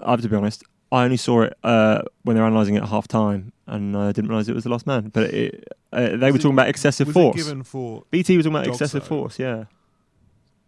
I 0.00 0.10
have 0.12 0.20
to 0.22 0.28
be 0.28 0.36
honest. 0.36 0.62
I 0.92 1.04
only 1.04 1.16
saw 1.16 1.42
it 1.42 1.56
uh, 1.64 2.02
when 2.22 2.36
they 2.36 2.40
were 2.40 2.46
analysing 2.48 2.76
it 2.76 2.82
at 2.82 2.88
half 2.88 3.08
time, 3.08 3.52
and 3.66 3.96
I 3.96 4.12
didn't 4.12 4.28
realise 4.30 4.48
it 4.48 4.54
was 4.54 4.64
the 4.64 4.70
last 4.70 4.86
man. 4.86 5.08
But 5.08 5.34
it, 5.34 5.68
uh, 5.92 6.00
they 6.00 6.10
Was 6.12 6.20
were 6.20 6.26
it- 6.28 6.32
talking 6.42 6.52
about 6.52 6.68
excessive 6.68 7.08
was 7.08 7.14
force. 7.14 7.34
it 7.36 7.38
given 7.44 7.62
for 7.64 8.04
BT 8.10 8.36
was 8.36 8.46
talking 8.46 8.56
about 8.56 8.68
excessive 8.68 9.02
so? 9.02 9.08
force. 9.08 9.38
Yeah. 9.38 9.64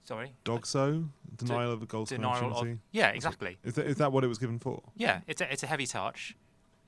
Sorry, 0.05 0.33
Dogso 0.45 1.09
denial 1.37 1.71
of 1.73 1.81
the 1.81 1.87
goal 1.87 2.05
denial 2.07 2.57
of 2.57 2.67
yeah, 2.93 3.09
exactly. 3.11 3.59
Is 3.63 3.75
that, 3.75 3.87
is 3.87 3.97
that 3.97 4.11
what 4.11 4.25
it 4.25 4.27
was 4.27 4.39
given 4.39 4.59
for? 4.59 4.83
Yeah, 4.97 5.21
it's 5.27 5.41
a 5.43 5.53
it's 5.53 5.63
a 5.63 5.67
heavy 5.67 5.87
touch. 5.87 6.35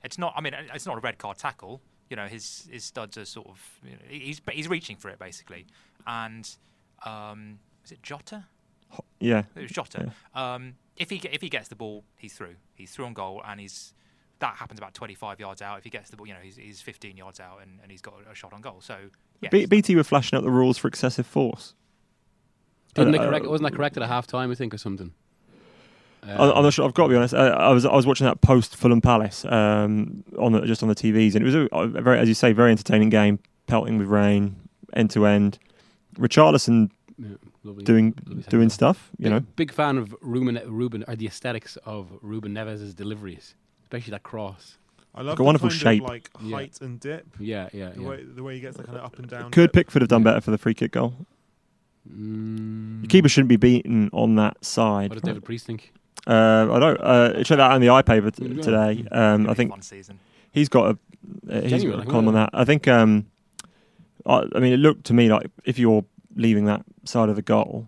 It's 0.03 0.17
not. 0.17 0.33
I 0.35 0.41
mean, 0.41 0.53
it's 0.73 0.87
not 0.87 0.97
a 0.97 1.01
red 1.01 1.19
card 1.19 1.37
tackle. 1.37 1.81
You 2.09 2.15
know, 2.15 2.25
his 2.25 2.67
his 2.71 2.83
studs 2.83 3.17
are 3.17 3.25
sort 3.25 3.47
of. 3.47 3.61
You 3.85 3.91
know, 3.91 3.97
he's 4.09 4.41
he's 4.51 4.67
reaching 4.67 4.97
for 4.97 5.09
it 5.09 5.19
basically, 5.19 5.67
and 6.07 6.49
um, 7.05 7.59
is 7.85 7.91
it 7.91 8.01
Jota? 8.01 8.45
Yeah. 9.19 9.43
It 9.55 9.61
was 9.61 9.71
Jota. 9.71 10.11
Um, 10.33 10.73
if 11.01 11.09
he 11.09 11.17
if 11.17 11.41
he 11.41 11.49
gets 11.49 11.67
the 11.67 11.75
ball, 11.75 12.03
he's 12.15 12.33
through. 12.33 12.55
He's 12.75 12.91
through 12.91 13.05
on 13.05 13.13
goal, 13.13 13.41
and 13.45 13.59
he's 13.59 13.93
that 14.39 14.55
happens 14.55 14.79
about 14.79 14.93
25 14.93 15.39
yards 15.39 15.61
out. 15.61 15.79
If 15.79 15.83
he 15.83 15.89
gets 15.89 16.09
the 16.09 16.17
ball, 16.17 16.27
you 16.27 16.33
know, 16.33 16.39
he's, 16.41 16.55
he's 16.55 16.81
15 16.81 17.15
yards 17.15 17.39
out, 17.39 17.59
and, 17.61 17.79
and 17.81 17.91
he's 17.91 18.01
got 18.01 18.15
a 18.31 18.33
shot 18.33 18.53
on 18.53 18.61
goal. 18.61 18.77
So 18.81 18.97
yes. 19.39 19.51
B- 19.51 19.65
BT 19.65 19.95
were 19.95 20.03
flashing 20.03 20.37
up 20.37 20.43
the 20.43 20.49
rules 20.49 20.77
for 20.77 20.87
excessive 20.87 21.27
force. 21.27 21.75
Didn't 22.93 23.11
they 23.13 23.19
uh, 23.19 23.27
correct? 23.27 23.45
Wasn't 23.47 23.69
that 23.69 23.75
corrected 23.75 24.03
at 24.03 24.09
half 24.09 24.27
time? 24.27 24.51
I 24.51 24.55
think 24.55 24.73
or 24.73 24.77
something. 24.77 25.13
I- 26.23 26.51
I'm 26.51 26.63
not 26.63 26.73
sure. 26.73 26.85
I've 26.85 26.93
got 26.93 27.03
to 27.03 27.09
be 27.09 27.15
honest. 27.15 27.33
I, 27.33 27.47
I 27.47 27.71
was 27.71 27.83
I 27.85 27.95
was 27.95 28.05
watching 28.05 28.25
that 28.25 28.41
post 28.41 28.75
Fulham 28.75 29.01
Palace 29.01 29.43
um, 29.45 30.23
on 30.37 30.51
the, 30.51 30.61
just 30.61 30.83
on 30.83 30.89
the 30.89 30.95
TVs, 30.95 31.33
and 31.33 31.41
it 31.41 31.45
was 31.45 31.55
a, 31.55 31.67
a 31.71 31.87
very, 32.01 32.19
as 32.19 32.27
you 32.27 32.35
say, 32.35 32.53
very 32.53 32.69
entertaining 32.69 33.09
game, 33.09 33.39
pelting 33.65 33.97
with 33.97 34.07
rain, 34.07 34.55
end 34.93 35.09
to 35.11 35.25
end. 35.25 35.57
Richarlison 36.15 36.91
Yeah, 37.17 37.35
lovely- 37.63 37.83
doing 37.83 38.13
lovely 38.25 38.43
doing 38.49 38.69
centre. 38.69 38.73
stuff. 38.73 39.09
You 39.17 39.23
big, 39.25 39.31
know, 39.33 39.39
big 39.55 39.71
fan 39.71 39.97
of 39.97 40.15
Ruben, 40.21 40.59
Ruben 40.65 41.03
or 41.07 41.15
the 41.15 41.27
aesthetics 41.27 41.77
of 41.85 42.07
Ruben 42.21 42.53
Neves' 42.53 42.95
deliveries, 42.95 43.55
especially 43.83 44.11
that 44.11 44.23
cross. 44.23 44.77
I 45.13 45.19
love 45.19 45.27
like 45.27 45.33
a 45.33 45.37
the 45.37 45.43
wonderful 45.43 45.69
kind 45.69 45.79
shape. 45.81 46.03
Of 46.03 46.09
like 46.09 46.29
Yeah. 46.41 46.55
height 46.55 46.79
and 46.81 46.99
dip. 46.99 47.27
Yeah, 47.39 47.67
yeah, 47.73 47.89
The 47.89 48.01
yeah. 48.01 48.07
way 48.07 48.23
the 48.23 48.43
way 48.43 48.55
he 48.55 48.61
gets 48.61 48.77
that 48.77 48.85
kind 48.85 48.97
of 48.97 49.03
up 49.05 49.19
and 49.19 49.27
down. 49.27 49.51
could 49.51 49.71
dip. 49.71 49.73
Pickford 49.73 50.01
have 50.01 50.09
done 50.09 50.21
Yeah. 50.21 50.31
better 50.31 50.41
for 50.41 50.51
the 50.51 50.57
free 50.57 50.73
kick 50.73 50.93
goal? 50.93 51.13
Mm, 52.09 53.01
The 53.01 53.07
keeper 53.07 53.29
shouldn't 53.29 53.49
be 53.49 53.57
beaten 53.57 54.09
on 54.13 54.35
that 54.35 54.63
side. 54.63 55.09
What 55.09 55.15
does 55.21 55.23
David 55.23 55.43
Priest 55.43 55.65
think? 55.65 55.93
Uh, 56.27 56.67
I 56.71 56.79
don't. 56.79 56.99
Uh, 57.01 57.33
check 57.43 57.57
that 57.57 57.71
on 57.71 57.75
in 57.75 57.81
the 57.81 57.87
iPaper 57.87 58.33
t- 58.35 58.45
Yeah. 58.55 58.61
today. 58.61 59.05
Um, 59.11 59.49
I 59.49 59.53
think 59.53 59.71
fun 59.71 59.81
season. 59.81 60.19
he's 60.51 60.69
got 60.69 60.85
a 60.95 60.97
uh, 61.51 61.61
he's 61.61 61.69
Genuine, 61.71 61.91
got 61.91 61.95
a 61.95 61.97
like, 61.99 62.07
column 62.09 62.27
on 62.29 62.33
that. 62.35 62.49
I 62.53 62.63
think. 62.65 62.87
Um, 62.87 63.27
I, 64.25 64.43
I 64.55 64.59
mean, 64.59 64.71
it 64.73 64.77
looked 64.77 65.05
to 65.05 65.13
me 65.13 65.29
like 65.31 65.47
if 65.65 65.77
you're 65.79 66.05
leaving 66.35 66.65
that 66.65 66.83
side 67.03 67.29
of 67.29 67.35
the 67.35 67.41
goal, 67.41 67.87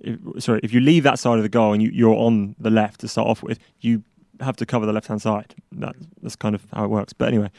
if, 0.00 0.18
sorry, 0.42 0.60
if 0.62 0.72
you 0.72 0.80
leave 0.80 1.02
that 1.04 1.18
side 1.18 1.36
of 1.38 1.42
the 1.42 1.48
goal 1.48 1.72
and 1.72 1.82
you, 1.82 1.90
you're 1.90 2.14
on 2.14 2.54
the 2.58 2.70
left 2.70 3.00
to 3.00 3.08
start 3.08 3.28
off 3.28 3.42
with, 3.42 3.58
you 3.80 4.02
have 4.40 4.56
to 4.56 4.66
cover 4.66 4.86
the 4.86 4.92
left 4.92 5.08
hand 5.08 5.22
side. 5.22 5.54
That, 5.72 5.96
that's 6.22 6.36
kind 6.36 6.54
of 6.54 6.62
how 6.72 6.84
it 6.84 6.88
works. 6.88 7.12
But 7.12 7.28
anyway, 7.28 7.50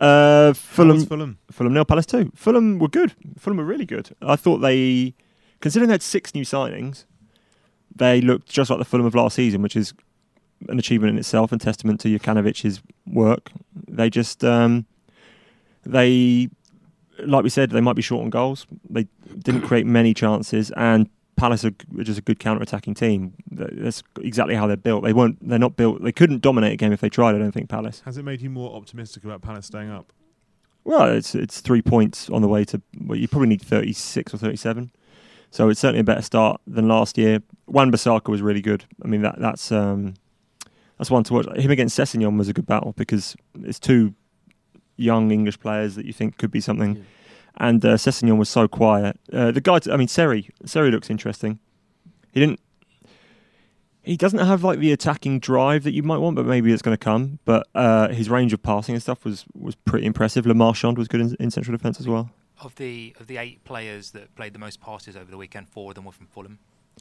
uh, 0.00 0.52
Fulham, 0.52 1.04
Fulham. 1.06 1.38
Fulham 1.50 1.72
nil 1.74 1.84
Palace 1.84 2.06
two. 2.06 2.32
Fulham 2.34 2.78
were 2.78 2.88
good. 2.88 3.14
Fulham 3.38 3.58
were 3.58 3.64
really 3.64 3.86
good. 3.86 4.10
I 4.22 4.36
thought 4.36 4.58
they, 4.58 5.14
considering 5.60 5.88
they 5.88 5.94
had 5.94 6.02
six 6.02 6.34
new 6.34 6.44
signings, 6.44 7.04
they 7.94 8.20
looked 8.20 8.48
just 8.48 8.70
like 8.70 8.78
the 8.78 8.84
Fulham 8.84 9.06
of 9.06 9.14
last 9.14 9.34
season, 9.34 9.62
which 9.62 9.76
is 9.76 9.92
an 10.68 10.78
achievement 10.78 11.10
in 11.10 11.18
itself 11.18 11.52
and 11.52 11.60
testament 11.60 12.00
to 12.00 12.08
Jokanovic's 12.08 12.82
work. 13.06 13.50
They 13.88 14.10
just, 14.10 14.42
um, 14.44 14.86
they, 15.84 16.48
like 17.24 17.42
we 17.42 17.50
said, 17.50 17.70
they 17.70 17.80
might 17.80 17.96
be 17.96 18.02
short 18.02 18.22
on 18.24 18.30
goals. 18.30 18.66
They 18.88 19.06
didn't 19.38 19.62
create 19.62 19.86
many 19.86 20.14
chances, 20.14 20.70
and 20.76 21.08
Palace 21.36 21.64
are 21.64 21.70
just 22.02 22.18
a 22.18 22.22
good 22.22 22.40
counter-attacking 22.40 22.94
team. 22.94 23.34
That's 23.50 24.02
exactly 24.20 24.54
how 24.54 24.66
they're 24.66 24.76
built. 24.76 25.04
They 25.04 25.12
weren't. 25.12 25.38
They're 25.46 25.58
not 25.58 25.76
built. 25.76 26.02
They 26.02 26.12
couldn't 26.12 26.40
dominate 26.40 26.72
a 26.72 26.76
game 26.76 26.92
if 26.92 27.00
they 27.00 27.08
tried. 27.08 27.34
I 27.34 27.38
don't 27.38 27.52
think 27.52 27.68
Palace. 27.68 28.02
Has 28.04 28.18
it 28.18 28.24
made 28.24 28.40
you 28.40 28.50
more 28.50 28.74
optimistic 28.74 29.24
about 29.24 29.40
Palace 29.40 29.66
staying 29.66 29.90
up? 29.90 30.12
Well, 30.84 31.12
it's 31.12 31.34
it's 31.34 31.60
three 31.60 31.82
points 31.82 32.28
on 32.30 32.42
the 32.42 32.48
way 32.48 32.64
to. 32.64 32.82
Well, 33.00 33.18
you 33.18 33.28
probably 33.28 33.48
need 33.48 33.62
thirty 33.62 33.92
six 33.92 34.34
or 34.34 34.38
thirty 34.38 34.56
seven, 34.56 34.90
so 35.50 35.68
it's 35.68 35.78
certainly 35.80 36.00
a 36.00 36.04
better 36.04 36.22
start 36.22 36.60
than 36.66 36.88
last 36.88 37.18
year. 37.18 37.40
Wan 37.66 37.92
Bissaka 37.92 38.28
was 38.28 38.42
really 38.42 38.62
good. 38.62 38.84
I 39.04 39.08
mean 39.08 39.22
that 39.22 39.38
that's 39.38 39.70
um, 39.70 40.14
that's 40.96 41.10
one 41.10 41.24
to 41.24 41.34
watch. 41.34 41.46
Him 41.56 41.70
against 41.70 41.98
Sessegnon 41.98 42.38
was 42.38 42.48
a 42.48 42.52
good 42.52 42.66
battle 42.66 42.94
because 42.96 43.36
it's 43.62 43.78
two 43.78 44.14
young 44.98 45.30
English 45.30 45.58
players 45.60 45.94
that 45.94 46.04
you 46.04 46.12
think 46.12 46.36
could 46.36 46.50
be 46.50 46.60
something, 46.60 46.96
Yeah. 46.96 47.02
and 47.68 47.82
uh, 47.84 47.94
Sessegnon 47.96 48.36
was 48.36 48.48
so 48.50 48.68
quiet. 48.68 49.18
Uh, 49.32 49.50
the 49.52 49.60
guy, 49.62 49.78
t- 49.78 49.90
I 49.90 49.96
mean 49.96 50.08
Seri, 50.08 50.50
Seri 50.66 50.90
looks 50.90 51.08
interesting. 51.08 51.58
He 52.32 52.40
didn't. 52.40 52.60
He 54.02 54.16
doesn't 54.16 54.38
have 54.38 54.64
like 54.64 54.78
the 54.78 54.92
attacking 54.92 55.38
drive 55.40 55.84
that 55.84 55.92
you 55.92 56.02
might 56.02 56.18
want, 56.18 56.34
but 56.36 56.46
maybe 56.46 56.72
it's 56.72 56.80
going 56.82 56.96
to 56.96 57.04
come. 57.04 57.40
But 57.44 57.66
uh, 57.74 58.08
his 58.08 58.30
range 58.30 58.52
of 58.54 58.62
passing 58.62 58.94
and 58.94 59.02
stuff 59.02 59.24
was 59.24 59.44
was 59.54 59.74
pretty 59.74 60.06
impressive. 60.06 60.46
Le 60.46 60.54
Marchand 60.54 60.96
was 60.96 61.08
good 61.08 61.20
in, 61.20 61.36
in 61.38 61.50
central 61.50 61.76
defence 61.76 62.00
as 62.00 62.08
well. 62.08 62.30
Of 62.60 62.74
the 62.76 63.14
of 63.20 63.26
the 63.26 63.36
eight 63.36 63.64
players 63.64 64.12
that 64.12 64.34
played 64.34 64.52
the 64.54 64.58
most 64.58 64.80
passes 64.80 65.16
over 65.16 65.30
the 65.30 65.36
weekend, 65.36 65.68
four 65.68 65.90
of 65.90 65.94
them 65.94 66.04
were 66.06 66.12
from 66.12 66.26
Fulham. 66.26 66.58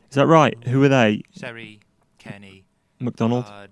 Is 0.09 0.15
that 0.15 0.27
right? 0.27 0.55
Who 0.65 0.79
were 0.81 0.89
they? 0.89 1.21
Seri, 1.31 1.79
Kenny, 2.19 2.65
McDonald, 2.99 3.45
uh, 3.47 3.67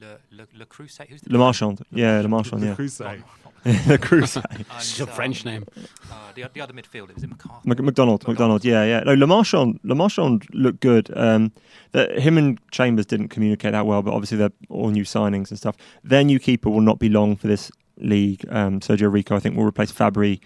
Le, 0.00 0.18
Le, 0.30 0.46
Le 0.54 0.64
Creuset. 0.66 1.06
Who's 1.08 1.20
the 1.20 1.30
Le 1.32 1.38
Marchand. 1.38 1.82
Yeah, 1.92 2.20
Le 2.20 2.28
Marchand. 2.28 2.60
The 2.62 2.66
Yeah, 2.68 2.74
Crusade. 2.74 3.22
Le 3.64 3.98
Creuset. 3.98 4.44
It's 4.76 4.98
a 5.00 5.06
French 5.06 5.44
name. 5.44 5.64
Uh, 6.10 6.32
the, 6.34 6.44
the 6.54 6.60
other 6.62 6.72
midfielder 6.72 7.14
was 7.14 7.22
it 7.22 7.28
McCarthy? 7.28 7.68
Mc- 7.68 7.82
McDonald, 7.82 8.26
McDonald, 8.26 8.64
yeah, 8.64 8.84
yeah. 8.84 9.00
No, 9.00 9.12
Le 9.14 9.26
Marchand, 9.26 9.78
Le 9.82 9.94
Marchand 9.94 10.46
looked 10.54 10.80
good. 10.80 11.10
Um, 11.16 11.52
that 11.92 12.18
him 12.18 12.38
and 12.38 12.58
Chambers 12.70 13.04
didn't 13.04 13.28
communicate 13.28 13.72
that 13.72 13.84
well, 13.86 14.00
but 14.02 14.14
obviously 14.14 14.38
they're 14.38 14.52
all 14.70 14.88
new 14.88 15.04
signings 15.04 15.50
and 15.50 15.58
stuff. 15.58 15.76
Their 16.02 16.24
new 16.24 16.38
keeper 16.38 16.70
will 16.70 16.80
not 16.80 16.98
be 16.98 17.08
long 17.10 17.36
for 17.36 17.48
this 17.48 17.70
league. 17.98 18.46
Um, 18.48 18.80
Sergio 18.80 19.12
Rico, 19.12 19.36
I 19.36 19.40
think, 19.40 19.56
will 19.56 19.64
replace 19.66 19.92
Fabri, 19.92 20.40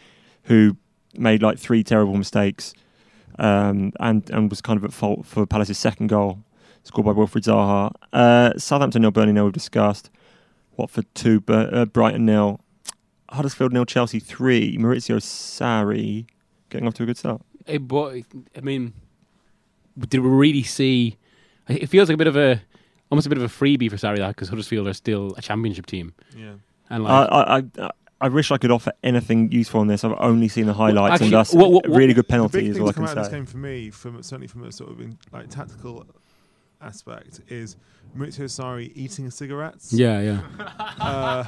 who 0.45 0.77
made 1.17 1.41
like 1.43 1.59
three 1.59 1.85
terrible 1.85 2.17
mistakes, 2.17 2.75
um, 3.39 3.93
and 4.01 4.29
and 4.31 4.51
was 4.51 4.61
kind 4.61 4.77
of 4.77 4.85
at 4.85 4.93
fault 4.93 5.25
for 5.25 5.47
Palace's 5.47 5.79
second 5.79 6.09
goal, 6.09 6.41
scored 6.85 7.05
by 7.07 7.13
Wilfried 7.13 7.43
Zaha. 7.45 7.93
Uh, 8.13 8.57
Southampton 8.59 9.03
nil, 9.03 9.11
Burnley 9.11 9.33
nil. 9.33 9.45
We've 9.45 9.53
discussed. 9.53 10.11
Watford 10.77 11.07
two, 11.15 11.41
Bur- 11.41 11.71
uh, 11.73 11.85
Brighton 11.87 12.25
nil. 12.27 12.61
Huddersfield 13.31 13.73
nil, 13.73 13.85
Chelsea 13.85 14.21
three. 14.21 14.77
Maurizio 14.79 15.17
Sarri 15.19 16.27
getting 16.71 16.87
off 16.87 16.95
to 16.95 17.03
a 17.03 17.07
good 17.07 17.19
start. 17.19 17.43
But 17.81 18.15
I 18.57 18.61
mean, 18.63 18.93
did 20.09 20.21
we 20.21 20.29
really 20.29 20.63
see? 20.63 21.17
It 21.69 21.87
feels 21.89 22.09
like 22.09 22.15
a 22.15 22.19
bit 22.19 22.27
of 22.27 22.37
a, 22.37 22.61
almost 23.11 23.27
a 23.27 23.31
bit 23.31 23.39
of 23.39 23.45
a 23.45 23.49
freebie 23.49 23.89
for 23.91 23.97
Sarri 23.97 24.19
that 24.19 24.29
because 24.29 24.49
Huddersfield 24.51 24.87
are 24.87 24.93
still 24.93 25.35
a 25.37 25.43
championship 25.43 25.87
team, 25.87 26.13
Yeah. 26.37 26.55
and 26.91 27.07
I, 27.07 27.21
like 27.21 27.31
I, 27.79 27.83
I, 27.87 27.91
I 28.21 28.29
wish 28.29 28.51
I 28.51 28.59
could 28.59 28.71
offer 28.71 28.93
anything 29.03 29.51
useful 29.51 29.81
on 29.81 29.87
this. 29.87 30.05
I've 30.05 30.15
only 30.19 30.49
seen 30.49 30.67
the 30.67 30.75
highlights, 30.75 31.15
actually, 31.15 31.27
and 31.29 31.35
that's 31.37 31.55
what- 31.55 31.71
what- 31.73 31.87
a 31.87 31.91
really 31.91 32.13
good 32.13 32.27
The 32.27 32.31
penalty 32.31 32.59
big 32.61 32.67
is 32.69 32.75
thing 32.77 32.83
all 32.83 32.89
I 32.89 32.93
to 32.93 32.95
come 32.97 33.05
can 33.07 33.11
out 33.13 33.17
of 33.19 33.25
this 33.25 33.31
say. 33.31 33.37
game 33.39 33.47
for 33.47 33.57
me, 33.57 33.91
from 33.91 34.23
certainly 34.23 34.47
from 34.47 34.65
a 34.65 34.73
sort 34.73 34.91
of 34.91 35.01
in, 35.01 35.19
like 35.33 35.49
tactical 35.49 36.05
aspect, 36.85 37.41
is 37.49 37.77
Maurizio 38.17 38.45
Sarri 38.45 38.93
eating 38.95 39.31
cigarettes. 39.31 39.93
yeah, 39.93 40.21
yeah. 40.21 40.41
Uh, 41.05 41.45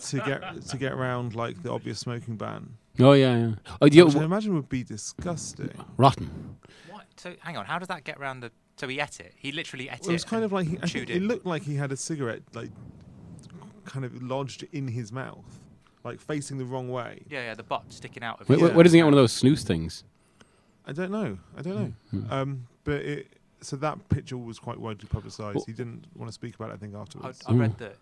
to 0.00 0.18
get 0.18 0.66
to 0.66 0.76
get 0.76 0.92
around 0.92 1.34
like 1.34 1.62
the 1.62 1.70
obvious 1.70 1.98
smoking 2.00 2.36
ban. 2.36 2.74
Oh 2.98 3.12
yeah, 3.12 3.36
yeah. 3.38 3.54
Oh, 3.80 3.88
do 3.88 3.96
you, 3.96 4.04
which 4.06 4.16
I 4.16 4.24
imagine 4.24 4.54
would 4.54 4.68
be 4.68 4.82
disgusting. 4.84 5.70
rotten. 5.96 6.56
What? 6.90 7.04
So 7.16 7.34
hang 7.40 7.56
on, 7.56 7.64
how 7.64 7.78
does 7.78 7.88
that 7.88 8.04
get 8.04 8.18
around 8.18 8.40
the? 8.40 8.50
So 8.76 8.88
he 8.88 9.00
ate 9.00 9.20
it. 9.20 9.34
He 9.36 9.52
literally 9.52 9.88
ate 9.88 10.00
Well, 10.02 10.10
it 10.10 10.14
was 10.14 10.24
kind 10.24 10.44
of 10.44 10.52
like 10.52 10.66
he, 10.66 10.76
chewed 10.78 11.10
it 11.10 11.16
it. 11.16 11.22
looked 11.22 11.46
like 11.46 11.62
he 11.62 11.76
had 11.76 11.92
a 11.92 11.96
cigarette 11.96 12.42
like 12.54 12.70
kind 13.84 14.04
of 14.04 14.20
lodged 14.22 14.64
in 14.72 14.88
his 14.88 15.12
mouth, 15.12 15.60
like 16.04 16.20
facing 16.20 16.58
the 16.58 16.64
wrong 16.64 16.88
way. 16.90 17.22
Yeah, 17.28 17.44
yeah, 17.44 17.54
the 17.54 17.62
butt 17.62 17.92
sticking 17.92 18.22
out 18.22 18.40
of. 18.40 18.48
Where, 18.48 18.56
his 18.58 18.62
where, 18.62 18.74
where 18.76 18.82
does 18.82 18.92
he 18.92 18.98
get 18.98 19.04
one 19.04 19.14
of 19.14 19.18
those 19.18 19.32
snooze 19.32 19.62
things? 19.62 20.04
I 20.84 20.92
don't 20.92 21.12
know. 21.12 21.38
I 21.56 21.62
don't 21.62 21.74
know. 21.76 21.92
Hmm. 22.10 22.32
Um, 22.32 22.66
but 22.84 23.00
it 23.02 23.28
so 23.64 23.76
that 23.76 24.08
picture 24.08 24.36
was 24.36 24.58
quite 24.58 24.78
widely 24.78 25.08
publicised. 25.08 25.56
Well- 25.56 25.64
he 25.66 25.72
didn't 25.72 26.06
want 26.14 26.28
to 26.28 26.32
speak 26.32 26.54
about 26.54 26.70
it. 26.70 26.74
I 26.74 26.76
think 26.76 26.94
afterwards. 26.94 27.40
I 27.46 27.52
read 27.52 27.72
Mm. 27.74 27.78
that 27.78 27.96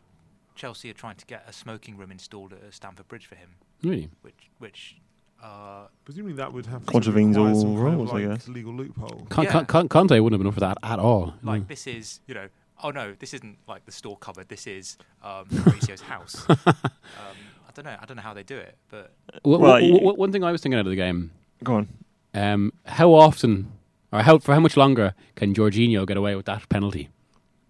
Chelsea 0.55 0.91
are 0.91 0.95
trying 0.95 1.17
to 1.17 1.27
get 1.27 1.45
a 1.49 1.53
smoking 1.53 1.97
room 1.97 2.11
installed 2.11 2.53
at 2.53 2.75
Stamford 2.75 3.09
Bridge 3.09 3.27
for 3.27 3.35
him, 3.37 3.51
Really? 3.83 4.11
which 4.23 4.51
which. 4.59 4.97
Uh, 5.43 5.87
Presumably 6.05 6.35
that 6.35 6.53
would 6.53 6.67
have 6.67 6.85
to 6.85 6.93
Contravenes 6.93 7.35
all 7.39 7.55
some 7.55 7.75
kind 7.75 7.79
of, 7.89 7.95
rules, 7.95 8.13
I 8.13 8.21
guess. 8.27 8.47
Legal 8.47 8.75
loophole. 8.75 9.27
Con- 9.31 9.45
Yeah. 9.45 9.51
Con- 9.53 9.65
Con- 9.67 9.89
Conte 9.89 10.19
wouldn't 10.21 10.35
have 10.35 10.41
been 10.41 10.49
up 10.49 10.53
for 10.55 10.61
that 10.61 10.77
at 10.83 10.99
all. 10.99 11.33
like 11.43 11.63
Mm. 11.63 11.69
this 11.69 11.87
is 11.87 12.21
you 12.27 12.35
know 12.35 12.49
oh 12.83 12.91
no 12.91 13.15
this 13.19 13.33
isn't 13.33 13.57
like 13.67 13.87
the 13.87 13.93
store 13.93 14.19
cupboard 14.19 14.49
this 14.51 14.67
is 14.67 14.99
um, 15.23 15.47
Maurizio's 15.47 16.03
house. 16.03 16.45
Um, 16.67 17.37
I 17.67 17.73
don't 17.75 17.85
know 17.87 17.97
I 18.01 18.05
don't 18.05 18.17
know 18.17 18.23
how 18.23 18.35
they 18.35 18.43
do 18.43 18.57
it, 18.59 18.77
but 18.91 19.13
Wha- 19.45 19.57
Well, 19.57 19.61
wha- 19.73 19.77
you- 19.79 19.99
wha- 20.03 20.13
one 20.13 20.31
thing 20.31 20.45
I 20.45 20.53
was 20.53 20.61
thinking 20.61 20.79
out 20.79 20.87
of 20.87 20.91
the 20.91 20.97
game: 20.97 21.31
Go 21.65 21.75
on. 21.77 21.89
um, 22.35 22.73
how 22.85 23.15
often, 23.15 23.73
or 24.13 24.23
how 24.23 24.39
for 24.39 24.55
how 24.55 24.61
much 24.61 24.77
longer 24.77 25.15
can 25.37 25.55
Jorginho 25.55 26.07
get 26.07 26.17
away 26.17 26.35
with 26.37 26.47
that 26.47 26.69
penalty? 26.69 27.09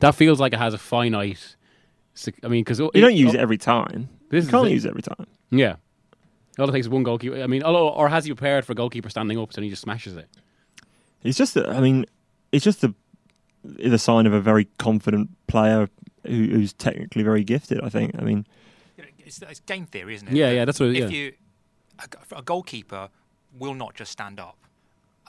That 0.01 0.15
feels 0.15 0.41
like 0.41 0.53
it 0.53 0.59
has 0.59 0.75
a 0.75 0.79
finite. 0.79 1.57
I 2.43 2.49
mean, 2.49 2.63
because 2.65 2.79
You 2.81 2.91
don't 3.01 3.15
use 3.17 3.35
it 3.35 3.41
every 3.41 3.59
time. 3.59 4.09
This 4.31 4.45
you 4.47 4.51
can't 4.51 4.71
use 4.71 4.85
it 4.85 4.89
every 4.91 5.03
time. 5.03 5.27
Yeah. 5.51 5.77
All 6.59 6.69
it 6.69 6.73
takes 6.73 6.87
is 6.87 6.91
one 6.91 7.03
goalkeeper. 7.03 7.43
I 7.43 7.47
mean, 7.47 7.63
although- 7.63 7.89
or 7.89 8.09
has 8.09 8.25
he 8.25 8.33
prepared 8.35 8.65
for 8.65 8.75
goalkeeper 8.75 9.09
standing 9.09 9.39
up, 9.39 9.53
so 9.53 9.63
he 9.63 9.71
just 9.71 9.83
smashes 9.83 10.17
it? 10.17 10.29
It's 11.23 11.39
just, 11.39 11.55
that- 11.55 11.69
I 11.71 11.81
mean, 11.81 12.07
it's 12.53 12.65
just 12.65 12.81
the 12.81 12.95
the 13.63 13.99
sign 13.99 14.27
of 14.27 14.33
a 14.33 14.41
very 14.41 14.67
confident 14.79 15.29
player 15.47 15.91
who, 16.27 16.33
who's 16.47 16.73
technically 16.73 17.23
very 17.23 17.45
gifted. 17.45 17.79
I 17.83 17.91
think. 17.91 18.13
I 18.19 18.23
mean, 18.23 18.47
it's, 19.19 19.43
it's 19.43 19.61
game 19.61 19.85
theory, 19.85 20.15
isn't 20.15 20.29
it? 20.29 20.35
Yeah, 20.35 20.49
That 20.49 20.55
yeah, 20.55 20.65
that's 20.65 20.81
what- 20.81 20.89
If 20.91 20.97
yeah. 20.97 21.09
you 21.09 21.33
a 22.35 22.43
goalkeeper 22.43 23.11
will 23.59 23.75
not 23.75 23.95
just 23.95 24.13
stand 24.13 24.41
up. 24.41 24.57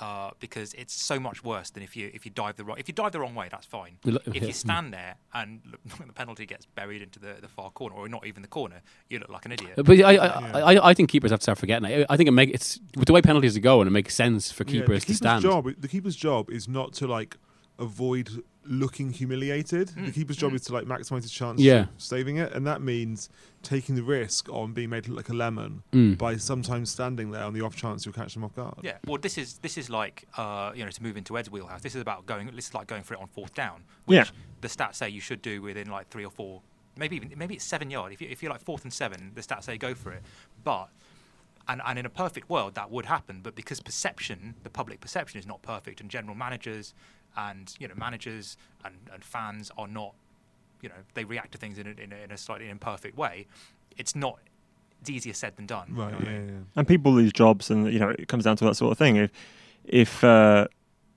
Uh, 0.02 0.32
because 0.40 0.74
it's 0.74 0.96
so 0.96 1.20
much 1.20 1.44
worse 1.44 1.70
than 1.70 1.84
if 1.84 1.96
you 1.96 2.10
if 2.12 2.26
you 2.26 2.32
dive 2.32 2.56
the 2.56 2.64
wrong 2.64 2.76
if 2.80 2.88
you 2.88 2.94
dive 2.94 3.12
the 3.12 3.20
wrong 3.20 3.36
way 3.36 3.48
that's 3.52 3.68
fine. 3.68 4.00
Look- 4.04 4.26
If 4.26 4.36
yeah. 4.38 4.46
you 4.48 4.54
stand 4.54 4.92
there 4.92 5.14
and 5.32 5.62
look, 5.72 6.08
the 6.08 6.12
penalty 6.14 6.48
gets 6.48 6.66
buried 6.66 7.04
into 7.04 7.20
the, 7.20 7.36
the 7.40 7.48
far 7.48 7.70
corner 7.70 7.96
or 7.96 8.10
not 8.10 8.26
even 8.26 8.42
the 8.42 8.48
corner, 8.48 8.82
you 9.10 9.20
look 9.20 9.30
like 9.30 9.46
an 9.46 9.52
idiot. 9.52 9.74
But 9.76 10.02
I, 10.02 10.16
I, 10.16 10.60
I, 10.74 10.90
I 10.90 10.94
think 10.96 11.10
keepers 11.12 11.30
have 11.30 11.40
to 11.42 11.44
start 11.44 11.60
forgetting 11.60 11.88
it. 11.88 12.08
I 12.10 12.18
think 12.18 12.28
it 12.28 12.32
make 12.32 12.50
it's 12.50 12.80
with 12.98 13.06
the 13.06 13.14
way 13.14 13.22
penalties 13.22 13.56
are 13.56 13.60
going, 13.60 13.86
it 13.88 13.92
makes 13.92 14.16
sense 14.16 14.52
for 14.52 14.64
Yeah, 14.64 14.72
keepers 14.82 14.88
the 14.88 15.00
to 15.02 15.06
keeper's 15.06 15.18
stand. 15.18 15.42
Job, 15.44 15.70
the 15.80 15.88
keeper's 15.88 16.16
job 16.16 16.50
is 16.50 16.68
not 16.68 16.94
to 16.94 17.06
like 17.06 17.38
avoid 17.78 18.44
looking 18.64 19.12
humiliated. 19.12 19.90
Hmm. 19.92 20.06
The 20.06 20.12
keeper's 20.12 20.38
job 20.38 20.54
is 20.54 20.62
to 20.66 20.74
like 20.74 20.86
maximize 20.86 21.24
his 21.24 21.32
chance 21.32 21.60
Yeah. 21.60 21.82
of 21.82 21.88
saving 21.98 22.38
it, 22.38 22.54
and 22.54 22.66
that 22.68 22.82
means 22.82 23.30
taking 23.64 23.96
the 23.96 24.04
risk 24.04 24.50
on 24.50 24.74
being 24.74 24.90
made 24.90 25.08
look 25.08 25.18
like 25.18 25.30
a 25.30 25.34
lemon 25.34 25.82
Mm. 25.92 26.18
by 26.18 26.38
sometimes 26.38 26.90
standing 26.92 27.32
there 27.32 27.44
on 27.44 27.54
the 27.54 27.62
off 27.62 27.76
chance 27.76 28.06
you'll 28.06 28.14
catch 28.14 28.34
them 28.36 28.44
off 28.44 28.56
guard. 28.56 28.76
Yeah, 28.84 28.98
well, 29.06 29.18
this 29.18 29.38
is 29.38 29.58
this 29.60 29.78
is 29.78 29.90
like 29.90 30.26
uh, 30.38 30.72
you 30.76 30.84
know 30.86 30.92
to 30.92 31.04
move 31.04 31.18
into 31.18 31.38
Ed's 31.38 31.50
wheelhouse. 31.50 31.82
This 31.82 31.96
is 31.96 32.02
about 32.02 32.26
going. 32.26 32.48
This 32.56 32.68
is 32.68 32.74
like 32.74 32.88
going 32.88 33.04
for 33.04 33.16
it 33.16 33.20
on 33.20 33.28
fourth 33.28 33.54
down, 33.56 33.84
which 34.06 34.16
Yeah. 34.18 34.26
the 34.62 34.68
stats 34.68 34.96
say 34.96 35.10
you 35.10 35.22
should 35.22 35.42
do 35.42 35.62
within 35.62 35.90
like 35.90 36.10
three 36.10 36.24
or 36.26 36.32
four, 36.32 36.62
maybe 36.98 37.16
even 37.16 37.34
maybe 37.36 37.56
it's 37.56 37.66
seven 37.66 37.90
yard. 37.90 38.14
If 38.14 38.22
you 38.22 38.28
if 38.30 38.44
you're 38.44 38.52
like 38.52 38.62
fourth 38.62 38.84
and 38.84 38.94
seven, 38.94 39.32
the 39.36 39.42
stats 39.42 39.64
say 39.64 39.78
go 39.78 39.96
for 39.96 40.12
it. 40.12 40.22
But 40.64 40.90
And, 41.68 41.80
and 41.86 42.00
in 42.00 42.08
a 42.08 42.10
perfect 42.10 42.50
world, 42.50 42.74
that 42.74 42.90
would 42.90 43.06
happen. 43.06 43.42
But 43.44 43.54
because 43.56 43.80
perception, 43.82 44.56
the 44.64 44.70
public 44.72 45.00
perception, 45.00 45.40
is 45.40 45.46
not 45.46 45.62
perfect, 45.62 46.02
and 46.02 46.10
general 46.10 46.36
managers 46.36 46.94
and 47.38 47.74
you 47.80 47.88
know 47.88 47.94
managers 47.96 48.58
and, 48.84 48.96
and 49.14 49.24
fans 49.24 49.72
are 49.78 49.88
not, 49.88 50.14
you 50.82 50.90
know, 50.90 50.96
they 51.14 51.24
react 51.24 51.52
to 51.54 51.58
things 51.58 51.78
in 51.78 51.88
a, 51.88 52.02
in 52.02 52.12
a, 52.12 52.24
in 52.24 52.32
a 52.32 52.38
slightly 52.38 52.70
imperfect 52.70 53.18
way. 53.18 53.48
It's 53.98 54.16
not. 54.16 54.40
It's 55.02 55.10
easier 55.10 55.34
said 55.34 55.56
than 55.56 55.66
done. 55.66 55.88
you 55.90 55.96
know 55.96 56.04
Right. 56.04 56.14
I 56.14 56.20
mean? 56.20 56.48
yeah. 56.48 56.80
and 56.80 56.88
people 56.88 57.12
lose 57.12 57.34
jobs, 57.34 57.70
and 57.72 57.92
you 57.92 58.00
know 58.00 58.10
it 58.10 58.28
comes 58.28 58.44
down 58.44 58.56
to 58.58 58.66
that 58.66 58.76
sort 58.76 58.92
of 58.92 58.98
thing. 58.98 59.16
If 59.16 59.32
if 59.84 60.24
uh, 60.24 60.68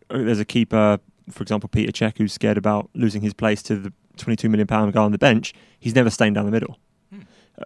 there's 0.08 0.40
a 0.40 0.44
keeper, 0.44 0.98
for 1.30 1.42
example, 1.42 1.68
Peter 1.68 1.92
Cech, 1.92 2.18
who's 2.18 2.32
scared 2.32 2.58
about 2.58 2.90
losing 2.94 3.22
his 3.22 3.34
place 3.34 3.62
to 3.64 3.76
the 3.76 3.92
22 4.16 4.48
million 4.48 4.66
pound 4.66 4.92
guy 4.92 5.02
on 5.02 5.12
the 5.12 5.18
bench, 5.18 5.52
he's 5.78 5.94
never 5.94 6.10
staying 6.10 6.34
down 6.34 6.46
the 6.46 6.50
middle. 6.52 6.78
Hmm. 7.10 7.20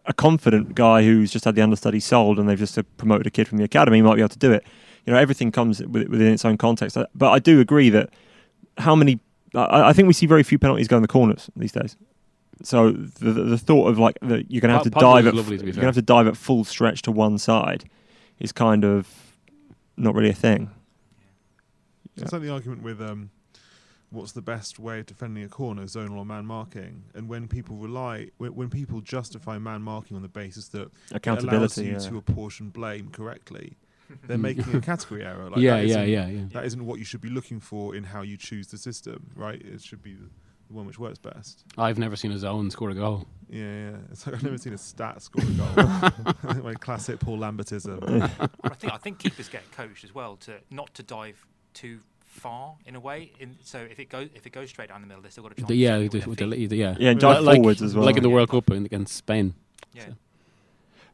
A 0.07 0.13
confident 0.13 0.75
guy 0.75 1.05
who's 1.05 1.31
just 1.31 1.45
had 1.45 1.55
the 1.55 1.63
understudy 1.63 2.01
sold, 2.01 2.39
and 2.39 2.49
they've 2.49 2.59
just 2.59 2.77
uh, 2.79 2.83
promoted 2.97 3.27
a 3.27 3.31
kid 3.31 3.47
from 3.47 3.59
the 3.59 3.65
academy, 3.65 4.03
might 4.03 4.17
be 4.17 4.21
able 4.21 4.29
to 4.31 4.39
do 4.39 4.53
it. 4.53 4.65
You 5.07 5.13
know, 5.13 5.19
everything 5.19 5.53
comes 5.53 5.81
within 5.81 6.33
its 6.33 6.45
own 6.45 6.59
context. 6.59 6.97
But 7.15 7.31
I 7.31 7.39
do 7.39 7.61
agree 7.61 7.89
that 7.91 8.11
how 8.79 8.95
many? 8.95 9.21
I, 9.55 9.89
I 9.89 9.93
think 9.93 10.07
we 10.07 10.15
see 10.15 10.27
very 10.27 10.43
few 10.43 10.59
penalties 10.59 10.89
go 10.89 10.97
in 10.97 11.03
the 11.03 11.09
corners 11.09 11.51
these 11.57 11.73
days. 11.73 11.97
So 12.63 12.91
the 12.93 13.33
the, 13.33 13.43
the 13.45 13.59
thought 13.59 13.89
of 13.89 13.99
like 13.99 14.19
the, 14.21 14.45
you're 14.49 14.61
going 14.61 14.71
to 14.71 14.75
have 14.75 14.83
to 14.85 14.91
dive 14.91 15.27
at 15.27 15.35
lovely, 15.35 15.59
to 15.59 15.65
you're 15.65 15.75
fair. 15.75 15.83
going 15.83 15.93
to 15.93 15.99
have 15.99 16.07
to 16.07 16.13
dive 16.15 16.27
at 16.27 16.37
full 16.37 16.65
stretch 16.65 17.03
to 17.03 17.13
one 17.13 17.39
side 17.39 17.89
is 18.39 18.53
kind 18.53 18.85
of 18.85 19.09
not 19.97 20.15
really 20.15 20.31
a 20.31 20.35
thing. 20.35 20.71
It's 22.17 22.33
like 22.33 22.43
the 22.43 22.51
argument 22.51 22.83
with 22.83 23.01
um, 23.01 23.31
what's 24.11 24.33
the 24.33 24.43
best 24.43 24.79
way 24.79 25.01
of 25.01 25.07
defending 25.07 25.45
a 25.45 25.49
corner, 25.49 25.85
zonal 25.85 26.19
or 26.19 26.27
man 26.27 26.47
marking, 26.47 27.05
and 27.15 27.29
when 27.29 27.47
people 27.47 27.77
rely, 27.77 28.31
when, 28.39 28.55
when 28.55 28.71
people 28.71 29.01
justify 29.01 29.59
man 29.59 29.83
marking 29.83 30.17
on 30.17 30.23
the 30.23 30.29
basis 30.29 30.69
that 30.69 30.91
it 31.13 31.27
allows 31.27 31.79
you 31.79 31.93
yeah. 31.93 31.99
to 31.99 32.17
apportion 32.17 32.71
blame 32.71 33.11
correctly, 33.11 33.77
they're 34.27 34.39
making 34.39 34.75
a 34.75 34.81
category 34.93 35.25
error. 35.25 35.51
Like 35.51 35.61
yeah, 35.61 35.81
yeah, 35.81 36.03
yeah, 36.05 36.27
yeah. 36.27 36.43
That 36.53 36.65
isn't 36.65 36.85
what 36.85 36.99
you 36.99 37.05
should 37.05 37.21
be 37.21 37.31
looking 37.31 37.61
for 37.61 37.95
in 37.95 38.05
how 38.05 38.23
you 38.23 38.37
choose 38.37 38.69
the 38.69 38.79
system, 38.79 39.31
right? 39.37 39.61
It 39.61 39.83
should 39.83 40.03
be 40.03 40.15
the 40.15 40.29
the 40.69 40.75
one 40.75 40.85
which 40.87 40.99
works 40.99 41.19
best. 41.19 41.65
I've 41.79 41.99
never 41.99 42.15
seen 42.15 42.31
a 42.31 42.39
zone 42.39 42.71
score 42.71 42.91
a 42.91 42.95
goal. 42.95 43.27
Yeah, 43.49 43.63
yeah. 43.63 43.91
It's 44.13 44.27
like 44.27 44.35
I've 44.37 44.43
never 44.43 44.59
seen 44.59 44.75
a 44.75 44.79
stat 44.79 45.23
score 45.23 45.43
a 45.43 45.47
goal. 45.47 46.63
My 46.63 46.75
classic 46.75 47.21
Paul 47.21 47.39
Lambertism. 47.39 48.23
I 48.65 48.69
think 48.75 48.93
I 48.93 48.99
think 48.99 49.19
keepers 49.19 49.49
get 49.49 49.63
coached 49.73 50.05
as 50.05 50.15
well 50.15 50.37
to 50.37 50.59
not 50.71 50.93
to 50.95 51.03
dive 51.03 51.47
too 51.73 52.01
far 52.27 52.75
in 52.85 52.95
a 52.97 53.01
way. 53.01 53.33
In, 53.41 53.57
so 53.65 53.79
if 53.79 53.99
it 53.99 54.11
goes 54.11 54.29
if 54.35 54.47
it 54.47 54.51
goes 54.53 54.69
straight 54.69 54.91
down 54.91 55.01
the 55.01 55.07
middle, 55.07 55.23
they've 55.23 55.33
still 55.33 55.45
got 55.45 55.53
a 55.53 55.55
chance. 55.55 55.69
The- 55.69 55.75
yeah, 55.77 55.99
shoot 55.99 56.11
the, 56.13 56.19
with 56.19 56.27
with 56.27 56.39
their 56.41 56.49
the, 56.49 56.67
the- 56.67 56.77
yeah, 56.77 56.97
Yeah, 57.01 57.11
and 57.13 57.21
dive 57.21 57.43
like, 57.45 57.57
forwards 57.57 57.81
as 57.81 57.95
well. 57.97 58.05
like 58.05 58.19
in 58.19 58.23
the 58.23 58.29
Yeah. 58.29 58.35
World 58.35 58.51
Cup 58.51 58.69
against 58.71 59.17
Spain. 59.17 59.55
Yeah. 59.95 60.09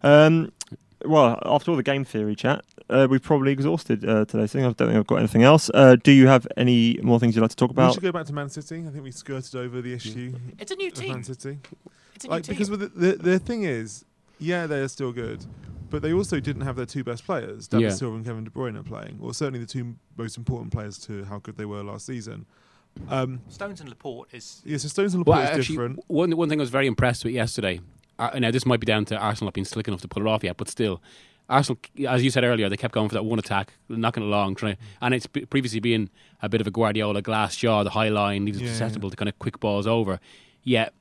Um, 0.02 0.52
well, 1.04 1.38
after 1.44 1.70
all 1.70 1.76
the 1.76 1.82
game 1.82 2.04
theory 2.04 2.34
chat, 2.34 2.64
uh, 2.90 3.06
we've 3.10 3.22
probably 3.22 3.52
exhausted 3.52 4.04
uh, 4.08 4.24
today's 4.24 4.52
thing. 4.52 4.62
I 4.62 4.66
don't 4.72 4.76
think 4.88 4.92
I've 4.98 5.06
got 5.06 5.16
anything 5.16 5.42
else. 5.42 5.70
Uh, 5.72 5.96
do 5.96 6.12
you 6.12 6.26
have 6.26 6.46
any 6.56 6.98
more 7.02 7.18
things 7.20 7.34
you'd 7.34 7.42
like 7.42 7.50
to 7.50 7.56
talk 7.56 7.70
about? 7.70 7.88
we 7.88 7.94
should 7.94 8.02
go 8.02 8.12
back 8.12 8.26
to 8.26 8.32
Man 8.32 8.48
City. 8.48 8.84
I 8.86 8.90
think 8.90 9.04
we 9.04 9.10
skirted 9.10 9.54
over 9.56 9.80
the 9.82 9.92
issue 9.92 10.34
It's 10.58 10.72
a 10.72 10.76
new 10.76 10.88
of 10.88 10.98
Man 10.98 11.06
team. 11.06 11.22
City. 11.22 11.58
It's 12.14 12.24
a 12.24 12.28
like 12.28 12.42
new 12.42 12.42
team. 12.42 12.54
because 12.54 12.70
with 12.70 12.80
the, 12.80 12.88
the 13.12 13.16
the 13.16 13.38
thing 13.38 13.64
is, 13.64 14.04
yeah, 14.38 14.66
they're 14.66 14.88
still 14.88 15.12
good, 15.12 15.44
but 15.90 16.02
they 16.02 16.12
also 16.12 16.40
didn't 16.40 16.62
have 16.62 16.76
their 16.76 16.86
two 16.86 17.04
best 17.04 17.24
players, 17.24 17.68
David 17.68 17.84
Yeah. 17.84 17.90
Silva 17.90 18.16
and 18.16 18.24
Kevin 18.24 18.44
De 18.44 18.50
Bruyne, 18.50 18.78
are 18.78 18.82
playing, 18.82 19.18
or 19.20 19.32
certainly 19.34 19.60
the 19.60 19.66
two 19.66 19.94
most 20.16 20.36
important 20.36 20.72
players 20.72 20.98
to 21.06 21.24
how 21.24 21.38
good 21.38 21.56
they 21.56 21.64
were 21.64 21.82
last 21.82 22.06
season. 22.06 22.46
Um, 23.08 23.40
Stones 23.48 23.80
and 23.80 23.88
Laporte 23.88 24.28
is 24.32 24.62
yeah, 24.64 24.76
so 24.76 24.86
Stones 24.88 25.14
and 25.14 25.22
Laporte 25.22 25.36
Well, 25.38 25.44
is 25.52 25.58
actually, 25.58 25.74
different. 25.74 26.04
one 26.06 26.36
one 26.36 26.48
thing 26.48 26.60
I 26.60 26.62
was 26.62 26.70
very 26.70 26.86
impressed 26.86 27.24
with 27.24 27.34
yesterday. 27.34 27.80
Uh, 28.18 28.38
now 28.38 28.50
this 28.50 28.64
might 28.66 28.80
be 28.80 28.86
down 28.86 29.04
to 29.06 29.16
Arsenal 29.16 29.46
not 29.46 29.54
being 29.54 29.64
slick 29.64 29.88
enough 29.88 30.00
to 30.02 30.08
pull 30.08 30.26
it 30.26 30.28
off 30.28 30.44
yet, 30.44 30.56
but 30.56 30.68
still, 30.68 31.02
Arsenal, 31.48 31.78
as 32.08 32.22
you 32.24 32.30
said 32.30 32.44
earlier, 32.44 32.68
they 32.68 32.76
kept 32.76 32.94
going 32.94 33.08
for 33.08 33.14
that 33.14 33.24
one 33.24 33.38
attack, 33.38 33.74
knocking 33.88 34.22
it 34.22 34.26
along, 34.26 34.54
trying, 34.54 34.76
and 35.02 35.12
it's 35.14 35.26
previously 35.26 35.80
been 35.80 36.08
a 36.40 36.48
bit 36.48 36.60
of 36.60 36.66
a 36.66 36.70
Guardiola 36.70 37.22
glass 37.22 37.56
jaw, 37.56 37.82
the 37.82 37.90
high 37.90 38.08
line, 38.08 38.44
leaves 38.44 38.60
it 38.60 38.64
Yeah, 38.64 38.70
susceptible 38.70 39.10
to 39.10 39.16
kind 39.16 39.28
of 39.28 39.38
quick 39.38 39.60
balls 39.60 39.86
over. 39.86 40.20
Yet, 40.62 40.94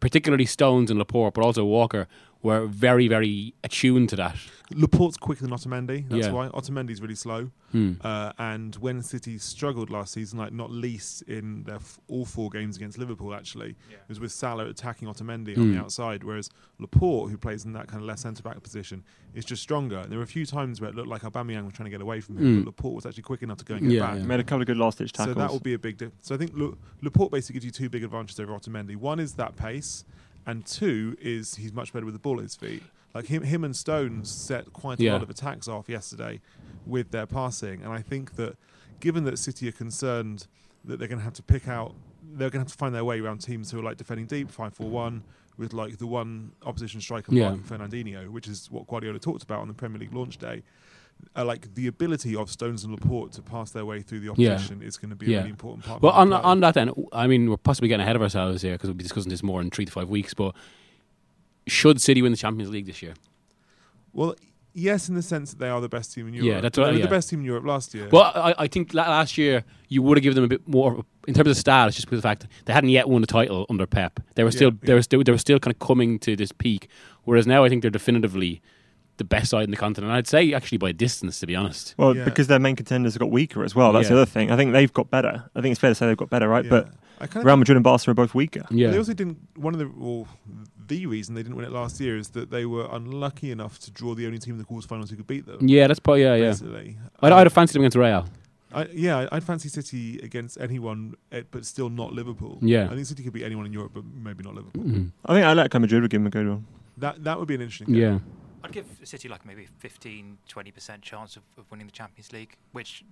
particularly 0.00 0.46
Stones 0.46 0.90
and 0.90 0.98
Laporte, 0.98 1.34
but 1.34 1.42
also 1.44 1.64
Walker, 1.64 2.08
were 2.42 2.66
very, 2.66 3.08
very 3.08 3.52
attuned 3.64 4.08
to 4.10 4.16
that. 4.16 4.36
Laporte's 4.74 5.16
quicker 5.16 5.42
than 5.42 5.50
Otamendi. 5.50 6.08
That's 6.08 6.26
Yeah. 6.26 6.32
why 6.32 6.48
Otamendi's 6.48 7.00
really 7.00 7.14
slow. 7.16 7.50
Hmm. 7.72 7.94
Uh, 8.02 8.32
and 8.38 8.76
when 8.76 9.02
City 9.02 9.38
struggled 9.38 9.90
last 9.90 10.12
season, 10.12 10.38
like 10.38 10.52
not 10.52 10.70
least 10.70 11.22
in 11.22 11.64
their 11.64 11.76
f- 11.76 11.98
all 12.06 12.24
four 12.26 12.48
games 12.50 12.76
against 12.76 12.96
Liverpool, 12.98 13.34
actually, 13.34 13.76
Yeah. 13.90 13.96
it 13.96 14.08
was 14.08 14.20
with 14.20 14.30
Salah 14.30 14.66
attacking 14.68 15.08
Otamendi 15.08 15.56
on 15.58 15.72
the 15.72 15.78
Mm. 15.78 15.80
outside, 15.80 16.22
whereas 16.22 16.48
Laporte, 16.78 17.30
who 17.30 17.38
plays 17.38 17.64
in 17.64 17.72
that 17.72 17.88
kind 17.88 18.02
of 18.02 18.06
less 18.06 18.20
centre 18.20 18.42
back 18.42 18.62
position, 18.62 19.02
is 19.34 19.44
just 19.44 19.62
stronger. 19.62 19.98
And 19.98 20.12
there 20.12 20.18
were 20.18 20.24
a 20.24 20.26
few 20.28 20.46
times 20.46 20.80
where 20.80 20.90
it 20.90 20.96
looked 20.96 21.08
like 21.08 21.22
Aubameyang 21.22 21.64
was 21.64 21.72
trying 21.72 21.86
to 21.86 21.90
get 21.90 22.00
away 22.02 22.20
from 22.20 22.36
him, 22.36 22.44
Mm. 22.44 22.58
but 22.60 22.66
Laporte 22.66 22.94
was 22.94 23.06
actually 23.06 23.22
quick 23.24 23.42
enough 23.42 23.58
to 23.58 23.64
go 23.64 23.74
and 23.74 23.84
get 23.88 23.92
Yeah, 23.96 24.06
back. 24.06 24.18
yeah. 24.18 24.24
Made 24.26 24.40
a 24.40 24.44
couple 24.44 24.60
of 24.62 24.66
good 24.66 24.76
last 24.76 24.98
ditch 24.98 25.12
tackles. 25.12 25.34
So 25.34 25.40
that 25.40 25.50
will 25.50 25.60
be 25.60 25.74
a 25.74 25.78
big 25.78 25.96
difference. 25.96 26.26
So 26.26 26.34
I 26.34 26.38
think 26.38 26.52
La- 26.54 26.74
Laporte 27.02 27.32
basically 27.32 27.54
gives 27.54 27.64
you 27.64 27.70
two 27.72 27.88
big 27.88 28.04
advantages 28.04 28.38
over 28.38 28.52
Otamendi. 28.52 28.96
One 28.96 29.18
is 29.18 29.32
that 29.34 29.56
pace, 29.56 30.04
and 30.48 30.64
two 30.66 31.16
is 31.20 31.54
he's 31.56 31.72
much 31.72 31.92
better 31.92 32.04
with 32.06 32.14
the 32.14 32.18
ball 32.20 32.38
at 32.38 32.42
his 32.42 32.56
feet. 32.56 32.82
Like 33.14 33.26
him, 33.26 33.42
him 33.42 33.62
and 33.64 33.76
Stones 33.76 34.30
set 34.30 34.72
quite 34.72 34.98
a 34.98 35.04
Yeah. 35.04 35.12
lot 35.12 35.22
of 35.22 35.30
attacks 35.30 35.68
off 35.68 35.88
yesterday 35.88 36.40
with 36.86 37.10
their 37.10 37.26
passing, 37.26 37.82
and 37.82 37.92
I 37.92 38.00
think 38.02 38.34
that 38.36 38.56
given 39.00 39.24
that 39.24 39.38
City 39.38 39.68
are 39.68 39.72
concerned 39.72 40.46
that 40.84 40.98
they're 40.98 41.08
going 41.08 41.18
to 41.18 41.24
have 41.24 41.34
to 41.34 41.42
pick 41.42 41.68
out, 41.68 41.94
they're 42.32 42.50
going 42.50 42.64
to 42.64 42.68
have 42.68 42.72
to 42.72 42.78
find 42.78 42.94
their 42.94 43.04
way 43.04 43.20
around 43.20 43.38
teams 43.38 43.70
who 43.70 43.78
are 43.78 43.82
like 43.82 43.96
defending 43.98 44.26
deep, 44.26 44.50
five 44.50 44.72
four 44.74 44.88
one, 44.90 45.22
with 45.58 45.72
like 45.72 45.98
the 45.98 46.06
one 46.06 46.52
opposition 46.64 47.00
striker 47.00 47.32
Yeah. 47.34 47.50
like 47.50 47.60
Fernandinho, 47.60 48.28
which 48.28 48.46
is 48.48 48.70
what 48.70 48.86
Guardiola 48.86 49.18
talked 49.18 49.42
about 49.42 49.60
on 49.60 49.68
the 49.68 49.74
Premier 49.74 49.98
League 49.98 50.14
launch 50.14 50.38
day. 50.38 50.62
Uh, 51.36 51.44
like 51.44 51.72
the 51.74 51.86
ability 51.86 52.34
of 52.34 52.50
Stones 52.50 52.82
and 52.82 52.92
Laporte 52.92 53.32
to 53.32 53.42
pass 53.42 53.70
their 53.70 53.84
way 53.84 54.02
through 54.02 54.20
the 54.20 54.32
Yeah. 54.36 54.52
opposition 54.54 54.82
is 54.82 54.96
going 54.96 55.10
to 55.10 55.16
be 55.16 55.34
a 55.34 55.38
really 55.38 55.50
important 55.50 55.84
part. 55.84 56.02
Well, 56.02 56.12
on 56.12 56.32
on 56.32 56.60
that 56.60 56.74
then, 56.74 56.90
I 57.12 57.26
mean, 57.28 57.48
we're 57.48 57.56
possibly 57.56 57.88
getting 57.88 58.02
ahead 58.02 58.16
of 58.16 58.22
ourselves 58.22 58.62
here 58.62 58.72
because 58.72 58.88
we'll 58.88 58.94
be 58.96 59.04
discussing 59.04 59.30
this 59.30 59.42
more 59.42 59.60
in 59.60 59.70
three 59.70 59.84
to 59.84 59.92
five 59.92 60.08
weeks. 60.08 60.34
But 60.34 60.54
should 61.68 62.00
City 62.00 62.22
win 62.22 62.32
the 62.32 62.38
Champions 62.38 62.70
League 62.70 62.86
this 62.86 63.02
year? 63.02 63.14
Well, 64.12 64.34
yes, 64.74 65.08
in 65.08 65.14
the 65.14 65.22
sense 65.22 65.50
that 65.50 65.58
they 65.58 65.68
are 65.68 65.80
the 65.80 65.88
best 65.88 66.12
team 66.14 66.28
in 66.28 66.34
Europe. 66.34 66.48
Yeah, 66.48 66.60
that's 66.60 66.78
right. 66.78 66.86
They 66.86 66.92
were 66.92 66.98
yeah. 66.98 67.04
the 67.04 67.10
best 67.10 67.30
team 67.30 67.40
in 67.40 67.44
Europe 67.44 67.66
last 67.66 67.94
year. 67.94 68.08
Well, 68.10 68.32
I, 68.34 68.54
I 68.58 68.66
think 68.66 68.94
last 68.94 69.38
year 69.38 69.64
you 69.88 70.02
would 70.02 70.16
have 70.18 70.22
given 70.22 70.36
them 70.36 70.44
a 70.44 70.48
bit 70.48 70.66
more 70.66 71.04
in 71.26 71.34
terms 71.34 71.50
of 71.50 71.56
style. 71.56 71.88
Just 71.90 72.06
because 72.06 72.18
of 72.18 72.22
the 72.22 72.28
fact 72.28 72.46
they 72.64 72.72
hadn't 72.72 72.90
yet 72.90 73.08
won 73.08 73.20
the 73.20 73.26
title 73.26 73.66
under 73.70 73.86
Pep. 73.86 74.20
They 74.34 74.42
were 74.42 74.48
Yeah, 74.50 74.56
still 74.56 74.72
they 74.82 74.94
were 74.94 75.02
still 75.02 75.22
they 75.22 75.32
were 75.32 75.38
still 75.38 75.58
kind 75.58 75.72
of 75.74 75.78
coming 75.78 76.18
to 76.20 76.34
this 76.34 76.52
peak. 76.52 76.88
Whereas 77.24 77.46
now 77.46 77.64
I 77.64 77.68
think 77.68 77.82
they're 77.82 77.90
definitively 77.90 78.60
the 79.18 79.24
best 79.24 79.50
side 79.50 79.64
in 79.64 79.70
the 79.70 79.76
continent. 79.76 80.12
I'd 80.12 80.26
say 80.26 80.52
actually 80.52 80.78
by 80.78 80.92
distance, 80.92 81.38
to 81.40 81.46
be 81.46 81.54
honest. 81.54 81.94
well, 81.98 82.16
Yeah. 82.16 82.24
because 82.24 82.46
their 82.46 82.58
main 82.58 82.74
contenders 82.76 83.14
have 83.14 83.20
got 83.20 83.30
weaker 83.30 83.62
as 83.64 83.74
well. 83.74 83.92
That's 83.92 84.08
Yeah. 84.08 84.16
the 84.16 84.22
other 84.22 84.30
thing. 84.30 84.50
I 84.50 84.56
think 84.56 84.72
they've 84.72 84.92
got 84.92 85.10
better. 85.10 85.44
I 85.54 85.60
think 85.60 85.72
it's 85.72 85.80
fair 85.80 85.90
to 85.90 85.94
say 85.94 86.06
they've 86.06 86.16
got 86.16 86.30
better, 86.30 86.48
right? 86.48 86.64
Yeah. 86.64 86.70
But 86.70 86.92
I 87.20 87.26
kind 87.26 87.44
Real 87.44 87.56
Madrid 87.56 87.76
and 87.76 87.84
Barca 87.84 88.10
are 88.10 88.14
both 88.14 88.34
weaker. 88.34 88.64
Yeah, 88.70 88.90
They 88.90 88.98
also 88.98 89.12
didn't. 89.12 89.38
One 89.56 89.74
of 89.74 89.80
the 89.80 89.88
well, 89.94 90.26
the 90.86 91.04
reason 91.06 91.34
they 91.34 91.42
didn't 91.42 91.56
win 91.56 91.66
it 91.66 91.72
last 91.72 92.00
year 92.00 92.16
is 92.16 92.28
that 92.30 92.50
they 92.50 92.64
were 92.64 92.88
unlucky 92.90 93.50
enough 93.50 93.78
to 93.80 93.90
draw 93.90 94.14
the 94.14 94.24
only 94.26 94.38
team 94.38 94.54
in 94.54 94.58
the 94.58 94.64
quarterfinals 94.64 95.10
who 95.10 95.16
could 95.16 95.26
beat 95.26 95.44
them. 95.46 95.58
yeah, 95.60 95.86
that's 95.86 96.00
probably 96.00 96.22
yeah, 96.22 96.34
yeah. 96.36 96.54
I'd, 97.20 97.32
Um, 97.32 97.38
I'd 97.38 97.46
have 97.46 97.52
fancied 97.52 97.74
them 97.74 97.82
against 97.82 97.96
Real. 97.96 98.26
I, 98.72 98.86
yeah, 98.94 99.16
I- 99.32 99.36
I'd 99.36 99.44
fancy 99.44 99.68
City 99.70 100.18
against 100.22 100.58
anyone, 100.60 101.14
eh, 101.32 101.40
but 101.50 101.64
still 101.64 101.88
not 101.88 102.12
Liverpool. 102.12 102.58
Yeah. 102.60 102.84
I 102.90 102.94
think 102.94 103.06
City 103.06 103.22
could 103.22 103.32
beat 103.32 103.44
anyone 103.44 103.64
in 103.66 103.72
Europe, 103.72 103.92
but 103.94 104.04
maybe 104.04 104.44
not 104.44 104.54
Liverpool. 104.54 104.84
Mhm. 104.84 105.10
I 105.24 105.32
think 105.32 105.44
Atletico 105.46 105.80
Madrid 105.80 106.02
would 106.02 106.10
give 106.10 106.20
them 106.20 106.26
a 106.26 106.30
good 106.30 106.46
one. 106.48 106.64
That 106.98 107.24
that 107.24 107.38
would 107.38 107.48
be 107.48 107.54
an 107.54 107.62
interesting. 107.62 107.86
Game. 107.94 107.96
Yeah, 107.96 108.18
I'd 108.64 108.72
give 108.72 108.86
City 109.04 109.28
like 109.28 109.46
maybe 109.46 109.68
15, 109.78 110.38
20% 110.48 111.02
chance 111.02 111.36
of, 111.36 111.42
of 111.56 111.70
winning 111.70 111.86
the 111.86 111.92
Champions 111.92 112.32
League, 112.32 112.56
which 112.72 113.04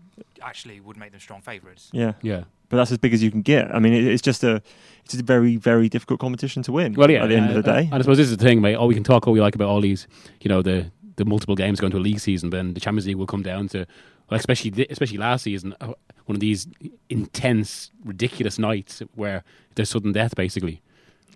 actually 0.43 0.81
would 0.81 0.97
make 0.97 1.13
them 1.13 1.21
strong 1.21 1.41
favourites. 1.41 1.91
Yeah, 1.93 2.15
yeah. 2.23 2.45
but 2.69 2.79
that's 2.79 2.91
as 2.91 2.99
big 2.99 3.15
as 3.15 3.23
you 3.23 3.31
can 3.31 3.43
get. 3.43 3.75
I 3.75 3.79
mean, 3.79 3.93
it, 3.93 4.05
it's 4.05 4.23
just 4.23 4.43
a 4.43 4.63
it's 5.05 5.15
a 5.15 5.23
very 5.23 5.57
very 5.57 5.89
difficult 5.89 6.21
competition 6.21 6.63
to 6.65 6.73
win. 6.73 6.95
Well, 6.95 7.11
yeah. 7.11 7.23
at 7.23 7.29
the 7.29 7.37
end 7.37 7.47
uh, 7.47 7.49
of 7.51 7.65
the 7.65 7.71
day. 7.71 7.81
and 7.85 7.95
I 7.95 7.99
suppose 8.01 8.19
this 8.19 8.29
is 8.29 8.37
the 8.37 8.45
thing, 8.45 8.61
mate. 8.61 8.75
Oh, 8.75 8.87
we 8.87 8.95
can 8.95 9.05
talk 9.05 9.27
all 9.27 9.33
we 9.33 9.41
like 9.41 9.55
about 9.55 9.69
all 9.69 9.81
these, 9.81 10.07
you 10.41 10.49
know, 10.49 10.63
the 10.63 10.91
the 11.17 11.25
multiple 11.25 11.55
games 11.55 11.81
going 11.81 11.93
to 11.93 11.99
a 11.99 12.01
league 12.01 12.21
season, 12.21 12.51
but 12.51 12.59
then 12.59 12.75
the 12.75 12.81
Champions 12.81 13.07
League 13.07 13.17
will 13.17 13.27
come 13.27 13.43
down 13.43 13.69
to, 13.69 13.87
well, 14.31 14.39
especially 14.39 14.71
thi- 14.71 14.87
especially 14.91 15.19
last 15.19 15.45
season, 15.45 15.75
uh, 15.81 15.93
one 16.27 16.37
of 16.37 16.41
these 16.41 16.67
intense, 17.09 17.91
ridiculous 18.05 18.59
nights 18.59 19.03
where 19.15 19.43
there's 19.75 19.89
sudden 19.89 20.13
death, 20.13 20.37
basically. 20.37 20.83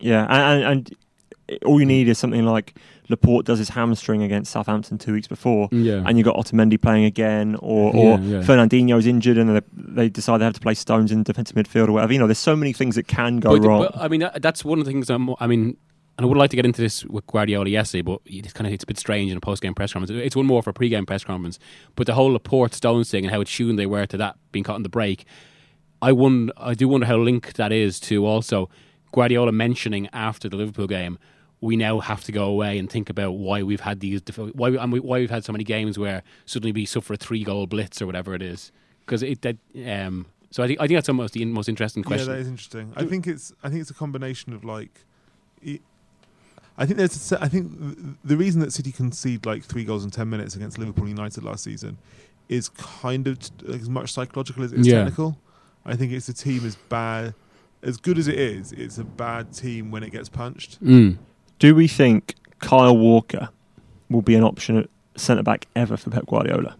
Yeah, 0.01 0.27
and, 0.29 0.65
and, 0.65 0.65
and 0.65 0.97
all 1.65 1.81
you 1.81 1.87
mm. 1.87 1.89
need 1.89 2.09
is 2.09 2.19
something 2.19 2.45
like 2.45 2.77
Laporte 3.09 3.45
does 3.47 3.59
his 3.59 3.71
hamstring 3.71 4.23
against 4.23 4.53
Southampton 4.53 4.99
two 4.99 5.13
weeks 5.13 5.27
before, 5.27 5.69
Yeah. 5.73 6.03
and 6.07 6.17
you 6.17 6.25
got 6.25 6.37
Otamendi 6.37 6.81
playing 6.81 7.05
again, 7.05 7.57
or, 7.61 7.93
Yeah, 7.95 8.01
or 8.01 8.21
yeah. 8.21 8.43
Fernandinho's 8.43 9.07
injured 9.07 9.39
and 9.39 9.57
they, 9.57 9.61
they 9.73 10.09
decide 10.09 10.39
they 10.39 10.45
have 10.45 10.55
to 10.55 10.61
play 10.61 10.75
Stones 10.75 11.11
in 11.11 11.23
defensive 11.23 11.57
midfield 11.57 11.89
or 11.89 11.93
whatever. 11.93 12.13
You 12.13 12.19
know, 12.19 12.27
there's 12.27 12.39
so 12.39 12.57
many 12.57 12.73
things 12.73 12.95
that 12.95 13.09
can 13.09 13.39
go 13.39 13.59
but, 13.59 13.67
wrong. 13.67 13.89
but, 13.93 13.97
I 13.97 14.09
mean, 14.09 14.29
that's 14.41 14.65
one 14.65 14.79
of 14.79 14.85
the 14.85 14.91
things. 14.91 15.11
I'm, 15.11 15.35
I 15.41 15.47
mean, 15.47 15.77
and 16.21 16.27
I 16.27 16.29
would 16.29 16.37
like 16.37 16.51
to 16.51 16.57
get 16.57 16.67
into 16.67 16.83
this 16.83 17.03
with 17.07 17.27
Guardiola 17.27 17.69
yesterday, 17.69 18.03
but 18.03 18.21
it's 18.27 18.53
kind 18.53 18.67
of 18.67 18.75
it's 18.75 18.85
a 18.85 18.87
bit 18.87 18.99
strange 18.99 19.31
in 19.31 19.39
a 19.39 19.41
post 19.41 19.63
game 19.63 19.75
press 19.75 19.95
conference. 19.95 20.11
It's 20.23 20.37
one 20.37 20.45
more 20.45 20.63
for 20.63 20.69
a 20.69 20.75
pre 20.75 20.91
game 20.91 21.07
press 21.07 21.25
conference. 21.25 21.59
But 21.97 22.07
the 22.07 22.13
whole 22.13 22.33
Laporte 22.33 22.75
Stones 22.75 23.11
thing 23.11 23.25
and 23.25 23.33
how 23.33 23.41
attuned 23.41 23.79
they 23.79 23.87
were 23.87 24.05
to 24.05 24.19
that 24.19 24.37
being 24.53 24.63
caught 24.63 24.77
in 24.77 24.83
the 24.83 24.91
break, 24.91 25.25
I 26.03 26.13
wonder, 26.13 26.53
I 26.59 26.75
do 26.75 26.89
wonder 26.89 27.07
how 27.07 27.17
linked 27.17 27.57
that 27.57 27.73
is 27.73 27.99
to 28.01 28.27
also 28.27 28.69
Guardiola 29.13 29.53
mentioning 29.53 30.09
after 30.13 30.49
the 30.49 30.57
Liverpool 30.57 30.87
game 30.87 31.19
we 31.61 31.77
now 31.77 32.01
have 32.01 32.25
to 32.25 32.33
go 32.33 32.45
away 32.45 32.79
and 32.79 32.89
think 32.91 33.11
about 33.11 33.33
why 33.33 33.63
we've 33.63 33.81
had 33.81 34.01
these 34.01 34.23
why 34.37 34.71
we, 34.71 34.79
and 34.79 34.93
we, 34.93 35.01
why 35.01 35.19
we've 35.19 35.31
had 35.31 35.45
so 35.45 35.53
many 35.53 35.65
games 35.65 35.99
where 35.99 36.23
suddenly 36.47 36.73
we 36.73 36.87
suffer 36.87 37.13
a 37.13 37.17
three 37.17 37.45
goal 37.45 37.67
blitz 37.67 38.01
or 38.01 38.07
whatever 38.07 38.35
it 38.35 38.43
is 38.43 38.73
because 39.05 39.23
it 39.23 39.43
that 39.43 39.57
um 39.87 40.27
so 40.51 40.63
I 40.63 40.67
think 40.67 40.81
I 40.81 40.87
think 40.87 40.97
that's 40.97 41.09
almost 41.09 41.35
the 41.35 41.45
most 41.45 41.69
interesting 41.69 42.03
question. 42.03 42.29
Yeah, 42.29 42.35
that 42.35 42.41
is 42.41 42.49
interesting. 42.49 42.93
I 42.97 43.05
think 43.05 43.27
it's 43.27 43.53
I 43.63 43.69
think 43.69 43.81
it's 43.83 43.91
a 43.91 43.95
combination 43.95 44.53
of 44.53 44.65
like. 44.65 45.05
It, 45.63 45.81
I 46.77 46.87
think 46.87 46.97
there's. 46.97 47.31
A, 47.33 47.41
I 47.43 47.49
think 47.49 47.71
the 48.25 48.37
reason 48.37 48.61
that 48.63 48.73
City 48.73 48.91
conceded 48.91 49.47
like 49.47 49.63
three 49.65 49.85
goals 49.85 50.03
in 50.03 50.11
ten 50.11 50.29
minutes 50.29 50.57
against 50.57 50.77
Liverpool 50.79 51.09
United 51.09 51.45
last 51.45 51.63
season 51.63 51.99
is 52.49 52.69
kind 52.71 53.29
of 53.29 53.39
as 53.69 53.89
much 53.89 54.13
psychological 54.13 54.65
as 54.65 54.73
it 54.73 54.81
is 54.81 54.87
Yeah. 54.89 55.05
technical. 55.05 55.39
I 55.85 55.95
think 55.95 56.11
it's 56.13 56.29
a 56.29 56.33
team 56.33 56.67
as 56.67 56.75
bad, 56.89 57.35
as 57.83 57.97
good 57.97 58.19
as 58.19 58.27
it 58.27 58.39
is. 58.39 58.73
It's 58.73 58.99
a 58.99 59.05
bad 59.05 59.53
team 59.53 59.93
when 59.93 60.03
it 60.03 60.11
gets 60.11 60.29
punched. 60.29 60.83
Mm. 60.83 61.19
Do 61.61 61.75
we 61.75 61.87
think 61.89 62.35
Kyle 62.59 62.97
Walker 62.97 63.51
will 64.09 64.23
be 64.23 64.35
an 64.35 64.43
option 64.43 64.77
at 64.79 64.89
centre 65.17 65.43
back 65.43 65.67
ever 65.77 65.97
for 65.97 66.11
Pep 66.11 66.27
Guardiola? 66.27 66.75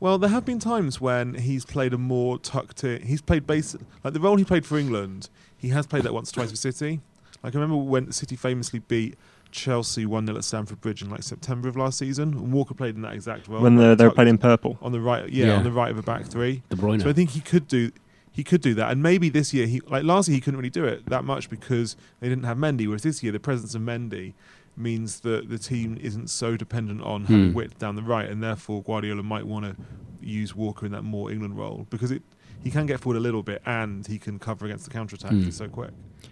Well, 0.00 0.18
there 0.18 0.28
have 0.28 0.44
been 0.44 0.58
times 0.58 1.00
when 1.00 1.34
he's 1.34 1.64
played 1.64 1.94
a 1.94 1.98
more 1.98 2.38
tucked 2.38 2.84
in. 2.84 3.02
He's 3.02 3.22
played 3.22 3.46
basic 3.46 3.80
like 4.02 4.12
the 4.12 4.20
role 4.20 4.36
he 4.36 4.44
played 4.44 4.66
for 4.66 4.76
England. 4.76 5.30
He 5.56 5.68
has 5.68 5.86
played 5.86 6.02
that 6.02 6.12
once 6.12 6.30
or 6.30 6.34
twice 6.34 6.50
for 6.50 6.56
City. 6.56 7.00
Like 7.42 7.54
I 7.54 7.58
remember 7.58 7.76
when 7.82 8.10
City 8.12 8.36
famously 8.36 8.80
beat 8.80 9.16
Chelsea 9.52 10.04
one 10.04 10.26
0 10.26 10.36
at 10.36 10.44
Stamford 10.44 10.80
Bridge 10.80 11.00
in 11.00 11.10
like 11.10 11.22
September 11.22 11.68
of 11.68 11.76
last 11.76 11.96
season, 11.98 12.30
and 12.34 12.52
Walker 12.52 12.74
played 12.74 12.96
in 12.96 13.02
that 13.02 13.14
exact 13.14 13.46
role. 13.46 13.62
when 13.62 13.76
like, 13.76 13.90
they 13.90 13.94
they 13.94 14.04
were 14.08 14.14
playing 14.14 14.30
in 14.30 14.38
purple. 14.38 14.76
on 14.82 14.90
the 14.90 15.00
right, 15.00 15.28
yeah, 15.30 15.46
Yeah. 15.46 15.56
on 15.56 15.62
the 15.64 15.70
right 15.70 15.92
of 15.92 15.96
a 15.96 16.02
back 16.02 16.26
three. 16.26 16.62
De 16.70 16.76
Bruyne. 16.76 17.00
So 17.00 17.08
I 17.08 17.12
think 17.12 17.30
he 17.30 17.40
could 17.40 17.68
do 17.68 17.92
he 18.34 18.42
could 18.44 18.60
do 18.60 18.74
that, 18.74 18.90
and 18.90 19.02
maybe 19.02 19.28
this 19.28 19.54
year 19.54 19.66
he 19.66 19.80
like 19.86 20.02
last 20.04 20.28
year 20.28 20.34
he 20.34 20.40
couldn't 20.40 20.58
really 20.58 20.70
do 20.70 20.84
it 20.84 21.06
that 21.06 21.24
much 21.24 21.48
because 21.48 21.96
they 22.20 22.28
didn't 22.28 22.44
have 22.44 22.58
Mendy. 22.58 22.86
Whereas 22.86 23.02
this 23.04 23.22
year 23.22 23.32
the 23.32 23.38
presence 23.40 23.74
of 23.74 23.82
Mendy 23.82 24.34
means 24.76 25.20
that 25.20 25.48
the 25.48 25.58
team 25.58 25.96
isn't 26.02 26.28
so 26.28 26.56
dependent 26.56 27.00
on 27.02 27.26
having 27.26 27.50
Hmm. 27.50 27.54
width 27.54 27.78
down 27.78 27.94
the 27.94 28.02
right, 28.02 28.28
and 28.28 28.42
therefore 28.42 28.82
Guardiola 28.82 29.22
might 29.22 29.46
want 29.46 29.64
to 29.66 29.76
use 30.20 30.54
Walker 30.56 30.84
in 30.86 30.92
that 30.92 31.02
more 31.02 31.30
England 31.30 31.56
role 31.56 31.86
because 31.90 32.10
it 32.10 32.22
he 32.64 32.70
can 32.70 32.86
get 32.86 32.98
forward 32.98 33.18
a 33.18 33.20
little 33.20 33.42
bit 33.42 33.60
and 33.66 34.06
he 34.06 34.18
can 34.18 34.38
cover 34.38 34.64
against 34.64 34.84
the 34.86 34.90
counter 34.90 35.14
attack. 35.16 35.30
Hmm. 35.32 35.42
He's 35.42 35.56
so 35.56 35.68
quick. 35.68 35.90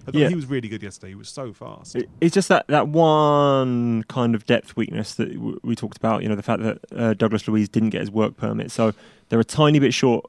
I 0.09 0.11
thought 0.11 0.15
Yeah. 0.15 0.29
he 0.31 0.35
was 0.35 0.47
really 0.47 0.67
good 0.67 0.83
yesterday. 0.83 1.11
He 1.11 1.15
was 1.15 1.29
so 1.29 1.53
fast. 1.53 1.95
It- 1.95 2.09
It's 2.23 2.33
just 2.35 2.49
that, 2.49 2.67
that 2.69 2.89
one 2.89 4.03
kind 4.05 4.35
of 4.35 4.47
depth 4.47 4.75
weakness 4.75 5.15
that 5.17 5.35
w- 5.35 5.61
we 5.63 5.77
talked 5.77 5.99
about. 5.99 6.23
You 6.23 6.31
know, 6.31 6.35
the 6.35 6.43
fact 6.43 6.63
that 6.63 6.79
uh, 6.97 7.13
Douglas 7.15 7.47
Luiz 7.47 7.69
didn't 7.69 7.91
get 7.91 8.01
his 8.01 8.11
work 8.11 8.37
permit, 8.39 8.71
so 8.71 8.95
they're 9.29 9.41
a 9.41 9.45
tiny 9.45 9.79
bit 9.79 9.93
short 9.93 10.25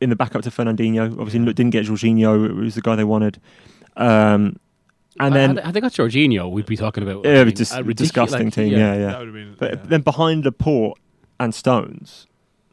in 0.00 0.10
the 0.10 0.16
backup 0.16 0.42
to 0.42 0.50
Fernandinho. 0.50 1.12
Obviously, 1.18 1.40
Yeah. 1.40 1.46
didn't 1.52 1.70
get 1.70 1.86
Jorginho, 1.86 2.48
who 2.48 2.54
was 2.56 2.74
the 2.74 2.80
guy 2.80 2.94
they 2.96 3.04
wanted. 3.04 3.40
Um, 3.96 4.58
and 5.20 5.34
I- 5.34 5.38
then 5.38 5.58
I, 5.58 5.68
I 5.68 5.72
think 5.72 5.82
that's 5.82 5.96
Jorginho. 5.96 6.50
We'd 6.50 6.66
be 6.66 6.76
talking 6.76 7.02
about. 7.02 7.24
Yeah, 7.24 7.40
I 7.40 7.44
mean, 7.44 7.54
just 7.54 7.74
a 7.76 7.82
disgusting 7.94 8.44
like, 8.46 8.54
team, 8.54 8.72
yeah, 8.72 8.94
yeah. 8.94 9.06
That 9.06 9.18
would 9.18 9.26
have 9.28 9.34
been. 9.34 9.56
but 9.58 9.70
yeah. 9.72 9.80
then 9.84 10.00
behind 10.02 10.44
Laporte 10.44 10.98
and 11.40 11.52
Stones, 11.54 12.26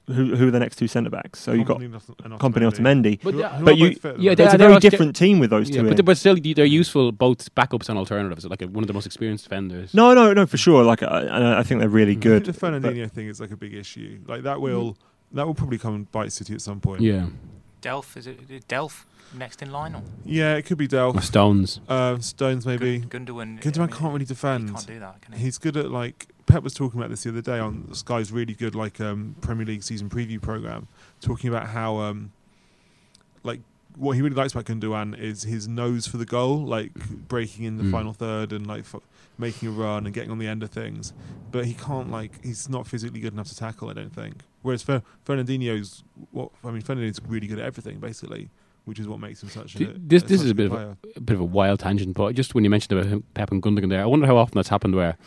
who 0.07 0.35
who 0.35 0.47
are 0.49 0.51
the 0.51 0.59
next 0.59 0.75
two 0.75 0.87
centre 0.87 1.09
backs? 1.09 1.39
So 1.39 1.53
you've 1.53 1.65
got 1.65 1.79
Kompany 1.79 2.61
and 2.61 2.73
Otamendi. 3.03 3.19
But, 3.23 3.33
uh, 3.35 3.59
but 3.63 3.77
you- 3.77 3.89
both 3.93 4.01
fit 4.01 4.09
at 4.11 4.17
the 4.17 4.21
yeah, 4.23 4.29
moment. 4.29 4.37
they- 4.37 4.43
It's 4.45 4.53
a 4.53 4.57
very 4.59 4.73
also- 4.73 4.89
different 4.89 5.15
team 5.15 5.39
with 5.39 5.49
those 5.49 5.69
Yeah, 5.71 5.81
two. 5.81 5.87
but, 5.89 5.99
in. 5.99 6.05
but 6.05 6.17
still, 6.17 6.35
they're 6.39 6.65
useful 6.65 7.11
both 7.11 7.53
backups 7.55 7.89
and 7.89 7.97
alternatives. 7.97 8.45
Like 8.45 8.61
one 8.61 8.83
of 8.83 8.87
the 8.87 8.93
most 8.93 9.07
experienced 9.07 9.45
defenders. 9.45 9.95
no, 9.95 10.13
no, 10.13 10.31
no, 10.33 10.45
for 10.45 10.57
sure. 10.57 10.83
Like, 10.83 11.01
I, 11.01 11.57
I 11.59 11.63
think 11.63 11.79
they're 11.79 11.89
really 11.89 12.11
I 12.11 12.15
good. 12.15 12.45
think 12.45 12.55
the 12.59 12.67
Fernandinho 12.67 13.09
thing 13.09 13.27
is 13.27 13.39
like 13.41 13.49
a 13.49 13.57
big 13.57 13.73
issue. 13.73 14.19
Like 14.27 14.43
that 14.43 14.61
will 14.61 14.95
that 15.31 15.45
will 15.45 15.55
probably 15.55 15.77
come 15.77 15.95
and 15.95 16.11
bite 16.11 16.31
City 16.31 16.53
at 16.53 16.61
some 16.61 16.79
point. 16.79 17.01
Yeah, 17.01 17.27
Delph 17.81 18.15
is 18.17 18.27
it 18.27 18.39
is 18.49 18.63
Delph 18.65 19.05
next 19.33 19.61
in 19.61 19.71
line 19.71 19.95
or 19.95 20.01
Yeah, 20.23 20.55
it 20.55 20.63
could 20.65 20.77
be 20.77 20.85
or 20.85 20.87
Delph. 21.13 21.21
Stones. 21.23 21.79
Uh, 21.89 22.19
Stones 22.19 22.65
maybe. 22.65 22.99
Gun- 22.99 23.25
Gundogan? 23.25 23.59
Gundogan 23.61 23.77
I 23.77 23.81
mean, 23.81 23.89
can't 23.89 24.03
really 24.13 24.19
He 24.19 24.25
defend. 24.25 24.73
can't 24.73 24.87
do 24.87 24.99
that, 24.99 25.21
can 25.21 25.33
he? 25.33 25.43
He's 25.43 25.57
good 25.57 25.75
at 25.77 25.91
like 25.91 26.27
Pep 26.45 26.63
was 26.63 26.73
talking 26.73 26.99
about 26.99 27.09
this 27.09 27.23
the 27.23 27.29
other 27.31 27.41
day 27.41 27.57
on 27.59 27.91
Sky's 27.93 28.31
really 28.31 28.53
good 28.53 28.75
like 28.75 29.01
um, 29.01 29.35
Premier 29.41 29.65
League 29.65 29.83
season 29.83 30.09
preview 30.09 30.39
program, 30.41 30.87
talking 31.21 31.49
about 31.49 31.67
how 31.69 31.97
um, 31.97 32.31
like 33.43 33.61
what 33.97 34.11
he 34.13 34.21
really 34.21 34.35
likes 34.35 34.53
about 34.53 34.65
Gundogan 34.65 35.17
is 35.19 35.43
his 35.43 35.67
nose 35.67 36.07
for 36.07 36.17
the 36.17 36.25
goal, 36.25 36.57
like 36.65 36.93
breaking 37.27 37.65
in 37.65 37.77
the 37.77 37.83
Mm. 37.83 37.91
final 37.91 38.13
third 38.13 38.51
and 38.53 38.65
like 38.67 38.81
f- 38.81 38.95
making 39.37 39.69
a 39.69 39.71
run 39.71 40.05
and 40.05 40.13
getting 40.13 40.31
on 40.31 40.37
the 40.39 40.47
end 40.47 40.63
of 40.63 40.69
things. 40.69 41.13
But 41.51 41.65
he 41.65 41.73
can't 41.73 42.11
like 42.11 42.43
he's 42.43 42.67
not 42.69 42.87
physically 42.87 43.19
good 43.19 43.33
enough 43.33 43.47
to 43.49 43.55
tackle. 43.55 43.89
I 43.89 43.93
don't 43.93 44.13
think. 44.13 44.43
Whereas 44.61 44.81
Fer- 44.83 45.03
Fernandinho's 45.25 46.03
what 46.31 46.51
I 46.63 46.71
mean, 46.71 46.81
Fernandinho's 46.81 47.19
really 47.27 47.47
good 47.47 47.59
at 47.59 47.65
everything 47.65 47.99
basically, 47.99 48.49
which 48.85 48.99
is 48.99 49.07
what 49.07 49.19
makes 49.19 49.41
him 49.43 49.49
such 49.49 49.75
Th- 49.75 49.89
a 49.89 49.93
this- 49.97 50.23
a 50.23 50.27
this 50.27 50.41
is 50.41 50.49
a 50.49 50.55
bit 50.55 50.67
of 50.67 50.73
a- 50.73 50.97
a 51.15 51.21
bit 51.21 51.35
of 51.35 51.41
a 51.41 51.45
wild 51.45 51.79
tangent, 51.79 52.15
but 52.15 52.35
just 52.35 52.55
when 52.55 52.63
you 52.63 52.69
mentioned 52.69 52.97
about 52.99 53.23
Pep 53.33 53.51
and 53.51 53.61
Gundogan 53.61 53.89
there, 53.89 54.01
I 54.01 54.05
wonder 54.05 54.25
how 54.27 54.37
often 54.37 54.57
that's 54.57 54.69
happened 54.69 54.95
where 54.95 55.17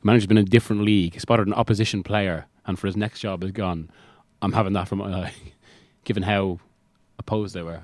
the 0.00 0.06
manager's 0.06 0.26
been 0.26 0.38
in 0.38 0.44
a 0.46 0.48
different 0.48 0.82
league, 0.82 1.20
spotted 1.20 1.46
an 1.46 1.54
opposition 1.54 2.02
player, 2.02 2.46
and 2.66 2.78
for 2.78 2.86
his 2.86 2.96
next 2.96 3.20
job 3.20 3.42
has 3.42 3.52
gone, 3.52 3.90
I'm 4.42 4.52
having 4.52 4.72
that 4.74 4.86
from 4.88 5.00
uh, 5.00 5.30
given 6.04 6.22
how 6.24 6.60
opposed 7.18 7.54
they 7.54 7.62
were. 7.62 7.82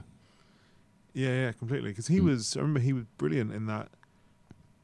Yeah, 1.14 1.28
yeah, 1.28 1.52
completely. 1.52 1.90
Because 1.90 2.08
he 2.08 2.18
Mm. 2.20 2.24
was, 2.24 2.56
I 2.56 2.60
remember 2.60 2.80
he 2.80 2.92
was 2.92 3.04
brilliant 3.18 3.52
in 3.52 3.66
that. 3.66 3.88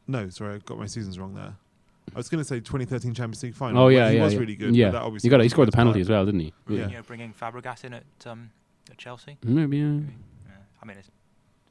No, 0.07 0.29
sorry, 0.31 0.55
I 0.55 0.59
got 0.59 0.79
my 0.79 0.87
seasons 0.87 1.19
wrong 1.19 1.35
there. 1.35 1.55
I 2.15 2.17
was 2.17 2.29
going 2.29 2.41
to 2.43 2.45
say 2.49 2.59
2013 2.61 3.15
Champions 3.15 3.43
League 3.43 3.55
final. 3.55 3.83
Oh 3.83 3.85
where 3.85 3.93
yeah, 3.93 4.11
he 4.11 4.17
yeah, 4.17 4.25
was 4.25 4.33
yeah. 4.35 4.41
really 4.41 4.57
good. 4.57 4.75
Yeah, 4.75 4.87
but 4.87 4.93
that 4.93 5.03
obviously 5.05 5.29
he 5.29 5.31
got 5.31 5.41
it. 5.41 5.45
He 5.45 5.49
scored 5.49 5.69
the 5.69 5.73
penalty 5.73 5.99
time. 5.99 6.03
as 6.03 6.09
well, 6.09 6.25
didn't 6.25 6.41
he? 6.41 6.53
Yeah. 6.69 6.89
You 6.89 6.95
know, 6.95 7.03
bringing 7.03 7.33
Fabregas 7.33 7.85
in 7.85 7.95
at 7.95 8.05
um, 8.27 8.51
at 8.91 8.99
Chelsea. 8.99 9.37
Maybe. 9.45 9.79
Yeah. 9.79 9.85
Yeah. 9.85 10.53
I 10.83 10.87
mean, 10.87 10.97
it's 10.99 11.11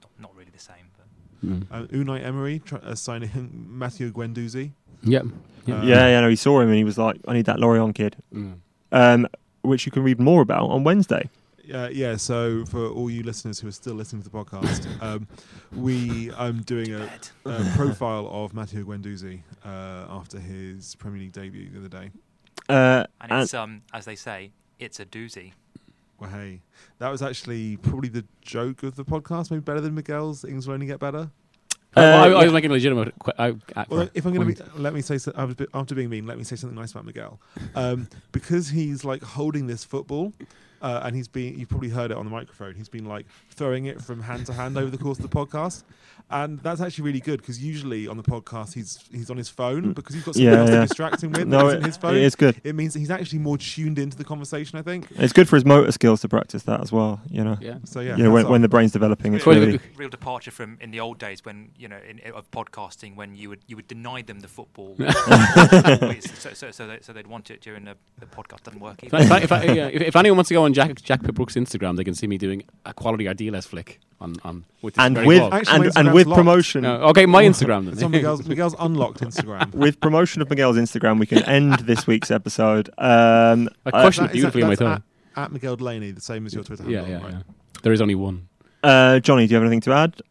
not, 0.01 0.11
not 0.21 0.35
really 0.35 0.51
the 0.51 0.59
same, 0.59 0.75
but 0.97 1.05
Mm. 1.41 1.65
Uh, 1.71 1.83
Unai 1.87 2.21
Emery 2.21 2.59
try, 2.59 2.79
uh, 2.79 2.93
signing 2.95 3.29
Matteo 3.69 4.09
Guendouzi. 4.09 4.71
Yep. 5.03 5.23
Yep. 5.67 5.77
Uh, 5.77 5.85
yeah, 5.85 6.07
yeah, 6.09 6.19
no, 6.19 6.27
he 6.29 6.35
saw 6.35 6.59
him 6.59 6.67
and 6.67 6.75
he 6.75 6.83
was 6.83 6.97
like, 6.97 7.15
"I 7.29 7.33
need 7.33 7.45
that 7.45 7.61
Lorient 7.61 7.95
kid," 7.95 8.17
Mm. 8.35 8.55
um, 8.91 9.25
which 9.61 9.85
you 9.85 9.91
can 9.93 10.03
read 10.03 10.19
more 10.19 10.41
about 10.41 10.69
on 10.69 10.83
Wednesday. 10.83 11.29
Uh, 11.71 11.89
yeah, 11.91 12.15
so 12.15 12.65
for 12.65 12.87
all 12.87 13.09
you 13.09 13.23
listeners 13.23 13.59
who 13.59 13.67
are 13.67 13.71
still 13.71 13.93
listening 13.93 14.21
to 14.23 14.29
the 14.29 14.35
podcast, 14.35 14.87
um, 15.01 15.27
we 15.75 16.31
I'm 16.33 16.61
doing 16.63 16.93
a, 16.93 17.09
a 17.45 17.71
profile 17.75 18.27
of 18.31 18.53
Matteo 18.53 18.83
Guendouzi 18.83 19.41
uh, 19.65 20.05
after 20.09 20.39
his 20.39 20.95
Premier 20.95 21.21
League 21.21 21.31
debut 21.33 21.69
the 21.69 21.79
other 21.79 21.89
day. 21.89 22.11
Uh, 22.67 23.05
and 23.21 23.31
and 23.31 23.43
it's 23.43 23.53
um 23.53 23.81
as 23.93 24.05
they 24.05 24.15
say, 24.15 24.51
it's 24.79 24.99
a 24.99 25.05
doozy. 25.05 25.53
Well, 26.19 26.29
hey, 26.29 26.61
that 26.97 27.09
was 27.09 27.21
actually 27.21 27.77
probably 27.77 28.09
the 28.09 28.25
joke 28.41 28.83
of 28.83 28.95
the 28.95 29.05
podcast. 29.05 29.51
Maybe 29.51 29.61
better 29.61 29.81
than 29.81 29.95
Miguel's. 29.95 30.41
Things 30.41 30.67
will 30.67 30.73
only 30.73 30.85
get 30.85 30.99
better. 30.99 31.29
I, 31.95 32.01
Uh, 32.01 32.03
I, 32.03 32.23
I 32.25 32.27
yeah. 32.27 32.43
was 32.43 32.53
making 32.53 32.69
a 32.71 32.73
legitimate. 32.73 33.13
Qu- 33.19 33.31
I, 33.39 33.55
I, 33.75 33.85
Well, 33.89 34.09
if 34.13 34.25
I'm 34.25 34.33
going 34.33 34.53
to 34.53 34.63
be, 34.63 34.71
let 34.79 34.93
me 34.93 35.01
say, 35.01 35.17
so, 35.17 35.31
I 35.35 35.45
was 35.45 35.53
a 35.53 35.55
bit, 35.55 35.69
after 35.73 35.95
being 35.95 36.09
mean, 36.09 36.27
let 36.27 36.37
me 36.37 36.43
say 36.43 36.55
something 36.55 36.77
nice 36.77 36.91
about 36.91 37.05
Miguel, 37.05 37.39
um, 37.73 38.07
because 38.31 38.69
he's 38.69 39.03
like 39.03 39.23
holding 39.23 39.65
this 39.67 39.83
football, 39.83 40.33
uh, 40.81 41.01
and 41.03 41.15
he's 41.15 41.27
been, 41.27 41.57
you've 41.59 41.69
probably 41.69 41.89
heard 41.89 42.11
it 42.11 42.17
on 42.17 42.25
the 42.25 42.31
microphone. 42.31 42.75
He's 42.75 42.89
been 42.89 43.05
like 43.05 43.25
throwing 43.51 43.85
it 43.85 44.01
from 44.01 44.21
hand 44.21 44.45
to 44.47 44.53
hand 44.53 44.77
over 44.77 44.89
the 44.89 44.97
course 44.97 45.19
of 45.19 45.29
the 45.29 45.35
podcast, 45.35 45.83
and 46.31 46.59
that's 46.59 46.79
actually 46.81 47.05
really 47.05 47.19
good 47.19 47.41
because 47.41 47.61
usually 47.63 48.07
on 48.07 48.15
the 48.17 48.23
podcast 48.23 48.73
he's 48.73 48.99
he's 49.11 49.31
on 49.31 49.37
his 49.37 49.49
phone 49.49 49.93
because 49.93 50.13
he's 50.13 50.23
got 50.23 50.35
something 50.35 50.51
Yeah, 50.51 50.59
else 50.59 50.69
yeah. 50.69 50.75
to 50.75 50.81
distract 50.87 51.23
him 51.23 51.31
with. 51.31 51.47
no, 51.47 51.57
that 51.57 51.65
it, 51.65 51.69
isn't 51.77 51.85
his 51.85 51.97
phone. 51.97 52.15
it 52.15 52.21
is 52.23 52.35
good. 52.35 52.61
It 52.63 52.75
means 52.75 52.93
that 52.93 52.99
he's 52.99 53.09
actually 53.11 53.39
more 53.39 53.57
tuned 53.57 53.97
into 53.99 54.15
the 54.17 54.23
conversation. 54.23 54.77
I 54.77 54.81
think. 54.83 55.07
It's 55.15 55.33
good 55.33 55.49
for 55.49 55.55
his 55.55 55.65
motor 55.65 55.91
skills 55.91 56.21
to 56.21 56.29
practice 56.29 56.63
that 56.63 56.81
as 56.81 56.91
well. 56.91 57.19
You 57.29 57.43
know, 57.43 57.57
yeah. 57.59 57.79
So 57.85 57.99
yeah, 57.99 58.15
you 58.15 58.23
know 58.23 58.31
when, 58.31 58.47
when 58.47 58.61
the 58.61 58.69
brain's 58.69 58.91
developing, 58.91 59.33
it's 59.33 59.45
real, 59.45 59.57
Well, 59.57 59.65
really. 59.67 59.79
real 59.97 60.09
departure 60.09 60.51
from 60.51 60.77
in 60.81 60.91
the 60.91 60.99
old 60.99 61.17
days 61.17 61.43
when 61.43 61.71
you 61.77 61.87
know 61.87 61.97
in, 62.07 62.19
of 62.33 62.49
podcasting 62.51 63.15
when 63.15 63.35
you 63.35 63.49
would 63.49 63.59
you 63.67 63.75
would 63.75 63.87
deny 63.87 64.21
them 64.21 64.39
the 64.41 64.47
football 64.47 64.95
so, 66.19 66.53
so, 66.53 66.71
so, 66.71 66.87
they, 66.87 66.99
so 67.01 67.13
they'd 67.13 67.27
want 67.27 67.49
it 67.51 67.61
during 67.61 67.85
the, 67.85 67.95
the 68.19 68.25
podcast 68.25 68.63
doesn't 68.63 68.79
work 68.79 69.03
If. 69.03 69.13
I, 69.13 69.37
if, 69.39 69.51
I, 69.51 69.63
yeah, 69.63 69.87
if, 69.87 70.01
if 70.01 70.15
anyone 70.15 70.37
wants 70.37 70.49
to 70.49 70.53
go 70.53 70.63
on 70.63 70.68
Jack 70.73 71.01
Jack 71.01 71.23
Pitt-Brooke's 71.23 71.55
Instagram, 71.55 71.97
they 71.97 72.03
can 72.03 72.13
see 72.15 72.27
me 72.27 72.37
doing 72.37 72.63
a 72.85 72.93
quality 72.93 73.25
Ardiles 73.25 73.65
flick 73.67 73.99
on, 74.21 74.35
on 74.43 74.65
with 74.81 74.95
this 74.95 75.03
And 75.05 75.15
very 75.15 75.27
with. 75.27 75.53
Actually, 75.53 75.87
and, 75.87 75.97
and 75.97 76.13
with 76.13 76.27
locked. 76.27 76.37
promotion, 76.39 76.81
No, 76.83 76.95
okay, 77.09 77.25
my 77.25 77.43
Instagram 77.43 77.87
It's 77.91 78.01
on 78.03 78.11
then. 78.11 78.19
Miguel's, 78.19 78.45
Miguel's 78.47 78.75
unlocked 78.79 79.21
Instagram. 79.21 79.73
with 79.73 79.99
promotion 79.99 80.41
of 80.41 80.49
Miguel's 80.49 80.77
Instagram, 80.77 81.19
we 81.19 81.25
can 81.25 81.43
end 81.43 81.73
this 81.85 82.05
week's 82.07 82.31
episode. 82.31 82.89
Um, 82.97 83.69
I 83.85 83.89
uh, 83.89 84.01
questioned 84.01 84.29
That 84.29 84.35
it 84.35 84.37
is- 84.37 84.41
beautifully 84.41 84.61
in 84.61 84.67
my 84.67 84.75
that's 84.75 84.81
thought. 84.81 85.03
At, 85.37 85.43
at 85.45 85.51
Miguel 85.51 85.75
Delaney, 85.77 86.11
the 86.11 86.21
same 86.21 86.45
as 86.45 86.53
your 86.53 86.63
Twitter 86.63 86.83
Yeah, 86.89 87.01
handle. 87.03 87.19
yeah, 87.19 87.23
right? 87.25 87.33
yeah. 87.45 87.53
There 87.83 87.93
is 87.93 88.01
only 88.01 88.15
one. 88.15 88.47
uh, 88.83 89.19
Johnny, 89.19 89.47
do 89.47 89.51
you 89.51 89.55
have 89.55 89.63
anything 89.63 89.81
to 89.81 89.93
add? 89.93 90.21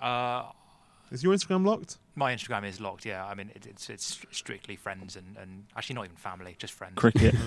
Uh, 0.00 0.44
Is 1.12 1.22
your 1.22 1.34
Instagram 1.34 1.64
locked? 1.66 1.98
my 2.18 2.34
Instagram 2.34 2.66
is 2.66 2.80
locked. 2.80 3.04
Yeah, 3.04 3.26
I 3.26 3.34
mean 3.34 3.50
it, 3.54 3.66
it's 3.66 3.90
it's 3.90 4.18
strictly 4.32 4.74
friends 4.74 5.16
and, 5.16 5.36
and 5.38 5.64
actually 5.76 5.96
not 5.96 6.06
even 6.06 6.16
family, 6.16 6.56
just 6.58 6.72
friends. 6.72 6.94
Cricket. 6.96 7.34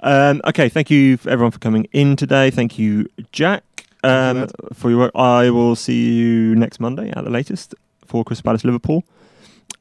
um, 0.00 0.40
okay, 0.46 0.68
thank 0.68 0.90
you 0.90 1.16
for 1.16 1.30
everyone 1.30 1.50
for 1.50 1.58
coming 1.58 1.86
in 1.92 2.16
today. 2.16 2.50
Thank 2.50 2.78
you, 2.78 3.08
Jack, 3.32 3.86
um, 4.02 4.46
Thank 4.46 4.74
for 4.74 4.90
your 4.90 4.98
work. 4.98 5.12
I 5.14 5.50
will 5.50 5.76
see 5.76 6.12
you 6.12 6.54
next 6.54 6.80
Monday 6.80 7.10
at 7.10 7.24
the 7.24 7.30
latest 7.30 7.74
for 8.06 8.24
Crystal 8.24 8.44
Palace 8.44 8.64
Liverpool. 8.64 9.04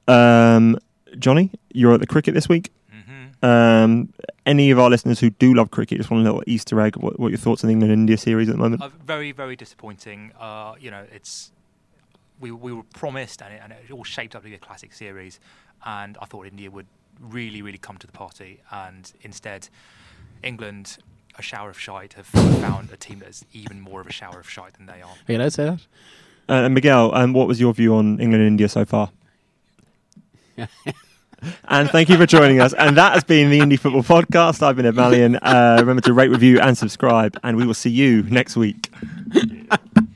Um, 0.07 0.77
Johnny, 1.17 1.51
you're 1.71 1.93
at 1.93 1.99
the 1.99 2.07
cricket 2.07 2.33
this 2.33 2.49
week. 2.49 2.71
hmm 2.91 3.45
Um, 3.45 4.13
any 4.45 4.71
of 4.71 4.79
our 4.79 4.89
listeners 4.89 5.19
who 5.19 5.29
do 5.29 5.53
love 5.53 5.71
cricket, 5.71 5.97
just 5.99 6.09
want 6.09 6.21
a 6.21 6.23
little 6.23 6.43
Easter 6.47 6.79
egg. 6.81 6.95
What, 6.97 7.19
what 7.19 7.27
are 7.27 7.29
your 7.29 7.37
thoughts 7.37 7.63
on 7.63 7.67
the 7.67 7.73
England 7.73 7.93
India 7.93 8.17
series 8.17 8.49
at 8.49 8.55
the 8.55 8.61
moment? 8.61 8.81
Uh, 8.81 8.89
very 9.05 9.31
very 9.31 9.55
disappointing. 9.55 10.31
Uh, 10.39 10.73
you 10.79 10.91
know, 10.91 11.05
it's 11.13 11.51
we 12.39 12.51
we 12.51 12.73
were 12.73 12.83
promised, 12.93 13.41
and 13.41 13.53
it, 13.53 13.61
and 13.63 13.73
it 13.73 13.91
all 13.91 14.03
shaped 14.03 14.35
up 14.35 14.43
to 14.43 14.49
be 14.49 14.55
a 14.55 14.59
classic 14.59 14.93
series. 14.93 15.39
And 15.85 16.17
I 16.21 16.25
thought 16.25 16.47
India 16.47 16.69
would 16.69 16.87
really, 17.21 17.61
really 17.61 17.77
come 17.77 17.97
to 17.97 18.07
the 18.07 18.13
party, 18.13 18.59
and 18.71 19.11
instead, 19.21 19.69
England, 20.43 20.97
a 21.37 21.41
shower 21.41 21.69
of 21.69 21.79
shite, 21.79 22.13
have 22.13 22.25
found 22.25 22.91
a 22.91 22.97
team 22.97 23.19
that's 23.19 23.45
even 23.53 23.79
more 23.79 24.01
of 24.01 24.07
a 24.07 24.11
shower 24.11 24.39
of 24.39 24.49
shite 24.49 24.73
than 24.73 24.85
they 24.85 25.01
are. 25.01 25.09
Are 25.09 25.31
you 25.31 25.37
allowed 25.37 25.45
to 25.45 25.51
say 25.51 25.65
that? 25.65 25.79
Uh, 26.49 26.65
and 26.65 26.73
Miguel, 26.73 27.13
um, 27.13 27.33
what 27.33 27.47
was 27.47 27.59
your 27.59 27.73
view 27.73 27.95
on 27.95 28.19
England 28.19 28.35
and 28.41 28.47
India 28.47 28.67
so 28.67 28.83
far? 28.83 29.11
and 31.67 31.89
thank 31.89 32.09
you 32.09 32.17
for 32.17 32.25
joining 32.25 32.59
us. 32.59 32.73
And 32.73 32.97
that 32.97 33.13
has 33.13 33.23
been 33.23 33.49
the 33.49 33.59
Indie 33.59 33.79
Football 33.79 34.03
Podcast. 34.03 34.61
I've 34.63 34.75
been 34.75 34.85
Ed 34.85 34.95
Malyon. 34.95 35.39
Uh, 35.41 35.77
remember 35.79 36.01
to 36.01 36.13
rate, 36.13 36.29
review, 36.29 36.59
and 36.59 36.77
subscribe. 36.77 37.39
And 37.43 37.55
we 37.55 37.65
will 37.65 37.73
see 37.73 37.91
you 37.91 38.23
next 38.23 38.57
week. 38.57 38.91